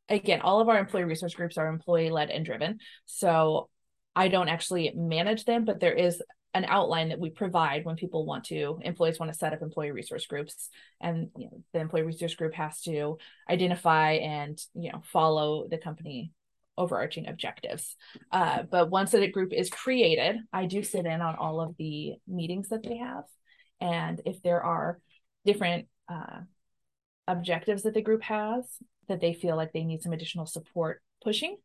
again, 0.10 0.42
all 0.42 0.62
of 0.62 0.70
our 0.70 0.80
employee 0.80 1.04
resource 1.04 1.34
groups 1.34 1.58
are 1.58 1.68
employee 1.68 2.10
led 2.10 2.30
and 2.30 2.46
driven. 2.46 2.80
So, 3.06 3.70
I 4.16 4.28
don't 4.28 4.50
actually 4.50 4.92
manage 4.94 5.46
them, 5.46 5.64
but 5.64 5.80
there 5.80 5.94
is 5.94 6.22
an 6.54 6.66
outline 6.66 7.10
that 7.10 7.20
we 7.20 7.30
provide 7.30 7.86
when 7.86 7.96
people 7.96 8.26
want 8.26 8.46
to 8.46 8.80
employees 8.82 9.20
want 9.20 9.32
to 9.32 9.38
set 9.38 9.54
up 9.54 9.62
employee 9.62 9.92
resource 9.92 10.26
groups 10.26 10.70
and 11.00 11.30
you 11.38 11.46
know, 11.46 11.64
the 11.74 11.80
employee 11.80 12.04
resource 12.04 12.36
group 12.36 12.54
has 12.54 12.82
to 12.82 13.18
identify 13.50 14.14
and 14.14 14.62
you 14.74 14.92
know 14.92 15.02
follow 15.06 15.68
the 15.70 15.78
company 15.78 16.32
overarching 16.78 17.28
objectives 17.28 17.96
uh, 18.32 18.64
but 18.64 18.90
once 18.90 19.14
a 19.14 19.28
group 19.28 19.54
is 19.54 19.70
created 19.70 20.38
i 20.52 20.66
do 20.66 20.84
sit 20.84 21.06
in 21.06 21.22
on 21.22 21.36
all 21.36 21.62
of 21.62 21.76
the 21.78 22.16
meetings 22.28 22.70
that 22.70 22.84
they 22.84 22.98
have 22.98 23.24
and 23.80 24.22
if 24.26 24.42
there 24.42 24.62
are 24.62 25.00
different 25.46 25.88
uh, 26.10 26.42
objectives 27.28 27.84
that 27.84 27.94
the 27.94 28.02
group 28.02 28.24
has 28.24 28.66
that 29.08 29.22
they 29.22 29.34
feel 29.34 29.56
like 29.56 29.74
they 29.74 29.84
need 29.84 30.02
some 30.02 30.14
additional 30.14 30.46
support 30.46 31.02
pushing 31.24 31.58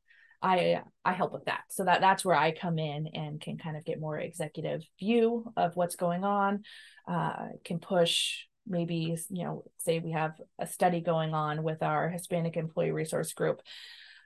I 0.43 0.83
I 1.05 1.13
help 1.13 1.33
with 1.33 1.47
that. 1.47 1.63
So 1.71 1.85
that 1.85 2.01
that's 2.01 2.25
where 2.25 2.37
I 2.37 2.53
come 2.53 2.79
in 2.79 3.09
and 3.09 3.41
can 3.41 3.59
kind 3.59 3.77
of 3.77 3.85
get 3.85 4.01
more 4.01 4.19
executive 4.19 4.83
view 4.99 5.53
of 5.57 5.77
what's 5.77 5.97
going 5.97 6.25
on. 6.25 6.65
Uh, 7.09 7.49
can 7.65 7.79
push 7.79 8.45
maybe 8.67 9.17
you 9.31 9.45
know 9.45 9.65
say 9.79 9.99
we 9.99 10.13
have 10.13 10.35
a 10.59 10.67
study 10.67 11.01
going 11.01 11.35
on 11.35 11.63
with 11.63 11.83
our 11.83 12.09
Hispanic 12.09 12.57
employee 12.57 12.91
resource 12.91 13.33
group 13.33 13.61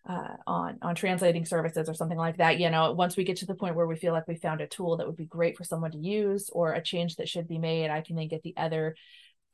uh, 0.08 0.36
on 0.46 0.78
on 0.82 0.94
translating 0.94 1.44
services 1.44 1.88
or 1.88 1.94
something 1.94 2.18
like 2.18 2.38
that. 2.38 2.58
You 2.58 2.70
know, 2.70 2.92
once 2.92 3.16
we 3.16 3.24
get 3.24 3.38
to 3.38 3.46
the 3.46 3.54
point 3.54 3.76
where 3.76 3.86
we 3.86 3.96
feel 3.96 4.12
like 4.12 4.26
we 4.26 4.36
found 4.36 4.60
a 4.60 4.66
tool 4.66 4.96
that 4.96 5.06
would 5.06 5.16
be 5.16 5.26
great 5.26 5.56
for 5.56 5.64
someone 5.64 5.92
to 5.92 5.98
use 5.98 6.50
or 6.50 6.72
a 6.72 6.82
change 6.82 7.16
that 7.16 7.28
should 7.28 7.48
be 7.48 7.58
made, 7.58 7.90
I 7.90 8.00
can 8.00 8.16
then 8.16 8.28
get 8.28 8.42
the 8.42 8.54
other 8.56 8.96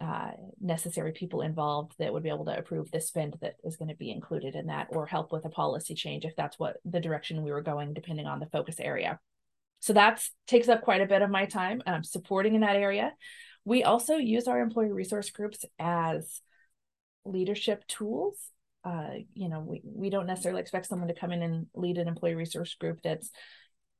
uh, 0.00 0.32
necessary 0.60 1.12
people 1.12 1.40
involved 1.40 1.92
that 1.98 2.12
would 2.12 2.22
be 2.22 2.28
able 2.28 2.44
to 2.44 2.58
approve 2.58 2.90
the 2.90 3.00
spend 3.00 3.36
that 3.40 3.54
is 3.64 3.76
going 3.76 3.88
to 3.88 3.94
be 3.94 4.10
included 4.10 4.54
in 4.54 4.66
that 4.66 4.88
or 4.90 5.06
help 5.06 5.32
with 5.32 5.44
a 5.46 5.50
policy 5.50 5.94
change 5.94 6.24
if 6.24 6.36
that's 6.36 6.58
what 6.58 6.76
the 6.84 7.00
direction 7.00 7.42
we 7.42 7.50
were 7.50 7.62
going 7.62 7.94
depending 7.94 8.26
on 8.26 8.38
the 8.38 8.46
focus 8.46 8.76
area. 8.78 9.18
So 9.80 9.94
that 9.94 10.22
takes 10.46 10.68
up 10.68 10.82
quite 10.82 11.00
a 11.00 11.06
bit 11.06 11.22
of 11.22 11.30
my 11.30 11.46
time 11.46 11.82
um, 11.86 12.04
supporting 12.04 12.54
in 12.54 12.60
that 12.60 12.76
area. 12.76 13.12
We 13.64 13.84
also 13.84 14.16
use 14.16 14.48
our 14.48 14.60
employee 14.60 14.92
resource 14.92 15.30
groups 15.30 15.64
as 15.78 16.40
leadership 17.24 17.86
tools. 17.86 18.36
Uh, 18.84 19.14
you 19.34 19.48
know 19.48 19.60
we, 19.60 19.80
we 19.82 20.10
don't 20.10 20.26
necessarily 20.26 20.60
expect 20.60 20.86
someone 20.86 21.08
to 21.08 21.14
come 21.14 21.32
in 21.32 21.42
and 21.42 21.66
lead 21.74 21.98
an 21.98 22.06
employee 22.06 22.36
resource 22.36 22.74
group 22.74 23.00
that's 23.02 23.30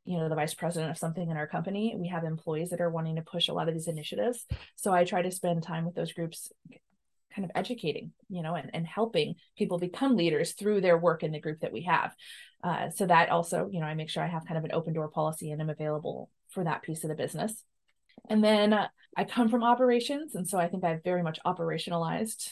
you 0.06 0.18
know 0.18 0.28
the 0.28 0.34
vice 0.34 0.54
president 0.54 0.90
of 0.90 0.98
something 0.98 1.28
in 1.28 1.36
our 1.36 1.46
company 1.46 1.94
we 1.98 2.08
have 2.08 2.24
employees 2.24 2.70
that 2.70 2.80
are 2.80 2.90
wanting 2.90 3.16
to 3.16 3.22
push 3.22 3.48
a 3.48 3.52
lot 3.52 3.68
of 3.68 3.74
these 3.74 3.88
initiatives. 3.88 4.44
So 4.76 4.92
i 4.92 5.04
try 5.04 5.22
to 5.22 5.30
spend 5.30 5.62
time 5.62 5.84
with 5.84 5.94
those 5.94 6.12
groups 6.12 6.50
kind 7.34 7.44
of 7.44 7.50
educating 7.54 8.12
you 8.28 8.42
know 8.42 8.54
and, 8.54 8.70
and 8.72 8.86
helping 8.86 9.34
people 9.58 9.78
become 9.78 10.16
leaders 10.16 10.52
through 10.52 10.80
their 10.80 10.96
work 10.96 11.22
in 11.22 11.32
the 11.32 11.40
group 11.40 11.60
that 11.60 11.72
we 11.72 11.82
have. 11.82 12.14
Uh, 12.64 12.90
so 12.90 13.06
that 13.06 13.28
also 13.30 13.68
you 13.70 13.80
know 13.80 13.86
i 13.86 13.94
make 13.94 14.08
sure 14.08 14.22
i 14.22 14.28
have 14.28 14.46
kind 14.46 14.58
of 14.58 14.64
an 14.64 14.72
open 14.72 14.92
door 14.92 15.08
policy 15.08 15.50
and 15.50 15.60
i'm 15.60 15.70
available 15.70 16.30
for 16.48 16.64
that 16.64 16.82
piece 16.82 17.04
of 17.04 17.08
the 17.08 17.16
business. 17.16 17.64
And 18.30 18.42
then 18.42 18.72
uh, 18.72 18.88
i 19.16 19.24
come 19.24 19.48
from 19.48 19.64
operations 19.64 20.34
and 20.34 20.48
so 20.48 20.58
i 20.58 20.68
think 20.68 20.84
i've 20.84 21.04
very 21.04 21.22
much 21.22 21.38
operationalized 21.44 22.50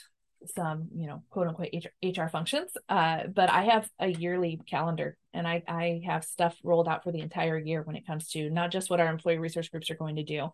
some 0.51 0.89
you 0.95 1.07
know 1.07 1.23
quote 1.31 1.49
unquote 1.49 1.71
HR, 1.73 2.23
HR 2.23 2.29
functions 2.29 2.71
uh, 2.89 3.25
but 3.33 3.51
I 3.51 3.65
have 3.65 3.89
a 3.99 4.09
yearly 4.09 4.61
calendar 4.69 5.17
and 5.33 5.47
I, 5.47 5.63
I 5.67 6.03
have 6.07 6.25
stuff 6.25 6.57
rolled 6.63 6.89
out 6.89 7.05
for 7.05 7.13
the 7.13 7.21
entire 7.21 7.59
year 7.59 7.83
when 7.83 7.97
it 7.97 8.07
comes 8.07 8.29
to 8.31 8.51
not 8.51 8.71
just 8.71 8.91
what 8.91 9.01
our 9.01 9.09
employee 9.09 9.39
resource 9.39 9.69
groups 9.69 9.91
are 9.91 9.97
going 9.97 10.17
to 10.17 10.25
do 10.25 10.51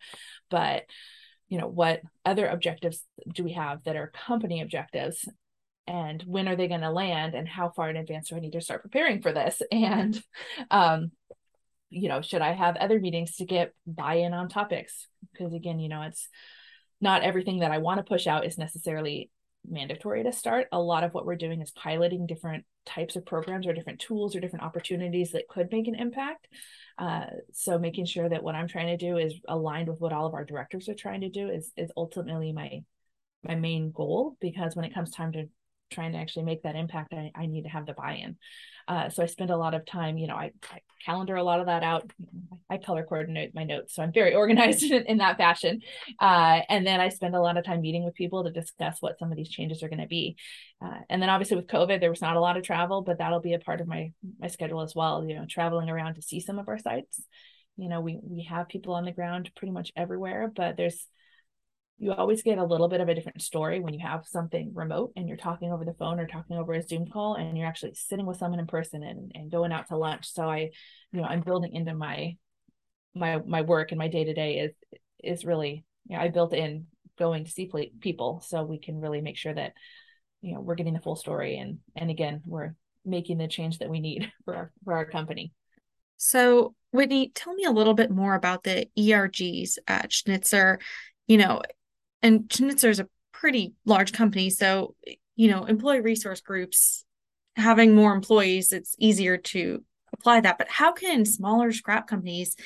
but 0.50 0.84
you 1.50 1.58
know 1.58 1.66
what 1.66 2.00
other 2.24 2.46
objectives 2.46 3.04
do 3.34 3.44
we 3.44 3.52
have 3.52 3.82
that 3.84 3.96
are 3.96 4.06
company 4.06 4.62
objectives? 4.62 5.28
And 5.86 6.22
when 6.22 6.46
are 6.46 6.54
they 6.54 6.68
going 6.68 6.82
to 6.82 6.90
land 6.90 7.34
and 7.34 7.48
how 7.48 7.70
far 7.70 7.90
in 7.90 7.96
advance 7.96 8.30
do 8.30 8.36
I 8.36 8.40
need 8.40 8.52
to 8.52 8.60
start 8.60 8.82
preparing 8.82 9.20
for 9.20 9.32
this? 9.32 9.60
And 9.72 10.22
um 10.70 11.10
you 11.90 12.08
know 12.08 12.22
should 12.22 12.40
I 12.40 12.52
have 12.52 12.76
other 12.76 13.00
meetings 13.00 13.36
to 13.36 13.44
get 13.44 13.74
buy-in 13.84 14.32
on 14.32 14.48
topics? 14.48 15.08
Because 15.32 15.52
again 15.52 15.80
you 15.80 15.88
know 15.88 16.02
it's 16.02 16.28
not 17.00 17.24
everything 17.24 17.58
that 17.60 17.72
I 17.72 17.78
want 17.78 17.98
to 17.98 18.04
push 18.04 18.28
out 18.28 18.46
is 18.46 18.56
necessarily 18.56 19.30
mandatory 19.68 20.24
to 20.24 20.32
start. 20.32 20.68
A 20.72 20.80
lot 20.80 21.04
of 21.04 21.12
what 21.14 21.26
we're 21.26 21.36
doing 21.36 21.60
is 21.60 21.70
piloting 21.70 22.26
different 22.26 22.64
types 22.86 23.16
of 23.16 23.26
programs 23.26 23.66
or 23.66 23.72
different 23.72 24.00
tools 24.00 24.34
or 24.34 24.40
different 24.40 24.64
opportunities 24.64 25.32
that 25.32 25.48
could 25.48 25.70
make 25.70 25.88
an 25.88 25.94
impact. 25.94 26.48
Uh, 26.98 27.26
so 27.52 27.78
making 27.78 28.06
sure 28.06 28.28
that 28.28 28.42
what 28.42 28.54
I'm 28.54 28.68
trying 28.68 28.88
to 28.88 28.96
do 28.96 29.16
is 29.16 29.34
aligned 29.48 29.88
with 29.88 30.00
what 30.00 30.12
all 30.12 30.26
of 30.26 30.34
our 30.34 30.44
directors 30.44 30.88
are 30.88 30.94
trying 30.94 31.22
to 31.22 31.30
do 31.30 31.48
is 31.48 31.72
is 31.76 31.90
ultimately 31.96 32.52
my 32.52 32.80
my 33.42 33.54
main 33.54 33.90
goal 33.90 34.36
because 34.40 34.76
when 34.76 34.84
it 34.84 34.94
comes 34.94 35.10
time 35.10 35.32
to 35.32 35.48
trying 35.90 36.12
to 36.12 36.18
actually 36.18 36.44
make 36.44 36.62
that 36.62 36.76
impact, 36.76 37.12
I, 37.12 37.32
I 37.34 37.46
need 37.46 37.62
to 37.62 37.68
have 37.68 37.86
the 37.86 37.92
buy-in. 37.92 38.36
Uh, 38.88 39.08
so 39.08 39.22
I 39.22 39.26
spend 39.26 39.50
a 39.50 39.56
lot 39.56 39.74
of 39.74 39.86
time, 39.86 40.18
you 40.18 40.26
know, 40.26 40.34
I, 40.34 40.50
I, 40.72 40.80
calendar 41.04 41.36
a 41.36 41.44
lot 41.44 41.60
of 41.60 41.66
that 41.66 41.82
out. 41.82 42.12
I 42.68 42.76
color 42.76 43.04
coordinate 43.04 43.54
my 43.54 43.64
notes, 43.64 43.94
so 43.94 44.02
I'm 44.02 44.12
very 44.12 44.34
organized 44.42 44.82
in, 44.82 45.04
in 45.06 45.18
that 45.18 45.36
fashion. 45.36 45.80
Uh, 46.18 46.60
and 46.68 46.86
then 46.86 47.00
I 47.00 47.08
spend 47.08 47.36
a 47.36 47.40
lot 47.40 47.56
of 47.56 47.64
time 47.64 47.82
meeting 47.82 48.04
with 48.04 48.14
people 48.14 48.44
to 48.44 48.50
discuss 48.50 48.96
what 49.00 49.18
some 49.18 49.30
of 49.30 49.36
these 49.36 49.48
changes 49.48 49.82
are 49.82 49.88
going 49.88 50.00
to 50.00 50.08
be. 50.08 50.36
Uh, 50.84 50.98
and 51.08 51.22
then 51.22 51.30
obviously 51.30 51.56
with 51.56 51.68
COVID, 51.68 52.00
there 52.00 52.10
was 52.10 52.20
not 52.20 52.36
a 52.36 52.40
lot 52.40 52.56
of 52.56 52.64
travel, 52.64 53.02
but 53.02 53.18
that'll 53.18 53.40
be 53.40 53.54
a 53.54 53.58
part 53.58 53.80
of 53.80 53.86
my 53.86 54.12
my 54.38 54.48
schedule 54.48 54.80
as 54.80 54.94
well. 54.94 55.24
You 55.24 55.36
know, 55.36 55.46
traveling 55.48 55.88
around 55.88 56.14
to 56.16 56.22
see 56.22 56.40
some 56.40 56.58
of 56.58 56.68
our 56.68 56.78
sites. 56.78 57.22
You 57.76 57.88
know, 57.88 58.00
we 58.00 58.18
we 58.22 58.42
have 58.44 58.68
people 58.68 58.94
on 58.94 59.04
the 59.04 59.12
ground 59.12 59.50
pretty 59.56 59.72
much 59.72 59.92
everywhere, 59.96 60.50
but 60.54 60.76
there's 60.76 61.06
you 62.00 62.14
always 62.14 62.42
get 62.42 62.56
a 62.56 62.64
little 62.64 62.88
bit 62.88 63.02
of 63.02 63.10
a 63.10 63.14
different 63.14 63.42
story 63.42 63.78
when 63.78 63.92
you 63.92 64.00
have 64.00 64.26
something 64.26 64.72
remote 64.72 65.12
and 65.16 65.28
you're 65.28 65.36
talking 65.36 65.70
over 65.70 65.84
the 65.84 65.92
phone 65.92 66.18
or 66.18 66.26
talking 66.26 66.56
over 66.56 66.72
a 66.72 66.82
Zoom 66.82 67.06
call 67.06 67.34
and 67.34 67.58
you're 67.58 67.66
actually 67.66 67.92
sitting 67.94 68.24
with 68.24 68.38
someone 68.38 68.58
in 68.58 68.66
person 68.66 69.02
and, 69.02 69.30
and 69.34 69.50
going 69.50 69.70
out 69.70 69.88
to 69.88 69.98
lunch. 69.98 70.32
So 70.32 70.48
I, 70.48 70.70
you 71.12 71.20
know, 71.20 71.24
I'm 71.24 71.42
building 71.42 71.74
into 71.74 71.94
my 71.94 72.36
my 73.14 73.38
my 73.44 73.60
work 73.60 73.92
and 73.92 73.98
my 73.98 74.08
day 74.08 74.24
to 74.24 74.32
day 74.32 74.60
is 74.60 74.72
is 75.22 75.44
really, 75.44 75.84
you 76.08 76.16
know, 76.16 76.22
I 76.22 76.28
built 76.28 76.54
in 76.54 76.86
going 77.18 77.44
to 77.44 77.50
see 77.50 77.70
people 78.00 78.42
so 78.46 78.62
we 78.62 78.78
can 78.78 78.98
really 78.98 79.20
make 79.20 79.36
sure 79.36 79.52
that, 79.52 79.74
you 80.40 80.54
know, 80.54 80.60
we're 80.60 80.76
getting 80.76 80.94
the 80.94 81.00
full 81.00 81.16
story 81.16 81.58
and 81.58 81.80
and 81.96 82.10
again 82.10 82.40
we're 82.46 82.74
making 83.04 83.36
the 83.36 83.46
change 83.46 83.78
that 83.78 83.90
we 83.90 84.00
need 84.00 84.32
for 84.46 84.56
our 84.56 84.72
for 84.84 84.94
our 84.94 85.04
company. 85.04 85.52
So 86.16 86.74
Whitney, 86.92 87.30
tell 87.34 87.52
me 87.52 87.64
a 87.64 87.70
little 87.70 87.94
bit 87.94 88.10
more 88.10 88.34
about 88.34 88.62
the 88.62 88.86
ERGs 88.98 89.76
at 89.86 90.10
Schnitzer. 90.10 90.78
You 91.26 91.36
know, 91.36 91.60
and 92.22 92.50
Schnitzer 92.52 92.90
is 92.90 93.00
a 93.00 93.08
pretty 93.32 93.74
large 93.84 94.12
company. 94.12 94.50
So, 94.50 94.94
you 95.36 95.50
know, 95.50 95.64
employee 95.64 96.00
resource 96.00 96.40
groups 96.40 97.04
having 97.56 97.94
more 97.94 98.12
employees, 98.12 98.72
it's 98.72 98.94
easier 98.98 99.36
to 99.36 99.82
apply 100.12 100.40
that. 100.40 100.58
But 100.58 100.68
how 100.68 100.92
can 100.92 101.24
smaller 101.24 101.72
scrap 101.72 102.06
companies, 102.06 102.56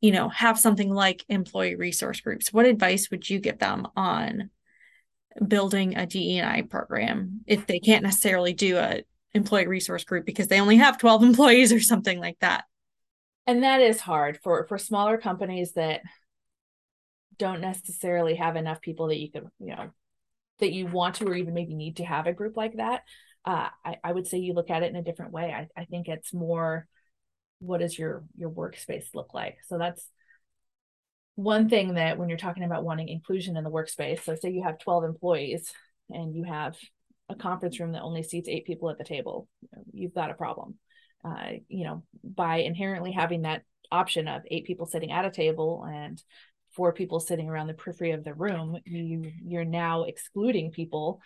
you 0.00 0.12
know, 0.12 0.28
have 0.28 0.58
something 0.58 0.92
like 0.92 1.24
employee 1.28 1.76
resource 1.76 2.20
groups? 2.20 2.52
What 2.52 2.66
advice 2.66 3.10
would 3.10 3.28
you 3.28 3.38
give 3.40 3.58
them 3.58 3.88
on 3.96 4.50
building 5.46 5.96
a 5.96 6.06
DEI 6.06 6.62
program 6.68 7.40
if 7.46 7.66
they 7.66 7.78
can't 7.78 8.02
necessarily 8.02 8.52
do 8.52 8.76
a 8.76 9.02
employee 9.32 9.68
resource 9.68 10.04
group 10.04 10.26
because 10.26 10.48
they 10.48 10.60
only 10.60 10.76
have 10.76 10.98
12 10.98 11.22
employees 11.24 11.72
or 11.72 11.80
something 11.80 12.18
like 12.18 12.38
that? 12.40 12.64
And 13.46 13.62
that 13.62 13.80
is 13.80 14.00
hard 14.00 14.38
for 14.42 14.66
for 14.66 14.78
smaller 14.78 15.18
companies 15.18 15.72
that 15.72 16.02
don't 17.40 17.62
necessarily 17.62 18.34
have 18.34 18.54
enough 18.54 18.82
people 18.82 19.08
that 19.08 19.18
you 19.18 19.32
can, 19.32 19.50
you 19.58 19.74
know, 19.74 19.90
that 20.58 20.72
you 20.72 20.86
want 20.86 21.16
to 21.16 21.26
or 21.26 21.34
even 21.34 21.54
maybe 21.54 21.74
need 21.74 21.96
to 21.96 22.04
have 22.04 22.26
a 22.26 22.34
group 22.34 22.54
like 22.54 22.76
that. 22.76 23.02
Uh, 23.46 23.68
I, 23.82 23.96
I 24.04 24.12
would 24.12 24.26
say 24.26 24.38
you 24.38 24.52
look 24.52 24.68
at 24.68 24.82
it 24.82 24.90
in 24.90 24.96
a 24.96 25.02
different 25.02 25.32
way. 25.32 25.50
I, 25.50 25.68
I 25.80 25.86
think 25.86 26.06
it's 26.06 26.34
more 26.34 26.86
what 27.58 27.80
does 27.80 27.98
your 27.98 28.24
your 28.36 28.50
workspace 28.50 29.06
look 29.14 29.32
like? 29.32 29.56
So 29.66 29.78
that's 29.78 30.06
one 31.34 31.70
thing 31.70 31.94
that 31.94 32.18
when 32.18 32.28
you're 32.28 32.36
talking 32.36 32.64
about 32.64 32.84
wanting 32.84 33.08
inclusion 33.08 33.56
in 33.56 33.64
the 33.64 33.70
workspace, 33.70 34.22
so 34.22 34.34
say 34.34 34.50
you 34.50 34.62
have 34.62 34.78
12 34.78 35.04
employees 35.04 35.72
and 36.10 36.34
you 36.34 36.44
have 36.44 36.76
a 37.30 37.34
conference 37.34 37.80
room 37.80 37.92
that 37.92 38.02
only 38.02 38.22
seats 38.22 38.48
eight 38.48 38.66
people 38.66 38.90
at 38.90 38.98
the 38.98 39.04
table, 39.04 39.48
you've 39.92 40.14
got 40.14 40.30
a 40.30 40.34
problem. 40.34 40.74
Uh, 41.24 41.52
you 41.68 41.84
know, 41.84 42.02
by 42.22 42.58
inherently 42.58 43.12
having 43.12 43.42
that 43.42 43.62
option 43.90 44.28
of 44.28 44.42
eight 44.50 44.66
people 44.66 44.86
sitting 44.86 45.10
at 45.10 45.24
a 45.24 45.30
table 45.30 45.84
and 45.90 46.22
four 46.80 46.94
people 46.94 47.20
sitting 47.20 47.46
around 47.46 47.66
the 47.66 47.74
periphery 47.74 48.12
of 48.12 48.24
the 48.24 48.32
room 48.32 48.78
you 48.86 49.30
you're 49.44 49.66
now 49.66 50.04
excluding 50.04 50.70
people 50.70 51.20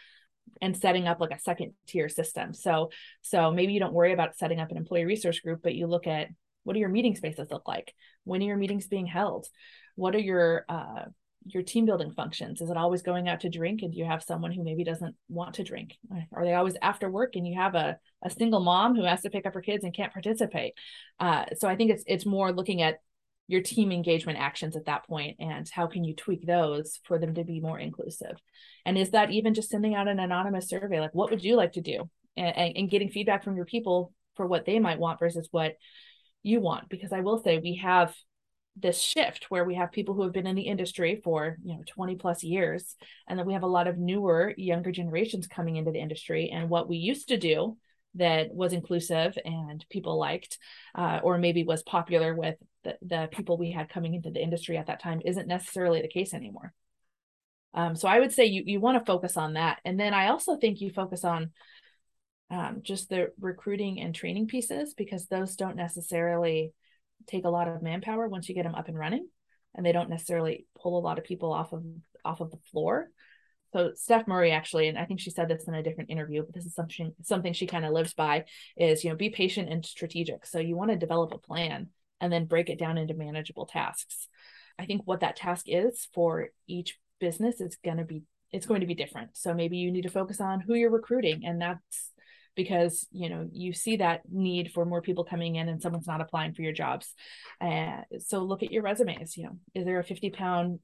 and 0.61 0.77
setting 0.77 1.07
up 1.07 1.21
like 1.21 1.31
a 1.31 1.39
second 1.39 1.75
tier 1.87 2.09
system. 2.09 2.53
So 2.53 2.91
so 3.23 3.53
maybe 3.53 3.73
you 3.73 3.79
don't 3.79 3.93
worry 3.93 4.13
about 4.13 4.37
setting 4.37 4.59
up 4.59 4.73
an 4.73 4.77
employee 4.77 5.05
resource 5.05 5.39
group 5.39 5.61
but 5.63 5.77
you 5.77 5.87
look 5.87 6.09
at 6.09 6.27
what 6.65 6.73
do 6.73 6.81
your 6.81 6.89
meeting 6.89 7.15
spaces 7.15 7.53
look 7.53 7.69
like? 7.69 7.95
When 8.25 8.43
are 8.43 8.47
your 8.47 8.57
meetings 8.57 8.89
being 8.89 9.07
held? 9.07 9.47
What 9.95 10.17
are 10.17 10.27
your 10.31 10.65
uh, 10.69 11.05
your 11.45 11.63
team 11.63 11.87
building 11.87 12.11
functions? 12.11 12.61
Is 12.61 12.69
it 12.69 12.77
always 12.77 13.03
going 13.03 13.29
out 13.29 13.43
to 13.43 13.49
drink? 13.49 13.83
And 13.83 13.93
do 13.93 13.99
you 14.01 14.07
have 14.07 14.25
someone 14.25 14.51
who 14.51 14.65
maybe 14.65 14.83
doesn't 14.83 15.15
want 15.29 15.55
to 15.55 15.63
drink? 15.63 15.97
Are 16.33 16.45
they 16.45 16.55
always 16.55 16.75
after 16.83 17.09
work 17.09 17.37
and 17.37 17.47
you 17.47 17.55
have 17.61 17.77
a, 17.77 17.97
a 18.25 18.31
single 18.31 18.59
mom 18.59 18.97
who 18.97 19.05
has 19.05 19.23
to 19.23 19.31
pick 19.31 19.47
up 19.47 19.55
her 19.55 19.61
kids 19.61 19.85
and 19.85 19.95
can't 19.95 20.13
participate? 20.13 20.75
Uh, 21.21 21.45
so 21.57 21.69
i 21.69 21.77
think 21.77 21.93
it's 21.93 22.03
it's 22.09 22.27
more 22.27 22.51
looking 22.51 22.83
at 22.83 22.99
your 23.47 23.61
team 23.61 23.93
engagement 23.93 24.39
actions 24.39 24.77
at 24.77 24.87
that 24.87 25.07
point 25.07 25.37
and 25.39 25.69
how 25.69 25.87
can 25.87 26.03
you 26.03 26.15
tweak 26.15 26.47
those 26.47 26.99
for 27.05 27.19
them 27.19 27.35
to 27.35 27.45
be 27.45 27.61
more 27.61 27.79
inclusive? 27.79 28.37
And 28.87 28.97
is 28.97 29.11
that 29.11 29.31
even 29.31 29.55
just 29.55 29.71
sending 29.71 29.95
out 29.95 30.09
an 30.09 30.19
anonymous 30.19 30.69
survey? 30.69 31.01
Like 31.01 31.15
what 31.15 31.31
would 31.31 31.45
you 31.45 31.57
like 31.57 31.73
to 31.73 31.81
do? 31.81 32.09
And, 32.37 32.77
and, 32.77 32.91
getting 32.91 33.11
feedback 33.11 33.45
from 33.45 33.55
your 33.55 33.65
people 33.65 34.13
for 34.35 34.45
what 34.45 34.65
they 34.65 34.81
might 34.81 34.99
want 34.99 35.21
versus 35.21 35.47
what 35.53 35.77
you 36.43 36.61
want. 36.61 36.89
Because 36.89 37.13
i 37.13 37.21
will 37.21 37.41
say 37.43 37.59
we 37.59 37.77
have 37.77 38.15
this 38.77 39.01
shift 39.01 39.47
where 39.51 39.65
we 39.65 39.77
have 39.77 39.93
people 39.93 40.15
who 40.15 40.23
have 40.23 40.33
been 40.33 40.49
in 40.49 40.57
the 40.57 40.63
industry 40.63 41.21
for 41.23 41.57
you 41.63 41.75
know 41.75 41.83
20 41.87 42.17
plus 42.17 42.43
years 42.43 42.97
and 43.29 43.39
then 43.39 43.47
we 43.47 43.53
have 43.53 43.63
a 43.63 43.69
lot 43.69 43.87
of 43.87 43.99
newer 43.99 44.53
younger 44.57 44.91
generations 44.91 45.47
coming 45.47 45.77
into 45.77 45.93
the 45.93 46.01
industry. 46.01 46.51
And 46.53 46.69
what 46.69 46.89
we 46.89 46.97
used 46.97 47.29
to 47.29 47.37
do 47.37 47.77
that 48.17 48.53
was 48.53 48.73
inclusive 48.73 49.37
and 49.45 49.85
people 49.91 50.19
liked 50.19 50.59
uh, 50.95 51.21
or 51.23 51.39
maybe 51.39 51.65
was 51.65 51.83
popular 51.83 52.35
with 52.35 52.57
the, 52.85 52.97
the 53.03 53.29
people 53.33 53.57
we 53.57 53.71
had 53.71 53.89
coming 53.89 54.15
into 54.15 54.31
the 54.31 54.43
industry 54.43 54.77
at 54.77 54.87
that 54.87 55.03
time 55.03 55.21
isn't 55.25 55.49
necessarily 55.49 56.03
the 56.03 56.09
case 56.09 56.35
anymore. 56.35 56.73
Um, 57.75 57.97
so 57.97 58.07
i 58.07 58.21
would 58.21 58.33
say 58.33 58.45
you, 58.45 58.63
you 58.65 58.81
want 58.81 58.99
to 58.99 59.05
focus 59.05 59.37
on 59.37 59.55
that. 59.55 59.81
And 59.85 59.99
then 59.99 60.15
i 60.15 60.29
also 60.29 60.57
think 60.57 60.81
you 60.81 60.91
focus 60.91 61.25
on 61.25 61.51
um, 62.51 62.81
just 62.83 63.09
the 63.09 63.33
recruiting 63.41 64.01
and 64.01 64.15
training 64.15 64.47
pieces 64.47 64.95
because 64.95 65.27
those 65.27 65.57
don't 65.57 65.77
necessarily 65.77 66.73
take 67.27 67.45
a 67.45 67.51
lot 67.51 67.69
of 67.69 67.83
manpower 67.83 68.29
once 68.29 68.49
you 68.49 68.55
get 68.55 68.65
them 68.65 68.75
up 68.75 68.89
and 68.89 68.99
running 68.99 69.27
and 69.75 69.85
they 69.85 69.93
don't 69.93 70.11
necessarily 70.11 70.67
pull 70.81 70.99
a 70.99 71.01
lot 71.03 71.19
of 71.19 71.25
people 71.25 71.53
off 71.53 71.73
of 71.73 71.83
off 72.25 72.41
of 72.41 72.51
the 72.51 72.59
floor. 72.71 73.09
So 73.73 73.91
steph 73.97 74.29
murray 74.29 74.53
actually 74.53 74.87
and 74.87 74.97
i 74.97 75.05
think 75.05 75.19
she 75.19 75.31
said 75.31 75.49
this 75.49 75.67
in 75.67 75.75
a 75.75 75.83
different 75.83 76.11
interview 76.11 76.45
but 76.45 76.55
this 76.55 76.65
is 76.65 76.75
something 76.77 77.13
something 77.23 77.53
she 77.53 77.67
kind 77.67 77.85
of 77.85 77.93
lives 77.93 78.15
by 78.15 78.45
is 78.77 79.03
you 79.03 79.11
know 79.11 79.17
be 79.17 79.31
patient 79.31 79.69
and 79.69 79.85
strategic. 79.85 80.47
So 80.47 80.61
you 80.61 80.77
want 80.77 80.93
to 80.93 80.97
develop 80.97 81.35
a 81.35 81.39
plan 81.39 81.89
and 82.21 82.33
then 82.33 82.47
break 82.47 82.69
it 82.69 82.79
down 82.79 82.99
into 82.99 83.15
manageable 83.15 83.67
tasks. 83.67 84.29
I 84.79 84.87
think 84.87 85.03
what 85.05 85.21
that 85.21 85.37
task 85.37 85.67
is 85.69 86.09
for 86.15 86.49
each 86.67 86.99
business 87.21 87.61
is 87.61 87.77
going 87.85 87.99
to 87.99 88.05
be 88.05 88.23
it's 88.53 88.67
going 88.67 88.83
to 88.83 88.87
be 88.87 88.95
different. 88.95 89.31
So 89.37 89.53
maybe 89.53 89.79
you 89.79 89.91
need 89.91 90.03
to 90.03 90.11
focus 90.11 90.41
on 90.41 90.61
who 90.61 90.75
you're 90.75 90.91
recruiting 90.91 91.45
and 91.45 91.61
that's 91.61 92.11
because 92.57 93.07
you 93.11 93.29
know 93.29 93.49
you 93.53 93.73
see 93.73 93.97
that 93.97 94.21
need 94.31 94.71
for 94.73 94.85
more 94.85 95.03
people 95.03 95.25
coming 95.25 95.57
in 95.57 95.69
and 95.69 95.83
someone's 95.83 96.07
not 96.07 96.21
applying 96.21 96.55
for 96.55 96.63
your 96.63 96.73
jobs. 96.73 97.13
Uh, 97.61 98.03
so 98.21 98.41
look 98.41 98.63
at 98.63 98.71
your 98.71 98.83
resumes 98.83 99.37
you 99.37 99.45
know 99.45 99.59
is 99.75 99.85
there 99.85 99.99
a 99.99 100.05
50 100.05 100.31
pound 100.31 100.79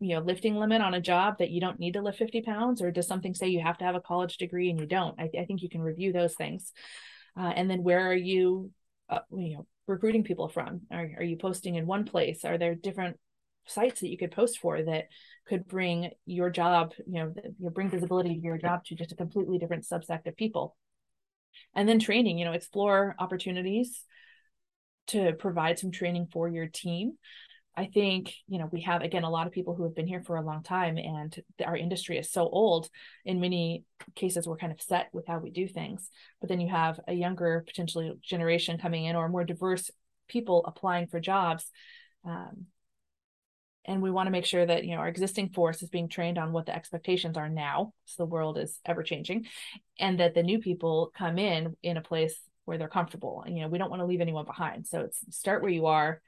you 0.00 0.14
know 0.14 0.20
lifting 0.20 0.56
limit 0.56 0.80
on 0.80 0.94
a 0.94 1.00
job 1.00 1.38
that 1.38 1.50
you 1.50 1.60
don't 1.60 1.80
need 1.80 1.94
to 1.94 2.02
lift 2.02 2.18
50 2.18 2.42
pounds 2.42 2.80
or 2.80 2.90
does 2.90 3.06
something 3.06 3.34
say 3.34 3.48
you 3.48 3.60
have 3.60 3.78
to 3.78 3.84
have 3.84 3.94
a 3.94 4.00
college 4.00 4.36
degree 4.36 4.70
and 4.70 4.80
you 4.80 4.86
don't? 4.86 5.18
I, 5.20 5.28
I 5.38 5.44
think 5.44 5.62
you 5.62 5.68
can 5.68 5.82
review 5.82 6.12
those 6.12 6.34
things. 6.34 6.72
Uh, 7.38 7.52
and 7.54 7.68
then 7.68 7.82
where 7.82 8.08
are 8.08 8.14
you 8.14 8.70
uh, 9.08 9.18
you 9.32 9.56
know 9.56 9.66
recruiting 9.86 10.24
people 10.24 10.48
from? 10.48 10.82
Are, 10.90 11.10
are 11.18 11.24
you 11.24 11.36
posting 11.36 11.76
in 11.76 11.86
one 11.86 12.04
place? 12.04 12.44
Are 12.44 12.58
there 12.58 12.74
different 12.74 13.18
sites 13.66 14.00
that 14.00 14.08
you 14.08 14.18
could 14.18 14.30
post 14.30 14.58
for 14.58 14.80
that 14.80 15.06
could 15.48 15.66
bring 15.66 16.10
your 16.24 16.50
job 16.50 16.92
you 17.06 17.20
know 17.20 17.34
you 17.58 17.70
bring 17.70 17.90
visibility 17.90 18.34
to 18.34 18.40
your 18.40 18.58
job 18.58 18.84
to 18.84 18.94
just 18.94 19.12
a 19.12 19.16
completely 19.16 19.58
different 19.58 19.84
subset 19.84 20.26
of 20.26 20.36
people? 20.36 20.76
And 21.74 21.88
then 21.88 21.98
training 21.98 22.38
you 22.38 22.44
know 22.44 22.52
explore 22.52 23.14
opportunities 23.18 24.04
to 25.08 25.32
provide 25.34 25.78
some 25.78 25.90
training 25.90 26.28
for 26.32 26.48
your 26.48 26.66
team 26.66 27.12
i 27.76 27.86
think 27.86 28.32
you 28.48 28.58
know 28.58 28.68
we 28.72 28.80
have 28.82 29.02
again 29.02 29.24
a 29.24 29.30
lot 29.30 29.46
of 29.46 29.52
people 29.52 29.74
who 29.74 29.84
have 29.84 29.94
been 29.94 30.06
here 30.06 30.22
for 30.22 30.36
a 30.36 30.42
long 30.42 30.62
time 30.62 30.98
and 30.98 31.42
our 31.64 31.76
industry 31.76 32.18
is 32.18 32.30
so 32.30 32.48
old. 32.48 32.88
In 33.24 33.40
many 33.40 33.84
cases 34.14 34.46
we're 34.46 34.56
kind 34.56 34.72
of 34.72 34.80
set 34.80 35.08
with 35.12 35.26
how 35.26 35.38
we 35.38 35.50
do 35.50 35.66
things. 35.66 36.08
But 36.40 36.48
then 36.48 36.60
you 36.60 36.68
have 36.68 37.00
a 37.06 37.12
younger 37.12 37.64
potentially 37.66 38.12
generation 38.22 38.78
coming 38.78 39.04
in 39.04 39.16
or 39.16 39.28
more 39.28 39.44
diverse 39.44 39.90
people 40.28 40.64
applying 40.66 41.06
for 41.06 41.20
jobs 41.20 41.70
um, 42.24 42.66
and 43.84 44.02
we 44.02 44.10
want 44.10 44.26
to 44.26 44.32
make 44.32 44.44
sure 44.44 44.66
that 44.66 44.84
you 44.84 44.94
know 44.94 45.00
our 45.00 45.08
existing 45.08 45.50
force 45.50 45.82
is 45.82 45.88
being 45.88 46.08
trained 46.08 46.38
on 46.38 46.52
what 46.52 46.66
the 46.66 46.74
expectations 46.74 47.36
are 47.36 47.48
now 47.48 47.92
so 48.04 48.24
the 48.24 48.30
world 48.30 48.58
is 48.58 48.80
ever 48.84 49.02
changing 49.02 49.46
and 49.98 50.20
that 50.20 50.34
the 50.34 50.42
new 50.42 50.58
people 50.58 51.12
come 51.16 51.38
in 51.38 51.76
in 51.82 51.96
a 51.96 52.02
place 52.02 52.36
where 52.66 52.76
they're 52.76 52.88
comfortable. 52.88 53.42
And 53.46 53.56
you 53.56 53.62
know 53.62 53.68
we 53.68 53.78
don't 53.78 53.90
want 53.90 54.00
to 54.00 54.06
leave 54.06 54.20
anyone 54.20 54.44
behind. 54.44 54.86
So 54.86 55.00
it's 55.00 55.20
start 55.30 55.62
where 55.62 55.70
you 55.70 55.86
are 55.86 56.20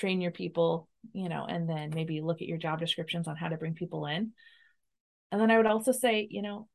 train 0.00 0.20
your 0.22 0.30
people 0.30 0.88
you 1.12 1.28
know 1.28 1.44
and 1.46 1.68
then 1.68 1.90
maybe 1.94 2.22
look 2.22 2.40
at 2.40 2.48
your 2.48 2.56
job 2.56 2.80
descriptions 2.80 3.28
on 3.28 3.36
how 3.36 3.48
to 3.48 3.58
bring 3.58 3.74
people 3.74 4.06
in 4.06 4.32
and 5.30 5.40
then 5.40 5.50
i 5.50 5.58
would 5.58 5.66
also 5.66 5.92
say 5.92 6.26
you 6.30 6.40
know 6.40 6.66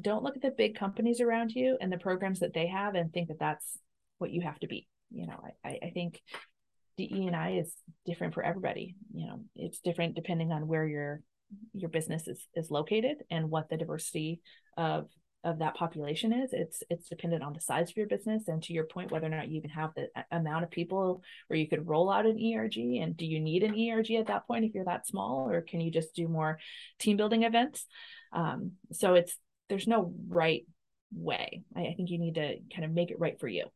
don't 0.00 0.22
look 0.22 0.36
at 0.36 0.42
the 0.42 0.50
big 0.56 0.76
companies 0.76 1.20
around 1.20 1.50
you 1.50 1.76
and 1.80 1.92
the 1.92 1.98
programs 1.98 2.40
that 2.40 2.54
they 2.54 2.68
have 2.68 2.94
and 2.94 3.12
think 3.12 3.28
that 3.28 3.40
that's 3.40 3.78
what 4.18 4.30
you 4.30 4.40
have 4.40 4.58
to 4.60 4.68
be 4.68 4.86
you 5.10 5.26
know 5.26 5.42
i 5.64 5.78
i 5.82 5.90
think 5.90 6.20
DE 6.96 7.26
and 7.26 7.34
I 7.34 7.54
is 7.54 7.74
different 8.06 8.34
for 8.34 8.42
everybody. 8.44 8.94
You 9.12 9.26
know, 9.26 9.40
it's 9.56 9.80
different 9.80 10.14
depending 10.14 10.52
on 10.52 10.68
where 10.68 10.86
your 10.86 11.22
your 11.72 11.90
business 11.90 12.28
is 12.28 12.46
is 12.54 12.70
located 12.70 13.16
and 13.30 13.50
what 13.50 13.68
the 13.68 13.76
diversity 13.76 14.40
of 14.76 15.08
of 15.44 15.58
that 15.58 15.74
population 15.74 16.32
is. 16.32 16.52
It's 16.52 16.82
it's 16.90 17.08
dependent 17.08 17.42
on 17.42 17.52
the 17.52 17.60
size 17.60 17.90
of 17.90 17.96
your 17.96 18.06
business 18.06 18.48
and 18.48 18.62
to 18.64 18.72
your 18.72 18.84
point, 18.84 19.10
whether 19.10 19.26
or 19.26 19.30
not 19.30 19.48
you 19.48 19.58
even 19.58 19.70
have 19.70 19.90
the 19.94 20.08
amount 20.30 20.64
of 20.64 20.70
people 20.70 21.22
where 21.48 21.58
you 21.58 21.68
could 21.68 21.86
roll 21.86 22.10
out 22.10 22.26
an 22.26 22.38
ERG. 22.38 22.76
And 22.76 23.16
do 23.16 23.26
you 23.26 23.40
need 23.40 23.62
an 23.62 23.78
ERG 23.78 24.12
at 24.12 24.26
that 24.28 24.46
point 24.46 24.64
if 24.64 24.74
you're 24.74 24.84
that 24.86 25.06
small, 25.06 25.48
or 25.48 25.60
can 25.60 25.80
you 25.80 25.90
just 25.90 26.14
do 26.14 26.26
more 26.26 26.58
team 26.98 27.16
building 27.16 27.44
events? 27.44 27.86
Um, 28.32 28.72
so 28.92 29.14
it's 29.14 29.36
there's 29.68 29.86
no 29.86 30.14
right 30.28 30.66
way. 31.12 31.62
I, 31.76 31.82
I 31.82 31.94
think 31.94 32.10
you 32.10 32.18
need 32.18 32.34
to 32.34 32.56
kind 32.74 32.84
of 32.84 32.90
make 32.90 33.10
it 33.10 33.20
right 33.20 33.38
for 33.38 33.48
you. 33.48 33.66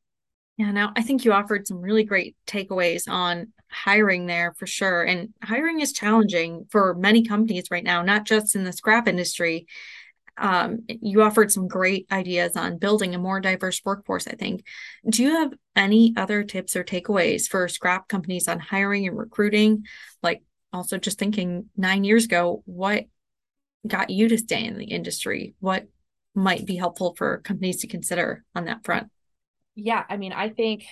Yeah, 0.56 0.72
now 0.72 0.92
I 0.96 1.02
think 1.02 1.24
you 1.24 1.32
offered 1.32 1.68
some 1.68 1.80
really 1.80 2.02
great 2.02 2.34
takeaways 2.46 3.08
on 3.08 3.52
hiring 3.70 4.26
there 4.26 4.54
for 4.58 4.66
sure. 4.66 5.04
And 5.04 5.32
hiring 5.42 5.80
is 5.80 5.92
challenging 5.92 6.66
for 6.70 6.94
many 6.94 7.24
companies 7.24 7.70
right 7.70 7.84
now, 7.84 8.02
not 8.02 8.24
just 8.24 8.56
in 8.56 8.64
the 8.64 8.72
scrap 8.72 9.06
industry. 9.06 9.66
Um, 10.38 10.84
you 10.88 11.22
offered 11.22 11.50
some 11.50 11.68
great 11.68 12.06
ideas 12.10 12.56
on 12.56 12.78
building 12.78 13.14
a 13.14 13.18
more 13.18 13.40
diverse 13.40 13.80
workforce, 13.84 14.26
I 14.26 14.32
think. 14.32 14.64
Do 15.08 15.22
you 15.22 15.30
have 15.30 15.52
any 15.74 16.14
other 16.16 16.44
tips 16.44 16.76
or 16.76 16.84
takeaways 16.84 17.48
for 17.48 17.68
scrap 17.68 18.08
companies 18.08 18.48
on 18.48 18.58
hiring 18.58 19.06
and 19.06 19.16
recruiting? 19.16 19.84
Like, 20.22 20.42
also 20.72 20.98
just 20.98 21.18
thinking 21.18 21.66
nine 21.76 22.04
years 22.04 22.26
ago, 22.26 22.62
what 22.66 23.06
got 23.86 24.10
you 24.10 24.28
to 24.28 24.38
stay 24.38 24.64
in 24.64 24.78
the 24.78 24.84
industry? 24.84 25.54
What 25.60 25.86
might 26.34 26.66
be 26.66 26.76
helpful 26.76 27.14
for 27.16 27.38
companies 27.38 27.80
to 27.80 27.86
consider 27.86 28.44
on 28.54 28.66
that 28.66 28.84
front? 28.84 29.08
yeah, 29.74 30.04
I 30.08 30.16
mean, 30.16 30.32
I 30.32 30.48
think 30.48 30.86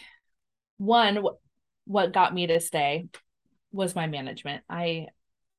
one 0.78 1.24
what 1.86 2.12
got 2.12 2.32
me 2.32 2.46
to 2.46 2.60
stay 2.60 3.08
was 3.72 3.94
my 3.94 4.06
management. 4.06 4.62
I 4.68 5.08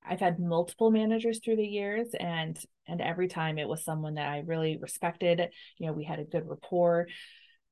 I've 0.09 0.19
had 0.19 0.39
multiple 0.39 0.91
managers 0.91 1.39
through 1.43 1.57
the 1.57 1.67
years 1.67 2.07
and 2.19 2.57
and 2.87 3.01
every 3.01 3.27
time 3.27 3.57
it 3.57 3.67
was 3.67 3.83
someone 3.83 4.15
that 4.15 4.29
I 4.29 4.43
really 4.45 4.77
respected. 4.77 5.41
You 5.77 5.87
know, 5.87 5.93
we 5.93 6.05
had 6.05 6.19
a 6.19 6.23
good 6.23 6.47
rapport. 6.47 7.07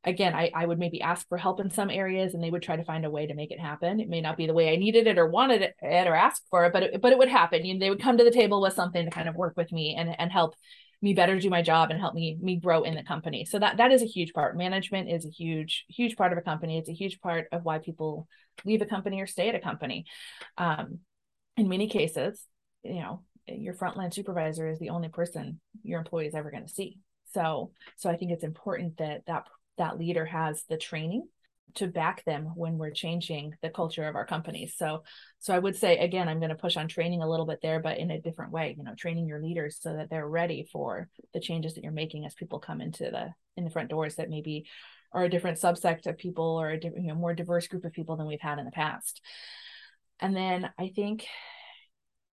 Again, 0.04 0.36
I, 0.36 0.52
I 0.54 0.65
would 0.65 0.78
maybe 0.78 1.02
ask 1.02 1.28
for 1.28 1.38
help 1.38 1.60
in 1.60 1.71
some 1.71 1.89
areas 1.89 2.34
and 2.34 2.43
they 2.43 2.52
would 2.52 2.62
try 2.62 2.76
to 2.76 2.84
find 2.84 3.06
a 3.06 3.10
way 3.10 3.26
to 3.26 3.34
make 3.34 3.52
it 3.52 3.60
happen. 3.60 4.00
It 4.00 4.10
may 4.10 4.21
not 4.21 4.38
be 4.38 4.45
the 4.45 4.54
way 4.54 4.71
I 4.71 4.76
needed 4.76 5.08
it 5.08 5.17
or 5.17 5.28
wanted 5.28 5.62
it, 5.62 5.76
or 5.82 6.15
asked 6.15 6.43
for 6.52 6.65
it, 6.65 6.74
but 6.74 6.84
it, 6.84 7.02
but 7.02 7.12
it 7.12 7.17
would 7.17 7.30
happen. 7.30 7.65
You 7.65 7.74
know, 7.74 7.80
they 7.80 7.89
would 7.89 8.02
come 8.02 8.17
to 8.17 8.24
the 8.24 8.30
table 8.30 8.62
with 8.62 8.74
something 8.74 9.04
to 9.04 9.10
kind 9.10 9.28
of 9.28 9.36
work 9.36 9.54
with 9.58 9.71
me 9.71 9.95
and, 9.98 10.13
and 10.19 10.32
help 10.32 10.56
me 11.02 11.13
better 11.13 11.39
do 11.39 11.50
my 11.50 11.62
job 11.62 11.91
and 11.91 12.00
help 12.00 12.13
me 12.13 12.38
me 12.41 12.60
grow 12.60 12.84
in 12.84 12.95
the 12.95 13.04
company 13.04 13.45
so 13.45 13.60
that 13.60 13.78
that 13.78 13.91
is 13.91 14.02
a 14.02 14.08
huge 14.08 14.34
part 14.34 14.58
management 14.58 15.10
is 15.10 15.26
a 15.26 15.30
huge 15.30 15.86
huge 15.89 16.15
part 16.15 16.32
of 16.32 16.38
a 16.38 16.41
company 16.41 16.78
it's 16.78 16.89
a 16.89 16.93
huge 16.93 17.19
part 17.19 17.48
of 17.52 17.63
why 17.63 17.78
people 17.78 18.28
leave 18.63 18.82
a 18.82 18.86
company 18.86 19.21
or 19.21 19.28
stay 19.28 19.50
at 19.50 19.56
a 19.56 19.60
company 19.60 20.06
um, 20.58 21.00
in 21.58 21.70
many 21.70 21.88
cases 21.88 22.46
you 22.84 22.96
know 22.96 23.22
your 23.48 23.74
frontline 23.74 24.13
supervisor 24.13 24.68
is 24.68 24.80
the 24.80 24.89
only 24.89 25.10
person 25.10 25.60
your 25.84 26.00
employee 26.00 26.28
is 26.28 26.36
ever 26.36 26.52
going 26.52 26.65
to 26.65 26.74
see 26.74 26.98
so 27.34 27.72
so 27.98 28.10
i 28.10 28.15
think 28.15 28.32
it's 28.32 28.44
important 28.44 28.98
that 28.98 29.26
that 29.28 29.46
that 29.78 30.00
leader 30.00 30.26
has 30.26 30.63
the 30.70 30.78
training 30.78 31.28
to 31.76 31.88
back 31.88 32.24
them 32.24 32.52
when 32.56 32.78
we're 32.78 32.91
changing 32.91 33.54
the 33.62 33.70
culture 33.70 34.08
of 34.08 34.15
our 34.15 34.26
companies. 34.26 34.76
So 34.78 35.04
so 35.39 35.54
I 35.54 35.60
would 35.60 35.76
say 35.76 35.98
again, 35.98 36.28
I'm 36.28 36.39
going 36.39 36.50
to 36.50 36.56
push 36.56 36.78
on 36.78 36.88
training 36.88 37.22
a 37.22 37.30
little 37.30 37.46
bit 37.46 37.60
there, 37.62 37.80
but 37.80 37.98
in 37.98 38.12
a 38.12 38.22
different 38.22 38.52
way, 38.52 38.76
you 38.78 38.84
know, 38.84 38.96
training 38.96 39.28
your 39.28 39.41
leaders 39.41 39.78
so 39.80 39.96
that 39.96 40.10
they're 40.10 40.28
ready 40.28 40.68
for 40.72 41.10
the 41.34 41.39
changes 41.39 41.74
that 41.74 41.84
you're 41.84 41.94
making 41.94 42.26
as 42.26 42.34
people 42.34 42.60
come 42.60 42.82
into 42.82 43.04
the 43.04 43.34
in 43.58 43.63
the 43.63 43.70
front 43.70 43.89
doors 43.89 44.15
that 44.15 44.30
maybe 44.30 44.65
are 45.12 45.24
a 45.24 45.30
different 45.30 45.60
subsect 45.60 46.08
of 46.08 46.18
people 46.18 46.60
or 46.60 46.72
a 46.72 46.80
different, 46.80 47.04
you 47.04 47.10
know, 47.10 47.15
more 47.15 47.34
diverse 47.34 47.68
group 47.68 47.86
of 47.86 47.94
people 47.94 48.15
than 48.15 48.28
we've 48.28 48.41
had 48.41 48.60
in 48.60 48.65
the 48.65 48.72
past. 48.72 49.22
And 50.19 50.36
then 50.36 50.69
I 50.78 50.91
think 50.95 51.25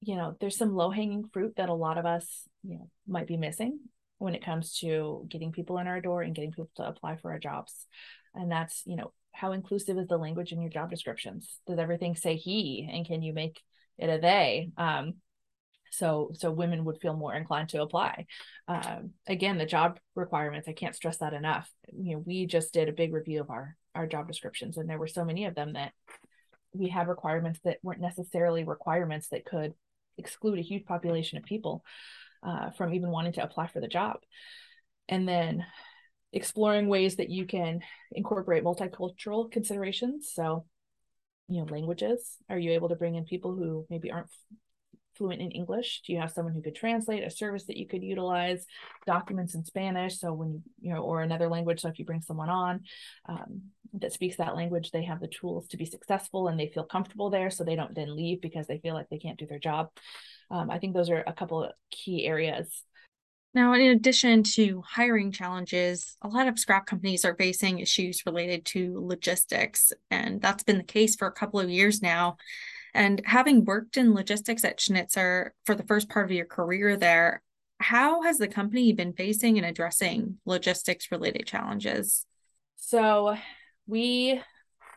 you 0.00 0.16
know, 0.16 0.36
there's 0.40 0.56
some 0.56 0.74
low-hanging 0.74 1.28
fruit 1.32 1.54
that 1.56 1.68
a 1.68 1.74
lot 1.74 1.98
of 1.98 2.06
us, 2.06 2.48
you 2.62 2.76
know, 2.76 2.88
might 3.06 3.26
be 3.26 3.36
missing 3.36 3.80
when 4.18 4.34
it 4.34 4.44
comes 4.44 4.78
to 4.78 5.26
getting 5.28 5.52
people 5.52 5.78
in 5.78 5.86
our 5.86 6.00
door 6.00 6.22
and 6.22 6.34
getting 6.34 6.50
people 6.50 6.70
to 6.76 6.86
apply 6.86 7.16
for 7.16 7.32
our 7.32 7.38
jobs. 7.38 7.86
And 8.34 8.50
that's 8.50 8.82
you 8.86 8.96
know 8.96 9.12
how 9.32 9.52
inclusive 9.52 9.98
is 9.98 10.08
the 10.08 10.18
language 10.18 10.52
in 10.52 10.60
your 10.60 10.70
job 10.70 10.90
descriptions? 10.90 11.60
Does 11.66 11.78
everything 11.78 12.16
say 12.16 12.36
he 12.36 12.88
and 12.92 13.06
can 13.06 13.22
you 13.22 13.32
make 13.32 13.60
it 13.96 14.08
a 14.08 14.20
they? 14.20 14.70
Um, 14.76 15.14
so 15.90 16.30
so 16.34 16.50
women 16.50 16.84
would 16.84 17.00
feel 17.00 17.14
more 17.14 17.34
inclined 17.34 17.70
to 17.70 17.82
apply. 17.82 18.26
Um, 18.66 19.12
again 19.26 19.58
the 19.58 19.66
job 19.66 19.98
requirements 20.14 20.68
i 20.68 20.72
can't 20.72 20.94
stress 20.94 21.18
that 21.18 21.32
enough. 21.32 21.68
You 21.92 22.16
know 22.16 22.22
we 22.24 22.46
just 22.46 22.72
did 22.72 22.88
a 22.88 22.92
big 22.92 23.12
review 23.12 23.40
of 23.40 23.50
our 23.50 23.76
our 23.94 24.06
job 24.06 24.28
descriptions 24.28 24.76
and 24.76 24.88
there 24.88 24.98
were 24.98 25.08
so 25.08 25.24
many 25.24 25.46
of 25.46 25.54
them 25.54 25.72
that 25.72 25.92
we 26.78 26.88
had 26.88 27.08
requirements 27.08 27.60
that 27.64 27.78
weren't 27.82 28.00
necessarily 28.00 28.64
requirements 28.64 29.28
that 29.28 29.44
could 29.44 29.74
exclude 30.16 30.58
a 30.58 30.62
huge 30.62 30.84
population 30.84 31.38
of 31.38 31.44
people 31.44 31.84
uh, 32.42 32.70
from 32.70 32.94
even 32.94 33.10
wanting 33.10 33.32
to 33.32 33.42
apply 33.42 33.66
for 33.66 33.80
the 33.80 33.88
job 33.88 34.18
and 35.08 35.28
then 35.28 35.64
exploring 36.32 36.88
ways 36.88 37.16
that 37.16 37.30
you 37.30 37.46
can 37.46 37.80
incorporate 38.12 38.64
multicultural 38.64 39.50
considerations. 39.50 40.30
So, 40.32 40.66
you 41.48 41.58
know, 41.58 41.72
languages. 41.72 42.36
Are 42.50 42.58
you 42.58 42.72
able 42.72 42.90
to 42.90 42.96
bring 42.96 43.14
in 43.14 43.24
people 43.24 43.54
who 43.54 43.86
maybe 43.88 44.10
aren't 44.10 44.28
fluent 45.18 45.42
in 45.42 45.50
English? 45.50 46.02
Do 46.07 46.12
you 46.12 46.20
have 46.20 46.31
someone 46.31 46.54
who 46.54 46.62
could 46.62 46.74
translate 46.74 47.24
a 47.24 47.31
service 47.31 47.64
that 47.64 47.76
you 47.76 47.87
could 47.87 48.02
utilize? 48.02 48.64
Documents 49.07 49.54
in 49.54 49.64
Spanish. 49.64 50.18
So 50.18 50.33
when 50.33 50.52
you, 50.52 50.62
you 50.81 50.94
know, 50.94 51.02
or 51.02 51.22
another 51.22 51.48
language. 51.48 51.81
So 51.81 51.88
if 51.88 51.98
you 51.98 52.04
bring 52.04 52.22
someone 52.22 52.48
on 52.48 52.85
um, 53.28 53.62
that 53.94 54.12
speaks 54.12 54.37
that 54.37 54.57
language, 54.57 54.90
they 54.90 55.04
have 55.04 55.20
the 55.20 55.28
tools 55.28 55.66
to 55.68 55.76
be 55.76 55.85
successful 55.85 56.48
and 56.48 56.59
they 56.59 56.68
feel 56.68 56.85
comfortable 56.85 57.28
there. 57.28 57.50
So 57.50 57.64
they 57.64 57.76
don't 57.76 57.94
then 57.94 58.16
leave 58.16 58.40
because 58.40 58.66
they 58.66 58.78
feel 58.78 58.94
like 58.94 59.09
they 59.11 59.18
can't 59.18 59.38
do 59.38 59.46
their 59.46 59.59
job. 59.59 59.90
Um, 60.50 60.70
I 60.70 60.78
think 60.78 60.94
those 60.94 61.11
are 61.11 61.24
a 61.26 61.33
couple 61.35 61.64
of 61.64 61.72
key 61.90 62.24
areas 62.24 62.85
now, 63.54 63.72
in 63.72 63.81
addition 63.90 64.42
to 64.54 64.83
hiring 64.87 65.33
challenges, 65.33 66.16
a 66.20 66.28
lot 66.28 66.48
of 66.48 66.59
scrap 66.59 66.87
companies 66.87 67.24
are 67.24 67.35
facing 67.35 67.78
issues 67.78 68.26
related 68.26 68.64
to 68.66 69.00
logistics, 69.04 69.92
and 70.11 70.40
that's 70.40 70.62
been 70.62 70.76
the 70.76 70.85
case 70.85 71.16
for 71.16 71.26
a 71.26 71.33
couple 71.33 71.59
of 71.59 71.70
years 71.70 72.02
now. 72.02 72.37
And 72.94 73.22
having 73.24 73.64
worked 73.64 73.96
in 73.96 74.14
logistics 74.14 74.64
at 74.64 74.81
Schnitzer 74.81 75.55
for 75.64 75.74
the 75.74 75.85
first 75.85 76.09
part 76.09 76.27
of 76.27 76.33
your 76.33 76.46
career 76.46 76.96
there, 76.96 77.42
how 77.81 78.22
has 78.22 78.38
the 78.38 78.48
company 78.48 78.92
been 78.92 79.12
facing 79.12 79.57
and 79.57 79.66
addressing 79.66 80.38
logistics 80.44 81.12
related 81.12 81.46
challenges? 81.46 82.27
So, 82.77 83.37
we 83.87 84.42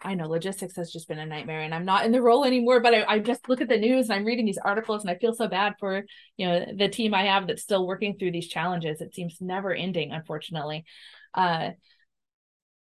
I 0.03 0.15
know 0.15 0.27
logistics 0.27 0.75
has 0.75 0.91
just 0.91 1.07
been 1.07 1.19
a 1.19 1.25
nightmare 1.25 1.61
and 1.61 1.75
I'm 1.75 1.85
not 1.85 2.05
in 2.05 2.11
the 2.11 2.21
role 2.21 2.43
anymore, 2.43 2.79
but 2.79 2.93
I, 2.93 3.03
I, 3.07 3.19
just 3.19 3.47
look 3.47 3.61
at 3.61 3.69
the 3.69 3.77
news 3.77 4.09
and 4.09 4.17
I'm 4.17 4.25
reading 4.25 4.45
these 4.45 4.57
articles 4.57 5.01
and 5.01 5.11
I 5.11 5.15
feel 5.15 5.33
so 5.33 5.47
bad 5.47 5.73
for, 5.79 6.03
you 6.37 6.47
know, 6.47 6.65
the 6.75 6.89
team 6.89 7.13
I 7.13 7.25
have 7.25 7.47
that's 7.47 7.61
still 7.61 7.85
working 7.85 8.17
through 8.17 8.31
these 8.31 8.47
challenges. 8.47 9.01
It 9.01 9.13
seems 9.13 9.37
never 9.39 9.73
ending, 9.73 10.11
unfortunately. 10.11 10.85
Uh, 11.33 11.71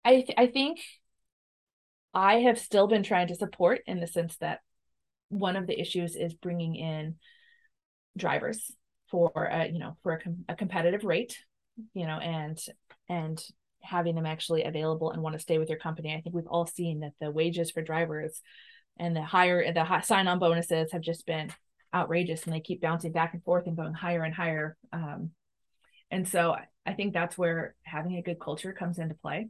I, 0.03 0.11
th- 0.21 0.33
I 0.37 0.47
think 0.47 0.79
I 2.13 2.39
have 2.41 2.59
still 2.59 2.87
been 2.87 3.03
trying 3.03 3.27
to 3.27 3.35
support 3.35 3.81
in 3.85 3.99
the 3.99 4.07
sense 4.07 4.37
that 4.37 4.61
one 5.29 5.55
of 5.55 5.67
the 5.67 5.79
issues 5.79 6.15
is 6.15 6.33
bringing 6.33 6.75
in 6.75 7.15
drivers 8.17 8.71
for, 9.11 9.31
a, 9.35 9.67
you 9.67 9.79
know, 9.79 9.97
for 10.03 10.13
a, 10.13 10.21
com- 10.21 10.45
a 10.47 10.55
competitive 10.55 11.03
rate, 11.03 11.37
you 11.93 12.05
know, 12.07 12.17
and, 12.17 12.59
and 13.09 13.43
having 13.81 14.15
them 14.15 14.25
actually 14.25 14.63
available 14.63 15.11
and 15.11 15.21
want 15.21 15.33
to 15.33 15.39
stay 15.39 15.57
with 15.57 15.69
your 15.69 15.77
company. 15.77 16.13
I 16.13 16.21
think 16.21 16.35
we've 16.35 16.47
all 16.47 16.65
seen 16.65 17.01
that 17.01 17.13
the 17.19 17.31
wages 17.31 17.71
for 17.71 17.81
drivers 17.81 18.41
and 18.97 19.15
the 19.15 19.21
higher 19.21 19.71
the 19.73 19.83
high 19.83 20.01
sign-on 20.01 20.39
bonuses 20.39 20.91
have 20.91 21.01
just 21.01 21.25
been 21.25 21.51
outrageous 21.93 22.43
and 22.43 22.53
they 22.53 22.61
keep 22.61 22.81
bouncing 22.81 23.11
back 23.11 23.33
and 23.33 23.43
forth 23.43 23.67
and 23.67 23.77
going 23.77 23.93
higher 23.93 24.23
and 24.23 24.33
higher. 24.33 24.75
Um, 24.91 25.31
and 26.09 26.27
so 26.27 26.55
I 26.85 26.93
think 26.93 27.13
that's 27.13 27.37
where 27.37 27.75
having 27.83 28.15
a 28.15 28.21
good 28.21 28.39
culture 28.39 28.73
comes 28.73 28.99
into 28.99 29.15
play. 29.15 29.49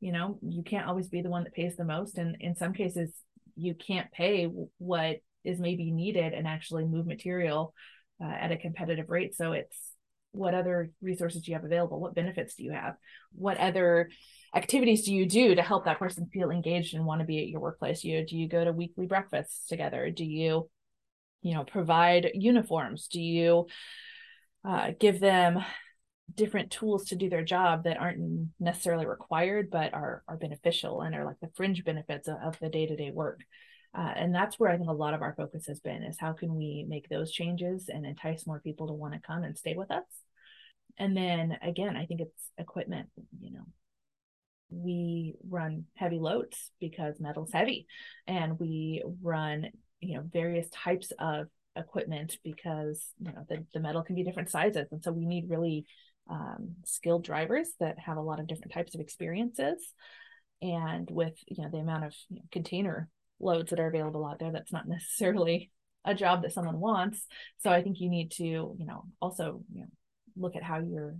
You 0.00 0.12
know, 0.12 0.38
you 0.42 0.62
can't 0.62 0.86
always 0.86 1.08
be 1.08 1.22
the 1.22 1.30
one 1.30 1.44
that 1.44 1.54
pays 1.54 1.76
the 1.76 1.84
most. 1.84 2.18
And 2.18 2.36
in 2.40 2.56
some 2.56 2.72
cases, 2.72 3.12
you 3.56 3.74
can't 3.74 4.10
pay 4.12 4.50
what 4.78 5.16
is 5.44 5.58
maybe 5.58 5.90
needed 5.90 6.32
and 6.32 6.46
actually 6.46 6.84
move 6.84 7.06
material 7.06 7.74
uh, 8.22 8.28
at 8.28 8.52
a 8.52 8.56
competitive 8.56 9.08
rate. 9.08 9.34
So 9.34 9.52
it's 9.52 9.76
what 10.32 10.54
other 10.54 10.90
resources 11.00 11.42
do 11.42 11.50
you 11.50 11.56
have 11.56 11.64
available? 11.64 12.00
What 12.00 12.14
benefits 12.14 12.54
do 12.54 12.64
you 12.64 12.72
have? 12.72 12.96
What 13.32 13.58
other 13.58 14.10
activities 14.54 15.04
do 15.04 15.14
you 15.14 15.26
do 15.26 15.54
to 15.54 15.62
help 15.62 15.84
that 15.84 15.98
person 15.98 16.28
feel 16.32 16.50
engaged 16.50 16.94
and 16.94 17.06
want 17.06 17.20
to 17.20 17.26
be 17.26 17.40
at 17.40 17.48
your 17.48 17.60
workplace? 17.60 18.04
You 18.04 18.24
do 18.26 18.36
you 18.36 18.48
go 18.48 18.64
to 18.64 18.72
weekly 18.72 19.06
breakfasts 19.06 19.66
together? 19.66 20.10
Do 20.10 20.24
you 20.24 20.68
you 21.42 21.54
know 21.54 21.64
provide 21.64 22.30
uniforms? 22.34 23.08
Do 23.08 23.20
you 23.20 23.66
uh, 24.64 24.92
give 24.98 25.20
them 25.20 25.64
different 26.34 26.70
tools 26.70 27.06
to 27.06 27.16
do 27.16 27.30
their 27.30 27.44
job 27.44 27.84
that 27.84 27.98
aren't 27.98 28.48
necessarily 28.58 29.06
required 29.06 29.70
but 29.70 29.94
are 29.94 30.22
are 30.28 30.36
beneficial 30.36 31.00
and 31.02 31.14
are 31.14 31.24
like 31.24 31.38
the 31.40 31.50
fringe 31.54 31.84
benefits 31.84 32.28
of, 32.28 32.36
of 32.42 32.58
the 32.60 32.68
day-to-day 32.68 33.10
work. 33.10 33.40
Uh, 33.96 34.12
and 34.14 34.34
that's 34.34 34.58
where 34.58 34.70
I 34.70 34.76
think 34.76 34.90
a 34.90 34.92
lot 34.92 35.14
of 35.14 35.22
our 35.22 35.34
focus 35.36 35.66
has 35.66 35.80
been 35.80 36.02
is 36.02 36.18
how 36.18 36.32
can 36.32 36.54
we 36.54 36.84
make 36.88 37.08
those 37.08 37.32
changes 37.32 37.88
and 37.88 38.04
entice 38.04 38.46
more 38.46 38.60
people 38.60 38.88
to 38.88 38.92
want 38.92 39.14
to 39.14 39.20
come 39.20 39.42
and 39.42 39.56
stay 39.56 39.74
with 39.74 39.90
us? 39.90 40.04
And 40.98 41.16
then 41.16 41.58
again 41.62 41.96
i 41.96 42.06
think 42.06 42.20
it's 42.20 42.50
equipment 42.58 43.08
you 43.40 43.52
know. 43.52 43.66
We 44.68 45.36
run 45.48 45.84
heavy 45.94 46.18
loads 46.18 46.72
because 46.80 47.20
metal's 47.20 47.52
heavy 47.52 47.86
and 48.26 48.58
we 48.58 49.04
run 49.22 49.68
you 50.00 50.16
know 50.16 50.24
various 50.30 50.68
types 50.70 51.12
of 51.18 51.46
equipment 51.76 52.38
because 52.42 53.06
you 53.20 53.32
know 53.32 53.44
the, 53.48 53.64
the 53.72 53.80
metal 53.80 54.02
can 54.02 54.16
be 54.16 54.24
different 54.24 54.50
sizes 54.50 54.88
and 54.90 55.04
so 55.04 55.12
we 55.12 55.26
need 55.26 55.48
really 55.48 55.86
um, 56.28 56.76
skilled 56.84 57.24
drivers 57.24 57.68
that 57.80 57.98
have 57.98 58.16
a 58.16 58.22
lot 58.22 58.40
of 58.40 58.46
different 58.46 58.72
types 58.72 58.94
of 58.94 59.00
experiences. 59.00 59.92
And 60.62 61.08
with 61.10 61.34
you 61.46 61.62
know 61.62 61.70
the 61.70 61.78
amount 61.78 62.04
of 62.04 62.14
you 62.30 62.36
know, 62.36 62.42
container 62.50 63.08
loads 63.38 63.70
that 63.70 63.80
are 63.80 63.88
available 63.88 64.24
out 64.24 64.38
there 64.38 64.52
that's 64.52 64.72
not 64.72 64.88
necessarily 64.88 65.70
a 66.04 66.14
job 66.14 66.42
that 66.42 66.52
someone 66.52 66.80
wants. 66.80 67.26
So 67.58 67.70
i 67.70 67.82
think 67.82 68.00
you 68.00 68.08
need 68.08 68.30
to 68.32 68.44
you 68.44 68.86
know 68.86 69.04
also 69.20 69.62
you 69.72 69.82
know 69.82 69.88
look 70.36 70.56
at 70.56 70.62
how 70.62 70.78
you're 70.78 71.16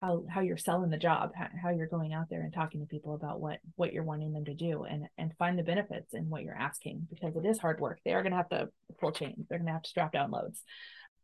how 0.00 0.24
how 0.30 0.40
you're 0.40 0.56
selling 0.56 0.90
the 0.90 0.96
job 0.96 1.32
how, 1.62 1.70
you're 1.70 1.86
going 1.86 2.12
out 2.12 2.26
there 2.30 2.42
and 2.42 2.52
talking 2.52 2.80
to 2.80 2.86
people 2.86 3.14
about 3.14 3.40
what 3.40 3.58
what 3.76 3.92
you're 3.92 4.04
wanting 4.04 4.32
them 4.32 4.44
to 4.44 4.54
do 4.54 4.84
and 4.84 5.06
and 5.18 5.32
find 5.38 5.58
the 5.58 5.62
benefits 5.62 6.14
in 6.14 6.28
what 6.28 6.42
you're 6.42 6.56
asking 6.56 7.06
because 7.10 7.36
it 7.36 7.44
is 7.44 7.58
hard 7.58 7.80
work. 7.80 7.98
They 8.04 8.14
are 8.14 8.22
going 8.22 8.32
to 8.32 8.38
have 8.38 8.48
to 8.50 8.68
pull 8.98 9.12
chains. 9.12 9.46
They're 9.48 9.58
going 9.58 9.66
to 9.66 9.72
have 9.72 9.82
to 9.82 9.90
strap 9.90 10.12
down 10.12 10.30
loads 10.30 10.62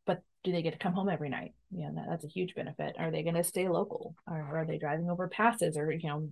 but 0.07 0.23
do 0.45 0.53
they 0.53 0.63
get 0.63 0.73
to 0.73 0.79
come 0.79 0.93
home 0.93 1.09
every 1.09 1.29
night? 1.29 1.55
You 1.71 1.87
know 1.87 1.95
that, 1.97 2.07
that's 2.09 2.25
a 2.25 2.29
huge 2.29 2.55
benefit. 2.55 2.97
Are 2.99 3.11
they 3.11 3.23
going 3.23 3.35
to 3.35 3.45
stay 3.45 3.69
local? 3.69 4.15
Or 4.27 4.59
are 4.59 4.65
they 4.65 4.79
driving 4.79 5.11
over 5.11 5.29
passes 5.29 5.77
or 5.77 5.91
you 5.91 6.09
know 6.09 6.31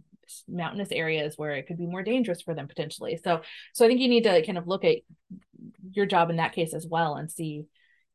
mountainous 0.48 0.92
areas 0.92 1.37
where 1.37 1.52
it 1.52 1.66
could 1.66 1.78
be 1.78 1.87
more 1.87 2.02
dangerous 2.02 2.40
for 2.40 2.54
them 2.54 2.68
potentially? 2.68 3.18
So 3.22 3.42
so 3.72 3.84
i 3.84 3.88
think 3.88 4.00
you 4.00 4.08
need 4.08 4.24
to 4.24 4.44
kind 4.46 4.58
of 4.58 4.68
look 4.68 4.84
at 4.84 4.98
your 5.90 6.06
job 6.06 6.30
in 6.30 6.37
that 6.37 6.52
case 6.52 6.74
as 6.74 6.87
well 6.87 7.16
and 7.16 7.30
see 7.30 7.64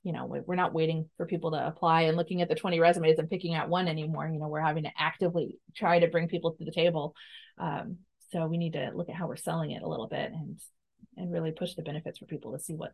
you 0.04 0.14
know 0.14 0.26
we're 0.26 0.56
not 0.56 0.74
waiting 0.74 1.10
for 1.18 1.26
people 1.26 1.52
to 1.52 1.68
apply 1.68 2.04
and 2.04 2.16
looking 2.16 2.42
at 2.42 2.50
the 2.50 2.56
20 2.56 2.80
resumes 2.80 3.20
and 3.20 3.30
picking 3.30 3.54
out 3.54 3.70
one 3.70 3.88
anymore. 3.88 4.28
You 4.28 4.40
know 4.40 4.48
we're 4.48 4.62
having 4.62 4.84
to 4.84 4.92
actively 4.98 5.60
try 5.76 6.00
to 6.00 6.08
bring 6.08 6.28
people 6.28 6.54
to 6.54 6.66
the 6.66 6.72
table. 6.72 7.14
Um, 7.58 7.98
so 8.32 8.48
we 8.48 8.58
need 8.58 8.74
to 8.74 8.92
look 8.94 9.10
at 9.10 9.16
how 9.16 9.28
we're 9.28 9.36
selling 9.36 9.72
it 9.72 9.84
a 9.84 9.88
little 9.90 10.08
bit 10.08 10.32
and 10.32 10.60
and 11.18 11.32
really 11.32 11.52
push 11.52 11.74
the 11.74 11.82
benefits 11.82 12.20
for 12.20 12.26
people 12.26 12.54
to 12.54 12.64
see 12.64 12.74
what 12.74 12.94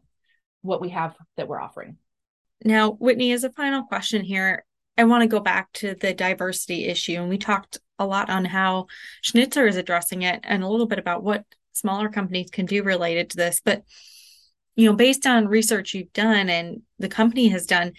what 0.62 0.82
we 0.82 0.90
have 0.90 1.14
that 1.38 1.48
we're 1.48 1.62
offering 1.62 1.98
now 2.64 2.92
whitney 2.92 3.32
as 3.32 3.44
a 3.44 3.52
final 3.52 3.84
question 3.84 4.24
here 4.24 4.64
i 4.98 5.04
want 5.04 5.22
to 5.22 5.28
go 5.28 5.40
back 5.40 5.72
to 5.74 5.96
the 5.96 6.14
diversity 6.14 6.86
issue 6.86 7.14
and 7.14 7.30
we 7.30 7.38
talked 7.38 7.80
a 8.00 8.06
lot 8.06 8.30
on 8.30 8.46
how 8.46 8.86
schnitzer 9.22 9.68
is 9.68 9.78
addressing 9.78 10.22
it 10.22 10.40
and 10.44 10.64
a 10.64 10.68
little 10.68 10.88
bit 10.88 11.00
about 11.00 11.24
what 11.24 11.44
smaller 11.74 12.10
companies 12.10 12.50
can 12.50 12.66
do 12.66 12.84
related 12.84 13.30
to 13.30 13.38
this 13.38 13.62
but 13.64 13.84
you 14.76 14.90
know, 14.90 14.96
based 14.96 15.26
on 15.26 15.48
research 15.48 15.94
you've 15.94 16.14
done 16.14 16.50
and 16.50 16.82
the 17.00 17.08
company 17.08 17.48
has 17.50 17.66
done, 17.66 17.94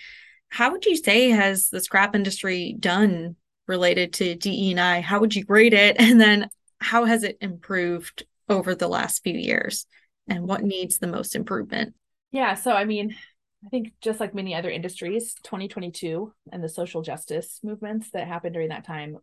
how 0.49 0.71
would 0.71 0.85
you 0.85 0.97
say 0.97 1.31
has 1.31 1.69
the 1.71 1.81
scrap 1.81 2.15
industry 2.15 2.77
done 2.79 3.37
related 3.67 4.13
to 4.15 4.35
DE&I? 4.35 5.01
How 5.01 5.19
would 5.21 5.35
you 5.35 5.45
grade 5.45 5.75
it? 5.75 5.97
And 6.01 6.21
then 6.21 6.49
how 6.81 7.05
has 7.05 7.25
it 7.25 7.39
improved 7.41 8.27
over 8.49 8.75
the 8.75 8.89
last 8.89 9.23
few 9.23 9.35
years? 9.35 9.87
And 10.29 10.47
what 10.47 10.63
needs 10.63 10.99
the 10.99 11.07
most 11.07 11.35
improvement? 11.35 11.95
Yeah, 12.33 12.55
so 12.55 12.73
I 12.73 12.85
mean, 12.85 13.17
I 13.65 13.69
think 13.69 13.95
just 14.01 14.21
like 14.21 14.35
many 14.35 14.55
other 14.55 14.71
industries, 14.71 15.35
2022 15.43 16.33
and 16.53 16.63
the 16.63 16.69
social 16.69 17.03
justice 17.03 17.61
movements 17.63 18.11
that 18.11 18.29
happened 18.29 18.55
during 18.55 18.69
that 18.69 18.87
time 18.87 19.17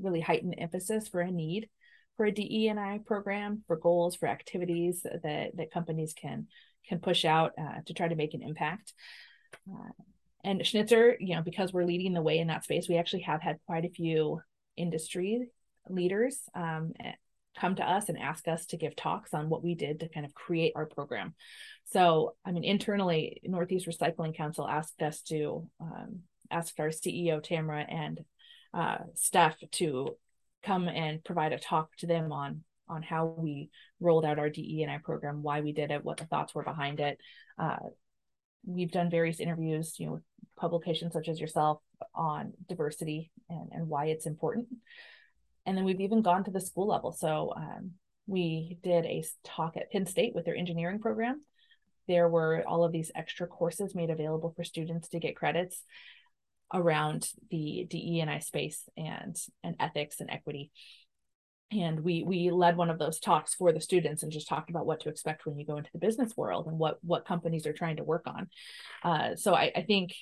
really 0.00 0.20
heightened 0.20 0.54
emphasis 0.58 1.08
for 1.08 1.20
a 1.20 1.30
need 1.30 1.68
for 2.18 2.26
a 2.26 2.32
DE&I 2.32 3.00
program, 3.06 3.62
for 3.66 3.76
goals, 3.76 4.16
for 4.16 4.26
activities 4.26 5.02
that 5.04 5.52
that 5.54 5.70
companies 5.72 6.12
can 6.12 6.48
can 6.86 6.98
push 6.98 7.24
out 7.24 7.52
uh, 7.58 7.80
to 7.86 7.94
try 7.94 8.08
to 8.08 8.16
make 8.16 8.34
an 8.34 8.42
impact. 8.42 8.92
Uh, 9.70 9.90
and 10.44 10.66
Schnitzer, 10.66 11.16
you 11.20 11.36
know, 11.36 11.42
because 11.42 11.72
we're 11.72 11.84
leading 11.84 12.12
the 12.12 12.22
way 12.22 12.38
in 12.38 12.48
that 12.48 12.64
space, 12.64 12.88
we 12.88 12.96
actually 12.96 13.22
have 13.22 13.40
had 13.40 13.58
quite 13.66 13.84
a 13.84 13.90
few 13.90 14.40
industry 14.76 15.48
leaders 15.88 16.40
um, 16.54 16.92
come 17.58 17.74
to 17.76 17.88
us 17.88 18.08
and 18.08 18.18
ask 18.18 18.46
us 18.48 18.66
to 18.66 18.76
give 18.76 18.94
talks 18.94 19.34
on 19.34 19.48
what 19.48 19.62
we 19.62 19.74
did 19.74 20.00
to 20.00 20.08
kind 20.08 20.26
of 20.26 20.34
create 20.34 20.72
our 20.76 20.86
program. 20.86 21.34
So, 21.86 22.34
I 22.44 22.52
mean, 22.52 22.64
internally, 22.64 23.40
Northeast 23.44 23.86
Recycling 23.86 24.36
Council 24.36 24.68
asked 24.68 25.00
us 25.02 25.22
to 25.22 25.68
um, 25.80 26.20
ask 26.50 26.74
our 26.78 26.88
CEO 26.88 27.42
Tamara 27.42 27.84
and 27.88 28.20
uh, 28.74 28.98
staff 29.14 29.56
to 29.72 30.16
come 30.62 30.88
and 30.88 31.24
provide 31.24 31.52
a 31.52 31.58
talk 31.58 31.96
to 31.98 32.06
them 32.06 32.32
on 32.32 32.62
on 32.88 33.02
how 33.02 33.26
we 33.36 33.68
rolled 34.00 34.24
out 34.24 34.38
our 34.38 34.48
DE&I 34.48 34.98
program, 35.04 35.42
why 35.42 35.60
we 35.60 35.72
did 35.72 35.90
it, 35.90 36.02
what 36.02 36.16
the 36.16 36.24
thoughts 36.24 36.54
were 36.54 36.62
behind 36.62 37.00
it. 37.00 37.18
Uh, 37.58 37.76
we've 38.64 38.90
done 38.90 39.10
various 39.10 39.40
interviews, 39.40 39.96
you 39.98 40.06
know, 40.06 40.12
with 40.12 40.22
publications 40.56 41.12
such 41.12 41.28
as 41.28 41.38
yourself 41.38 41.80
on 42.14 42.54
diversity 42.66 43.30
and, 43.50 43.68
and 43.72 43.88
why 43.88 44.06
it's 44.06 44.24
important. 44.24 44.68
And 45.68 45.76
then 45.76 45.84
we've 45.84 46.00
even 46.00 46.22
gone 46.22 46.44
to 46.44 46.50
the 46.50 46.62
school 46.62 46.88
level. 46.88 47.12
So 47.12 47.52
um, 47.54 47.92
we 48.26 48.78
did 48.82 49.04
a 49.04 49.22
talk 49.44 49.76
at 49.76 49.92
Penn 49.92 50.06
State 50.06 50.34
with 50.34 50.46
their 50.46 50.56
engineering 50.56 50.98
program. 50.98 51.42
There 52.06 52.26
were 52.26 52.64
all 52.66 52.84
of 52.84 52.92
these 52.92 53.10
extra 53.14 53.46
courses 53.46 53.94
made 53.94 54.08
available 54.08 54.54
for 54.56 54.64
students 54.64 55.08
to 55.10 55.20
get 55.20 55.36
credits. 55.36 55.84
around 56.72 57.28
the 57.50 57.86
DE 57.88 58.20
and 58.20 58.30
I 58.30 58.38
space 58.40 58.88
and 58.96 59.36
and 59.62 59.76
ethics 59.78 60.20
and 60.20 60.30
equity. 60.30 60.70
And 61.70 62.00
we 62.00 62.22
we 62.22 62.50
led 62.50 62.76
one 62.76 62.90
of 62.90 62.98
those 62.98 63.20
talks 63.20 63.54
for 63.54 63.72
the 63.72 63.80
students 63.80 64.22
and 64.22 64.32
just 64.32 64.48
talked 64.48 64.70
about 64.70 64.86
what 64.86 65.00
to 65.00 65.10
expect 65.10 65.44
when 65.44 65.58
you 65.58 65.66
go 65.66 65.76
into 65.76 65.90
the 65.92 65.98
business 65.98 66.34
world 66.36 66.66
and 66.66 66.78
what 66.78 66.98
what 67.02 67.26
companies 67.26 67.66
are 67.66 67.74
trying 67.74 67.96
to 67.96 68.04
work 68.04 68.26
on. 68.26 68.48
Uh, 69.02 69.36
so 69.36 69.54
I, 69.54 69.72
I 69.76 69.82
think 69.82 70.14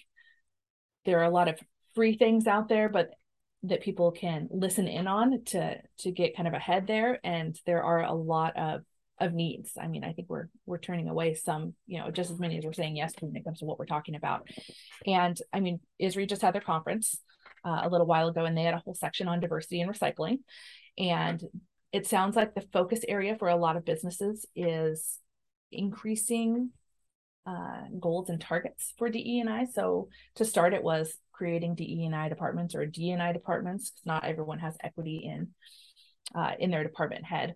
there 1.05 1.21
are 1.21 1.25
a 1.25 1.31
lot 1.31 1.49
of 1.49 1.59
free 1.95 2.17
things 2.17 2.47
out 2.47 2.69
there, 2.69 2.89
but 2.89 3.11
that 3.63 3.83
people 3.83 4.13
can 4.13 4.49
listen 4.51 4.87
in 4.87 5.07
on 5.07 5.45
to 5.45 5.81
to 5.99 6.11
get 6.11 6.37
kind 6.37 6.49
of 6.49 6.55
ahead 6.55 6.87
there. 6.87 7.19
And 7.25 7.59
there 7.67 7.83
are 7.83 8.03
a 8.03 8.13
lot 8.13 8.57
of 8.57 8.83
of 9.19 9.33
needs. 9.33 9.73
I 9.81 9.87
mean, 9.87 10.05
I 10.05 10.13
think 10.13 10.29
we're 10.29 10.49
we're 10.67 10.79
turning 10.79 11.09
away 11.09 11.35
some, 11.35 11.75
you 11.87 11.99
know, 11.99 12.11
just 12.11 12.31
as 12.31 12.39
many 12.39 12.59
as 12.59 12.65
we're 12.65 12.73
saying 12.73 12.97
yes 12.97 13.13
to 13.15 13.27
when 13.27 13.37
it 13.37 13.45
comes 13.45 13.61
to 13.61 13.65
what 13.65 13.79
we're 13.79 13.87
talking 13.87 14.15
about. 14.15 14.49
And 15.07 15.39
I 15.53 15.61
mean, 15.61 15.81
ISRI 16.01 16.29
just 16.29 16.43
had 16.43 16.55
their 16.55 16.61
conference 16.61 17.19
uh, 17.65 17.81
a 17.83 17.89
little 17.89 18.07
while 18.07 18.29
ago, 18.29 18.45
and 18.45 18.57
they 18.57 18.63
had 18.63 18.75
a 18.75 18.83
whole 18.85 18.95
section 18.95 19.29
on 19.29 19.41
diversity 19.41 19.81
and 19.81 19.93
recycling. 19.93 20.39
And 20.99 21.43
it 21.93 22.07
sounds 22.07 22.37
like 22.37 22.55
the 22.55 22.67
focus 22.73 23.01
area 23.09 23.37
for 23.39 23.49
a 23.49 23.57
lot 23.57 23.77
of 23.77 23.85
businesses 23.85 24.45
is 24.55 25.19
increasing 25.73 26.71
uh, 27.47 27.83
goals 27.99 28.29
and 28.29 28.41
targets 28.41 28.93
for 28.99 29.09
DE 29.09 29.41
and 29.41 29.49
I. 29.49 29.65
So 29.65 30.09
to 30.35 30.45
start, 30.45 30.75
it 30.75 30.83
was 30.83 31.17
creating 31.37 31.75
DE 31.75 32.05
and 32.05 32.15
I 32.15 32.29
departments 32.29 32.75
or 32.75 32.87
D 32.87 33.11
and 33.11 33.23
I 33.23 33.33
departments 33.33 33.91
because 33.91 34.07
not 34.07 34.25
everyone 34.25 34.59
has 34.61 34.77
equity 34.83 35.23
in 35.25 35.49
uh, 36.35 36.53
in 36.59 36.71
their 36.71 36.83
department 36.83 37.25
head. 37.25 37.55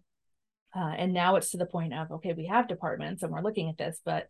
Uh, 0.74 0.94
and 0.96 1.12
now 1.12 1.36
it's 1.36 1.50
to 1.50 1.56
the 1.56 1.66
point 1.66 1.94
of 1.94 2.10
okay, 2.12 2.32
we 2.32 2.46
have 2.46 2.68
departments 2.68 3.22
and 3.22 3.32
we're 3.32 3.42
looking 3.42 3.68
at 3.68 3.78
this, 3.78 4.00
but 4.04 4.28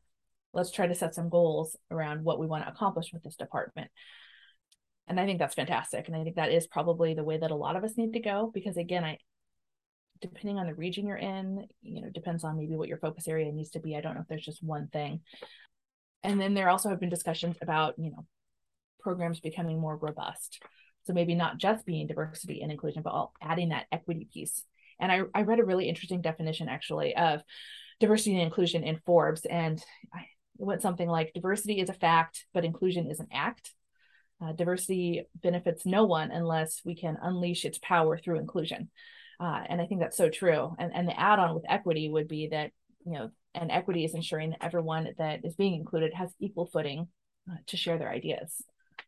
let's 0.53 0.71
try 0.71 0.87
to 0.87 0.95
set 0.95 1.15
some 1.15 1.29
goals 1.29 1.77
around 1.91 2.25
what 2.25 2.39
we 2.39 2.47
want 2.47 2.65
to 2.65 2.71
accomplish 2.71 3.13
with 3.13 3.23
this 3.23 3.37
department. 3.37 3.91
And 5.07 5.19
I 5.19 5.27
think 5.27 5.39
that's 5.39 5.55
fantastic. 5.55 6.07
And 6.07 6.17
I 6.17 6.23
think 6.23 6.37
that 6.37 6.53
is 6.53 6.67
probably 6.67 7.15
the 7.15 7.25
way 7.25 7.37
that 7.37 7.51
a 7.51 7.57
lot 7.57 7.77
of 7.77 7.85
us 7.85 7.97
need 7.97 8.13
to 8.13 8.21
go 8.21 8.51
because 8.53 8.77
again, 8.77 9.05
I 9.05 9.19
depending 10.21 10.59
on 10.59 10.67
the 10.67 10.75
region 10.75 11.07
you're 11.07 11.17
in, 11.17 11.67
you 11.83 12.03
know, 12.03 12.11
depends 12.11 12.45
on 12.45 12.57
maybe 12.57 12.77
what 12.77 12.89
your 12.89 12.99
focus 12.99 13.27
area 13.27 13.51
needs 13.51 13.71
to 13.71 13.81
be. 13.81 13.97
I 13.97 14.01
don't 14.01 14.15
know 14.15 14.21
if 14.21 14.29
there's 14.29 14.45
just 14.45 14.63
one 14.63 14.89
thing. 14.89 15.21
And 16.23 16.41
then 16.41 16.55
there 16.55 16.69
also 16.69 16.91
have 16.91 17.01
been 17.01 17.09
discussions 17.09 17.57
about, 17.63 17.95
you 17.99 18.11
know, 18.11 18.27
programs 19.01 19.41
becoming 19.41 19.81
more 19.81 19.97
robust. 19.97 20.63
So 21.05 21.13
maybe 21.13 21.35
not 21.35 21.59
just 21.59 21.87
being 21.87 22.07
diversity 22.07 22.61
and 22.61 22.71
inclusion, 22.71 23.03
but 23.03 23.31
adding 23.43 23.71
that 23.71 23.87
equity 23.91 24.29
piece 24.33 24.65
and 25.01 25.11
I, 25.11 25.23
I 25.35 25.43
read 25.43 25.59
a 25.59 25.65
really 25.65 25.89
interesting 25.89 26.21
definition 26.21 26.69
actually 26.69 27.17
of 27.17 27.43
diversity 27.99 28.35
and 28.35 28.43
inclusion 28.43 28.85
in 28.85 29.01
Forbes. 29.07 29.45
And 29.45 29.79
it 29.79 30.65
went 30.65 30.83
something 30.83 31.09
like 31.09 31.33
diversity 31.33 31.81
is 31.81 31.89
a 31.89 31.95
fact, 31.95 32.47
but 32.53 32.65
inclusion 32.65 33.11
is 33.11 33.21
an 33.21 33.29
act. 33.33 33.73
Uh, 34.43 34.53
diversity 34.53 35.27
benefits 35.35 35.85
no 35.85 36.05
one 36.05 36.31
unless 36.31 36.81
we 36.85 36.95
can 36.95 37.19
unleash 37.21 37.65
its 37.65 37.79
power 37.79 38.17
through 38.17 38.39
inclusion. 38.39 38.91
Uh, 39.39 39.63
and 39.69 39.81
I 39.81 39.87
think 39.87 40.01
that's 40.01 40.17
so 40.17 40.29
true. 40.29 40.75
And, 40.79 40.95
and 40.95 41.09
the 41.09 41.19
add 41.19 41.39
on 41.39 41.55
with 41.55 41.65
equity 41.69 42.09
would 42.09 42.29
be 42.29 42.49
that, 42.49 42.73
you 43.05 43.13
know, 43.13 43.31
and 43.55 43.71
equity 43.71 44.05
is 44.05 44.15
ensuring 44.15 44.51
that 44.51 44.65
everyone 44.65 45.09
that 45.19 45.45
is 45.45 45.57
being 45.57 45.75
included 45.75 46.15
has 46.15 46.33
equal 46.39 46.67
footing 46.67 47.09
uh, 47.51 47.57
to 47.67 47.77
share 47.77 47.99
their 47.99 48.11
ideas. 48.11 48.63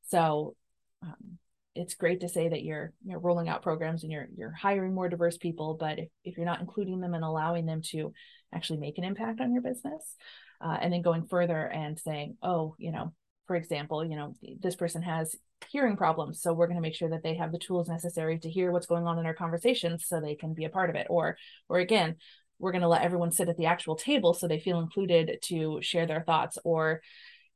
So 0.09 0.57
um, 1.03 1.39
it's 1.75 1.95
great 1.95 2.21
to 2.21 2.29
say 2.29 2.49
that 2.49 2.63
you're 2.63 2.93
you're 3.05 3.19
rolling 3.19 3.49
out 3.49 3.63
programs 3.63 4.03
and 4.03 4.13
you're 4.13 4.29
you're 4.37 4.53
hiring 4.53 4.95
more 4.95 5.09
diverse 5.09 5.39
people 5.39 5.75
but 5.81 5.99
if, 5.99 6.09
if 6.23 6.37
you're 6.37 6.45
not 6.45 6.61
including 6.61 7.01
them 7.01 7.15
and 7.15 7.25
allowing 7.25 7.65
them 7.65 7.81
to 7.81 8.13
actually 8.53 8.79
make 8.79 8.99
an 8.99 9.05
impact 9.05 9.41
on 9.41 9.55
your 9.55 9.63
business 9.63 10.17
uh, 10.61 10.77
and 10.83 10.93
then 10.93 11.01
going 11.01 11.27
further 11.27 11.67
and 11.67 11.99
saying 11.99 12.37
oh 12.43 12.75
you 12.79 12.93
know 12.93 13.15
for 13.47 13.57
example 13.57 14.05
you 14.05 14.17
know 14.17 14.35
this 14.61 14.77
person 14.77 15.01
has 15.01 15.35
hearing 15.71 15.97
problems 15.97 16.43
so 16.43 16.53
we're 16.53 16.67
going 16.67 16.77
to 16.77 16.83
make 16.83 16.95
sure 16.95 17.11
that 17.11 17.23
they 17.23 17.35
have 17.35 17.53
the 17.53 17.59
tools 17.59 17.89
necessary 17.89 18.39
to 18.39 18.51
hear 18.51 18.71
what's 18.71 18.87
going 18.87 19.07
on 19.07 19.19
in 19.19 19.27
our 19.27 19.35
conversations 19.35 20.07
so 20.07 20.21
they 20.21 20.35
can 20.35 20.55
be 20.55 20.65
a 20.65 20.71
part 20.71 20.91
of 20.91 20.97
it. 20.97 21.07
Or 21.09 21.37
or 21.69 21.79
again 21.79 22.17
we're 22.59 22.73
going 22.73 22.83
to 22.83 22.89
let 22.89 23.03
everyone 23.03 23.33
sit 23.33 23.49
at 23.49 23.57
the 23.57 23.67
actual 23.67 23.97
table 23.97 24.35
so 24.35 24.47
they 24.47 24.61
feel 24.61 24.79
included 24.79 25.39
to 25.43 25.81
share 25.83 26.07
their 26.07 26.23
thoughts. 26.23 26.59
Or 26.65 27.01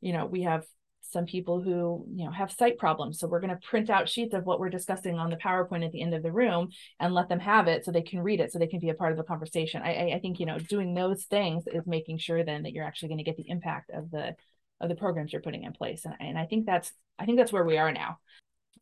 you 0.01 0.13
know 0.13 0.27
we 0.27 0.43
have 0.43 0.65
some 1.11 1.27
people 1.27 1.61
who 1.61 2.07
you 2.15 2.25
know 2.25 2.31
have 2.31 2.53
sight 2.53 2.79
problems. 2.79 3.19
So 3.19 3.27
we're 3.27 3.41
going 3.41 3.57
to 3.57 3.67
print 3.69 3.91
out 3.91 4.09
sheets 4.09 4.35
of 4.35 4.45
what 4.45 4.61
we're 4.61 4.71
discussing 4.71 5.19
on 5.19 5.31
the 5.31 5.37
powerpoint 5.37 5.85
at 5.85 5.93
the 5.93 6.03
end 6.03 6.15
of 6.15 6.23
the 6.23 6.33
room 6.33 6.69
and 7.01 7.15
let 7.15 7.29
them 7.29 7.41
have 7.41 7.69
it 7.69 7.85
so 7.85 7.91
they 7.91 8.03
can 8.03 8.21
read 8.21 8.41
it 8.41 8.53
so 8.53 8.59
they 8.59 8.67
can 8.67 8.81
be 8.81 8.91
a 8.91 8.95
part 8.95 9.13
of 9.13 9.19
the 9.19 9.25
conversation. 9.25 9.83
I 9.83 10.13
i 10.15 10.19
think 10.21 10.41
you 10.41 10.47
know 10.47 10.59
doing 10.59 10.95
those 10.95 11.25
things 11.25 11.65
is 11.67 11.87
making 11.87 12.19
sure 12.19 12.45
then 12.45 12.63
that 12.63 12.73
you're 12.73 12.85
actually 12.85 13.09
going 13.09 13.19
to 13.19 13.25
get 13.25 13.37
the 13.37 13.49
impact 13.49 13.91
of 13.91 14.11
the 14.11 14.35
of 14.81 14.89
the 14.89 14.95
programs 14.95 15.33
you're 15.33 15.43
putting 15.43 15.65
in 15.65 15.73
place. 15.73 16.05
And, 16.05 16.15
and 16.21 16.39
i 16.39 16.47
think 16.47 16.67
that's 16.67 16.93
i 17.19 17.25
think 17.25 17.39
that's 17.39 17.53
where 17.53 17.65
we 17.65 17.79
are 17.79 17.93
now. 17.93 18.19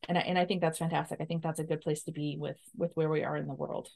And 0.08 0.18
I, 0.18 0.22
and 0.22 0.38
I 0.38 0.44
think 0.44 0.60
that's 0.60 0.78
fantastic. 0.78 1.20
I 1.22 1.24
think 1.24 1.42
that's 1.42 1.60
a 1.60 1.64
good 1.64 1.80
place 1.80 2.02
to 2.04 2.12
be 2.12 2.36
with 2.38 2.58
with 2.76 2.92
where 2.94 3.08
we 3.08 3.22
are 3.24 3.36
in 3.36 3.46
the 3.46 3.54
world. 3.54 3.88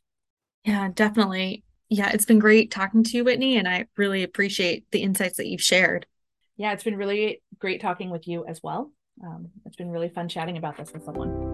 Yeah 0.65 0.89
definitely. 0.95 1.65
Yeah 1.89 2.11
it's 2.13 2.25
been 2.25 2.39
great 2.39 2.71
talking 2.71 3.03
to 3.03 3.17
you 3.17 3.25
whitney 3.25 3.57
and 3.57 3.67
i 3.67 3.87
really 3.97 4.23
appreciate 4.23 4.91
the 4.91 5.03
insights 5.03 5.39
that 5.39 5.47
you've 5.47 5.63
shared 5.63 6.07
yeah, 6.59 6.73
it's 6.73 6.85
been 6.85 6.97
really 6.97 7.41
great 7.59 7.81
talking 7.81 8.11
with 8.11 8.29
you 8.29 8.45
as 8.47 8.61
well. 8.63 8.93
Um, 9.25 9.49
it's 9.65 9.77
been 9.77 9.91
really 9.91 10.09
fun 10.09 10.29
chatting 10.29 10.59
about 10.59 10.77
this 10.77 10.93
with 10.93 11.05
someone. 11.05 11.48